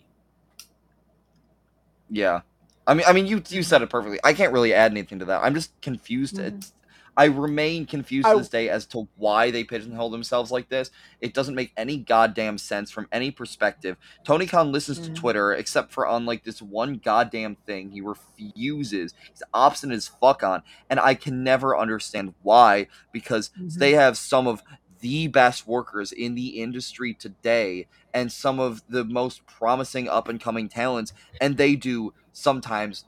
[2.10, 2.40] Yeah.
[2.86, 4.18] I mean, I mean, you you said it perfectly.
[4.24, 5.42] I can't really add anything to that.
[5.42, 6.36] I'm just confused.
[6.36, 6.56] Mhm.
[6.58, 6.72] It's,
[7.20, 10.90] I remain confused I- to this day as to why they pigeonhole themselves like this.
[11.20, 13.98] It doesn't make any goddamn sense from any perspective.
[14.24, 15.04] Tony Khan listens Mhm.
[15.04, 17.90] to Twitter, except for on like this one goddamn thing.
[17.90, 19.12] He refuses.
[19.28, 22.86] He's obstinate as fuck on, and I can never understand why.
[23.12, 23.74] Because Mhm.
[23.74, 24.62] they have some of
[25.00, 30.40] the best workers in the industry today, and some of the most promising up and
[30.40, 33.04] coming talents, and they do sometimes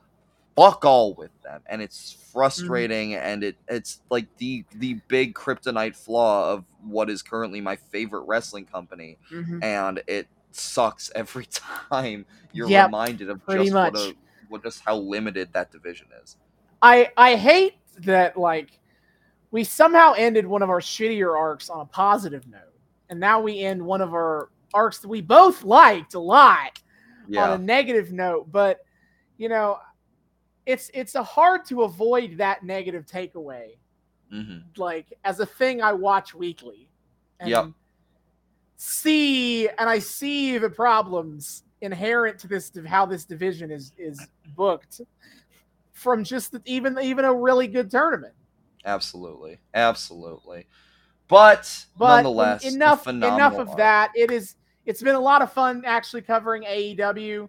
[0.55, 5.95] fuck all with them and it's frustrating and it it's like the the big kryptonite
[5.95, 9.63] flaw of what is currently my favorite wrestling company Mhm.
[9.63, 11.45] and it sucks every
[11.89, 13.93] time you're Yep, reminded of just much.
[13.93, 14.15] what a
[14.49, 16.37] what just how limited that division is
[16.81, 18.79] I I hate that like
[19.51, 22.59] we somehow ended one of our shittier arcs on a positive note.
[23.09, 26.79] And now we end one of our arcs that we both liked a lot
[27.37, 28.79] on a negative note but
[29.37, 29.77] you know
[30.65, 33.77] it's it's a hard to avoid that negative takeaway
[34.29, 36.89] hmm like as a thing i watch weekly
[37.39, 37.65] and Yep.
[38.77, 44.19] see and I see the problems inherent to this how this division is is
[44.55, 45.01] booked
[45.93, 48.33] from just even even a really good tournament.
[48.85, 50.67] Absolutely, absolutely.
[51.29, 54.11] But, But nonetheless, enough enough of that.
[54.15, 57.47] It is it's been a lot of fun actually covering AEW.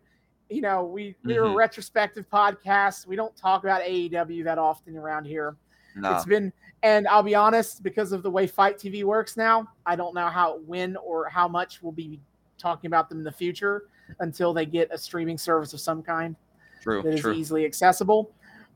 [0.50, 1.56] You know, we we're a Mhm.
[1.56, 3.06] retrospective podcast.
[3.06, 5.56] We don't talk about AEW that often around here.
[5.96, 6.16] Nah.
[6.16, 6.52] It's been,
[6.82, 10.26] and I'll be honest, because of the way FITE TV works now, I don't know
[10.28, 12.20] how, when, or how much we'll be
[12.58, 13.84] talking about them in the future
[14.20, 16.36] until they get a streaming service of some kind
[16.82, 17.32] True, that is true.
[17.32, 18.30] easily accessible.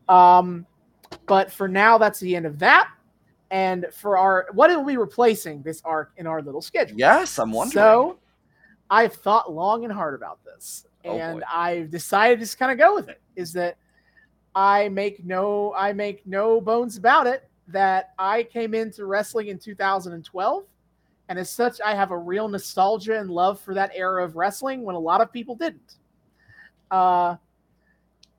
[0.09, 0.65] Um,
[1.27, 2.91] but for now, that's the end of that.
[3.51, 6.99] And for our, what are we replacing this arc in our little schedule?
[6.99, 7.73] Yes, I'm wondering.
[7.73, 8.19] So
[8.91, 11.47] I've thought long and hard about this, and boy.
[11.53, 13.21] I've decided to just kind of go with it.
[13.37, 13.77] Is that
[14.55, 19.59] I make no I make no bones about it that I came into wrestling in
[19.59, 20.65] 2012,
[21.29, 24.83] and as such, I have a real nostalgia and love for that era of wrestling
[24.83, 25.97] when a lot of people didn't.
[26.91, 27.37] Uh,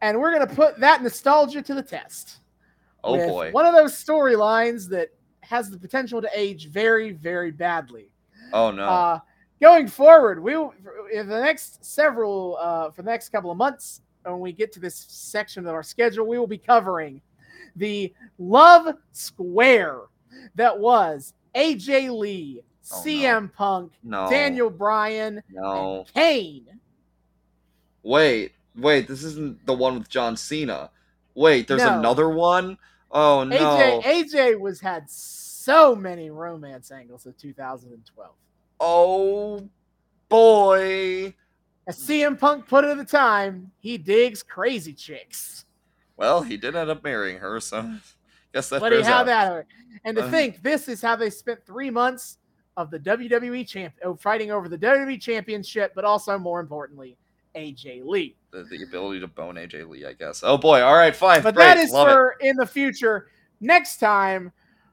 [0.01, 2.39] and we're gonna put that nostalgia to the test
[3.03, 3.51] oh boy.
[3.51, 5.09] one of those storylines that
[5.41, 8.09] has the potential to age very, very badly.
[8.53, 8.83] Oh no.
[8.83, 9.19] Uh,
[9.61, 10.73] going forward, we will
[11.11, 14.79] in the next several uh, for the next couple of months when we get to
[14.79, 17.21] this section of our schedule, we will be covering
[17.75, 20.01] the love square
[20.55, 22.61] that was AJ Lee,
[22.91, 23.01] Oh, no.
[23.11, 24.27] CM Punk, no.
[24.29, 25.99] Daniel Bryan, No.
[25.99, 26.67] and Kane.
[28.03, 29.07] Wait, wait.
[29.07, 30.89] This isn't the one with John Cena.
[31.35, 31.99] Wait, there's No.
[31.99, 32.77] another one.
[33.11, 33.55] Oh no.
[33.55, 38.31] AJ AJ was had so many romance angles of 2012.
[38.79, 39.67] Oh
[40.29, 41.33] boy.
[41.87, 45.65] As CM Punk put it at the time, he digs crazy chicks.
[46.17, 47.81] Well, he did end up marrying her, so
[48.53, 49.25] guess that But he had out.
[49.27, 49.65] that.
[50.05, 50.29] And to Uh.
[50.31, 52.37] think, this is how they spent three months
[52.77, 57.17] of the WWE champ, oh, fighting over the WWE championship, but also more importantly,
[57.55, 58.35] AJ Lee.
[58.51, 60.41] The, the ability to bone AJ Lee, I guess.
[60.43, 60.81] Oh boy.
[60.81, 61.41] All right, fine.
[61.41, 62.11] But that is Love it.
[62.11, 63.27] for in the future.
[63.61, 64.51] Next time,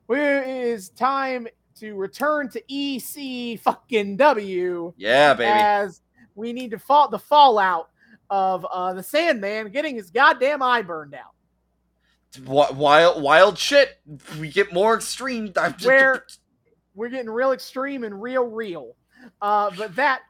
[0.09, 1.47] we it is time
[1.77, 5.51] to return to EC fucking W Yeah, baby.
[5.53, 6.01] as
[6.35, 7.91] we need to fall the fallout
[8.31, 11.33] of uh, the Sandman getting his goddamn eye burned out.
[12.45, 13.99] Wild, wild shit.
[14.39, 15.53] We get more extreme.
[15.85, 16.25] Where-
[16.95, 18.97] we're getting real extreme and real real.
[19.43, 20.23] Uh, but that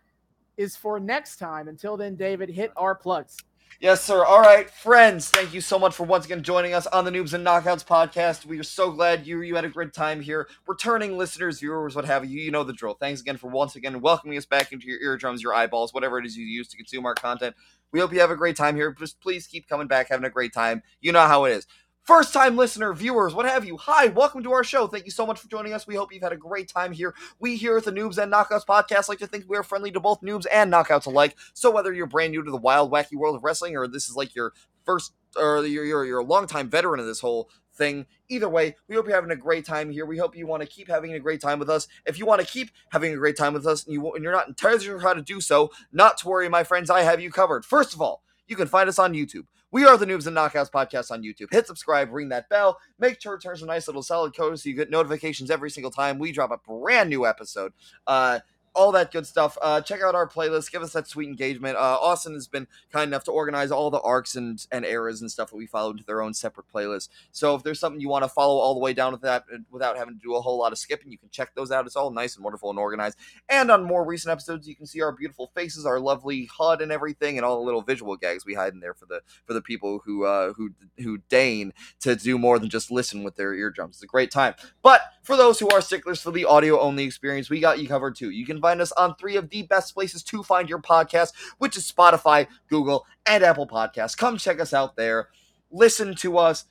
[0.57, 1.69] is for next time.
[1.69, 3.37] Until then, David, hit our plugs.
[3.79, 4.25] Yes, sir.
[4.25, 5.29] All right, friends.
[5.29, 8.47] Thank you so much for once again joining us on the Noobs and Knockouts podcast.
[8.47, 10.49] We are so glad you you had a great time here.
[10.67, 12.95] Returning listeners, viewers, what have you, you know the drill.
[12.95, 16.25] Thanks again for once again welcoming us back into your eardrums, your eyeballs, whatever it
[16.25, 17.55] is you use to consume our content.
[17.93, 18.93] We hope you have a great time here.
[18.93, 20.83] Just please keep coming back, having a great time.
[21.03, 21.67] You know how it is.
[22.07, 23.77] First time listener, viewers, what have you.
[23.79, 24.87] Hi, welcome to our show.
[24.87, 25.89] Thank you so much for joining us.
[25.89, 27.17] We hope you've had a great time here.
[27.41, 29.99] We here at the Noobs and Knockouts podcast like to think we are friendly to
[29.99, 31.35] both noobs and knockouts alike.
[31.53, 34.15] So whether you're brand new to the wild, wacky world of wrestling, or this is
[34.15, 34.53] like your
[34.85, 38.95] first, or you're you're, you're a longtime veteran of this whole thing, either way, we
[38.95, 40.07] hope you're having a great time here.
[40.07, 41.89] We hope you want to keep having a great time with us.
[42.07, 44.33] If you want to keep having a great time with us, and you and you're
[44.33, 46.89] not entirely sure how to do so, not to worry, my friends.
[46.89, 47.65] I have you covered.
[47.65, 49.47] First of all, you can find us on YouTube.
[49.77, 51.53] We are the Noobs and Knockouts podcast on YouTube.
[51.53, 54.71] Hit subscribe, ring that bell, make sure it turns a nice little solid code so
[54.71, 57.75] you get notifications every single time we drop a brand new episode.
[58.07, 58.39] Uh,
[58.77, 59.57] all that good stuff.
[59.61, 60.71] Uh, check out our playlist.
[60.71, 61.77] Give us that sweet engagement.
[61.77, 65.31] Uh, Austin has been kind enough to organize all the arcs and, and eras and
[65.31, 67.09] stuff that we follow into their own separate playlists.
[67.33, 69.59] So if there's something you want to follow all the way down with that uh,
[69.71, 71.87] without having to do a whole lot of skipping, you can check those out.
[71.87, 73.17] It's all nice and wonderful and organized.
[73.49, 76.93] And on more recent episodes, you can see our beautiful faces, our lovely HUD and
[76.93, 79.63] everything, and all the little visual gags we hide in there for the for the
[79.63, 83.97] people who uh, who who deign to do more than just listen with their eardrums.
[83.97, 84.55] It's a great time.
[84.83, 88.17] But for those who are sticklers for the audio only experience, we got you covered
[88.17, 88.31] too.
[88.31, 91.77] You can find us on three of the best places to find your podcast, which
[91.77, 94.17] is Spotify, Google, and Apple Podcasts.
[94.17, 95.29] Come check us out there.
[95.71, 96.65] Listen to us,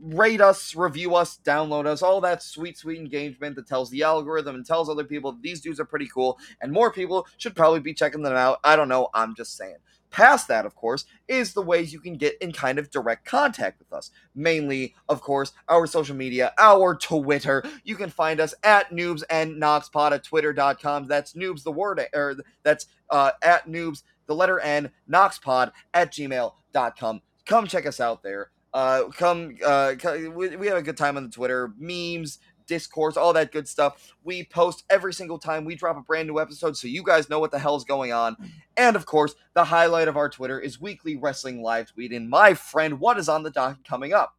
[0.00, 4.54] rate us, review us, download us, all that sweet, sweet engagement that tells the algorithm
[4.54, 7.92] and tells other people these dudes are pretty cool, and more people should probably be
[7.92, 8.58] checking them out.
[8.64, 9.76] I don't know, I'm just saying.
[10.12, 13.78] Past that, of course, is the ways you can get in kind of direct contact
[13.78, 14.10] with us.
[14.34, 17.64] Mainly, of course, our social media, our Twitter.
[17.82, 21.06] You can find us at Noobs and Knoxpod at twitter.com.
[21.06, 27.22] That's Noobs, the word, or that's uh, at Noobs, the letter N, Knoxpod at gmail.com.
[27.46, 28.50] Come check us out there.
[28.74, 29.94] Uh, come, uh,
[30.34, 32.38] we, we have a good time on the Twitter, memes,
[32.72, 34.14] discourse, all that good stuff.
[34.24, 37.38] We post every single time we drop a brand new episode, so you guys know
[37.38, 38.34] what the hell's going on.
[38.78, 42.12] And of course, the highlight of our Twitter is weekly wrestling live tweet.
[42.12, 44.36] And My friend, what is on the docket coming up?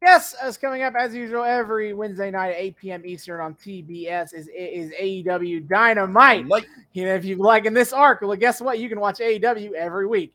[0.00, 3.02] Yes, uh, as coming up as usual every Wednesday night at 8 p.m.
[3.04, 6.46] Eastern on TBS is is AEW Dynamite.
[6.94, 8.78] You know, if you like in this arc, well, guess what?
[8.78, 10.34] You can watch AEW every week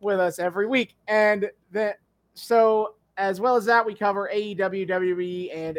[0.00, 1.94] with us every week, and then
[2.34, 5.78] so as well as that, we cover AEW, WWE, and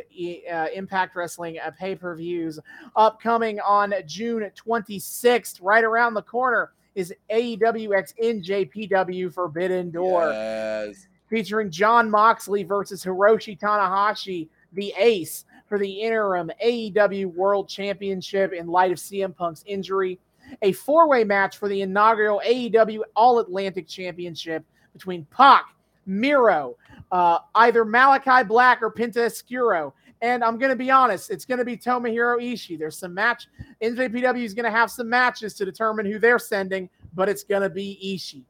[0.51, 2.59] uh, Impact Wrestling uh, pay per views
[2.95, 5.59] upcoming on June 26th.
[5.61, 11.07] Right around the corner is E AEW X NJPW Forbidden Door Yes.
[11.29, 18.67] featuring Jon Moxley versus Hiroshi Tanahashi, the ace for the interim AEW World Championship in
[18.67, 20.19] light of CM Punk's injury.
[20.63, 25.67] A four way match for the inaugural AEW All Atlantic Championship between Pac,
[26.07, 26.75] Miro,
[27.11, 29.93] uh, either Malachi Black or Penta Oscuro.
[30.21, 32.77] And I'm going to be honest, it's going to be Tomohiro Ishii.
[32.77, 33.47] There's some match.
[33.81, 37.61] NJPW is going to have some matches to determine who they're sending, but it's going
[37.61, 38.43] to be Ishii.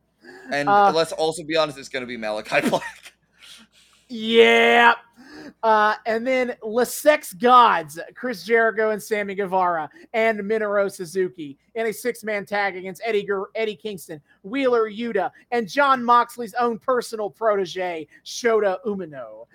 [0.51, 3.13] And Uh, let's also be honest, it's going to be Malachi Black.
[4.07, 4.93] Yeah.
[5.63, 11.87] Uh, and then Le Sex Gods, Chris Jericho and Sammy Guevara, and Minoru Suzuki in
[11.87, 17.29] a six man tag against Eddie, Eddie Kingston, Wheeler Yuta, and Jon Moxley's own personal
[17.29, 19.45] protege, Shota Umino.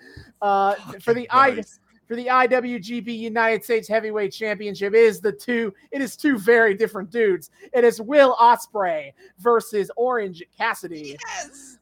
[0.41, 1.63] Uh, for the I,
[2.07, 5.73] for the IWGP United States Heavyweight Championship is the two.
[5.91, 7.49] It is two very different dudes.
[7.73, 11.17] It is Will Ospreay versus Orange Cassidy.
[11.27, 11.79] Yes.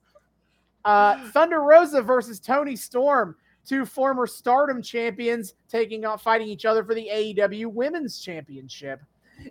[0.86, 3.36] Uh, Thunder Rosa versus Toni Storm,
[3.66, 9.02] two former Stardom champions taking on fighting each other for the AEW Women's Championship.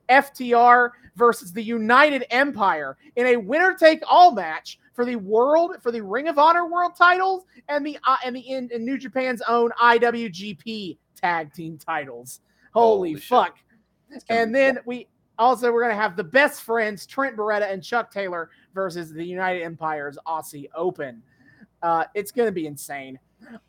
[0.08, 5.90] FTR versus the United Empire in a winner take all match for the world for
[5.90, 9.42] the Ring of Honor World Titles and the uh, and the in, in New Japan's
[9.48, 12.40] own IWGP Tag Team Titles.
[12.72, 13.58] Holy, Holy fuck!
[14.28, 15.08] And then we
[15.38, 19.62] also we're gonna have the best friends Trent Beretta and Chuck Taylor versus the United
[19.62, 21.22] Empire's Aussie Open.
[21.82, 23.18] Uh, it's gonna be insane.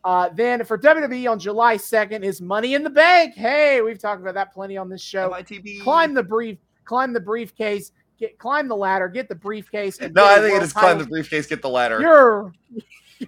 [0.03, 3.35] Uh, then for WWE on July 2nd is Money in the Bank.
[3.35, 5.29] Hey, we've talked about that plenty on this show.
[5.29, 5.81] MITB.
[5.81, 9.99] Climb the brief, climb the briefcase, get climb the ladder, get the briefcase.
[9.99, 11.99] And No, I think it is climb the briefcase, get the ladder.
[12.01, 12.53] You're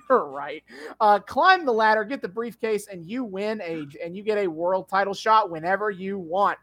[0.09, 0.63] you're right.
[0.99, 4.47] Uh, climb the ladder, get the briefcase, and you win a and you get a
[4.47, 6.57] world title shot whenever you want.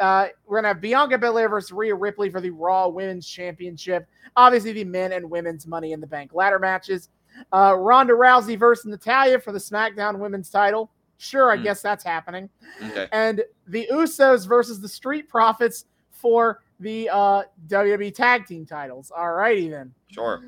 [0.00, 4.06] Uh, we're gonna have Bianca Belair versus Rhea Ripley for the Raw Women's Championship.
[4.36, 7.10] Obviously, the men and women's Money in the Bank ladder matches.
[7.52, 10.90] Uh, Ronda Rousey versus Natalya for the SmackDown Women's title.
[11.18, 11.62] Sure, I Hmm.
[11.64, 12.48] guess that's happening.
[12.90, 13.08] Okay.
[13.12, 19.12] And the Usos versus the Street Profits for the uh, WWE Tag Team titles.
[19.16, 19.94] All righty then.
[20.10, 20.42] Sure.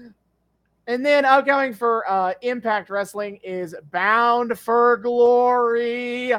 [0.88, 6.32] And then upcoming for uh, Impact Wrestling is Bound for Glory,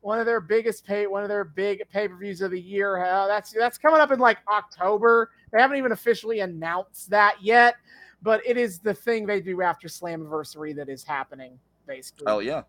[0.00, 3.04] one of their biggest pay, one of their big pay per views of the year.
[3.04, 5.30] Uh, that's that's coming up in like October.
[5.52, 7.74] They haven't even officially announced that yet,
[8.22, 11.58] but it is the thing they do after Slammiversary that is happening.
[11.86, 12.62] Basically, Oh yeah.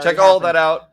[0.00, 0.90] Check all that out.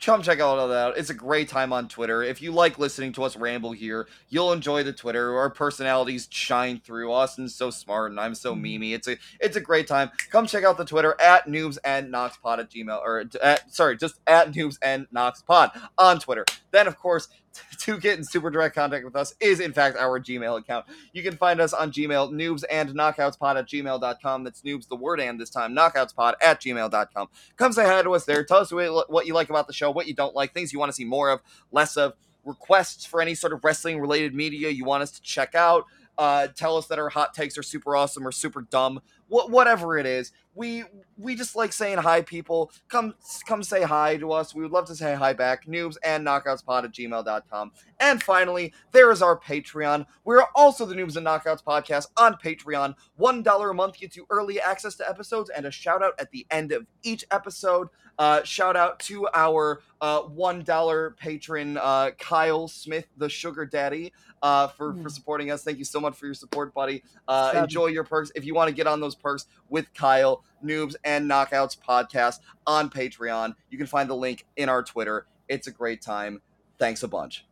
[0.00, 0.98] Come check all of that out.
[0.98, 2.22] It's a great time on Twitter.
[2.22, 5.34] If you like listening to us ramble here, you'll enjoy the Twitter.
[5.38, 7.12] Our personalities shine through.
[7.12, 8.62] Austin's so smart and I'm so Mhm.
[8.80, 8.94] memey.
[8.94, 10.10] It's a it's a great time.
[10.30, 14.20] Come check out the Twitter at noobs and noxpod at gmail or at sorry, just
[14.26, 16.44] at noobs and noxpod on Twitter.
[16.70, 17.28] Then of course
[17.78, 20.86] to get in super direct contact with us is in fact our Gmail account.
[21.12, 24.44] You can find us on Gmail, noobs and knockoutspod at gmail.com.
[24.44, 28.24] That's noobs the word and this time, knockoutspod at gmail.com come say hi to us
[28.24, 28.44] there.
[28.44, 30.78] Tell us what what you like about the show, what you don't like, things you
[30.78, 31.40] want to see more of,
[31.72, 32.14] less of,
[32.44, 35.84] requests for any sort of wrestling related media you want us to check out.
[36.16, 39.00] Uh, tell us that our hot takes are super awesome or super dumb.
[39.28, 40.84] Wh- whatever it is, we
[41.16, 42.22] we just like saying hi.
[42.22, 43.14] People come
[43.46, 44.54] come say hi to us.
[44.54, 45.66] We would love to say hi back.
[45.66, 47.72] Noobs and knockoutspod at gmail.com.
[48.00, 50.06] And finally, there is our Patreon.
[50.24, 52.94] We're also the Noobs and Knockouts podcast on Patreon.
[53.18, 56.46] $1 a month gets you early access to episodes and a shout out at the
[56.50, 57.88] end of each episode.
[58.18, 64.12] Uh, shout out to our uh, $1 patron, uh, Kyle Smith, the sugar daddy,
[64.44, 65.08] uh, for, for Hmm.
[65.08, 65.64] supporting us.
[65.64, 67.02] Thank you so much for your support, buddy.
[67.26, 68.30] Uh, enjoy your perks.
[68.34, 72.90] If you want to get on those perks with Kyle, Noobs and Knockouts podcast on
[72.90, 75.26] Patreon, you can find the link in our Twitter.
[75.48, 76.42] It's a great time.
[76.78, 77.46] Thanks a bunch.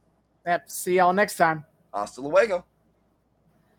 [0.47, 0.71] Yep.
[0.71, 1.65] See y'all next time.
[1.95, 2.65] Hasta luego.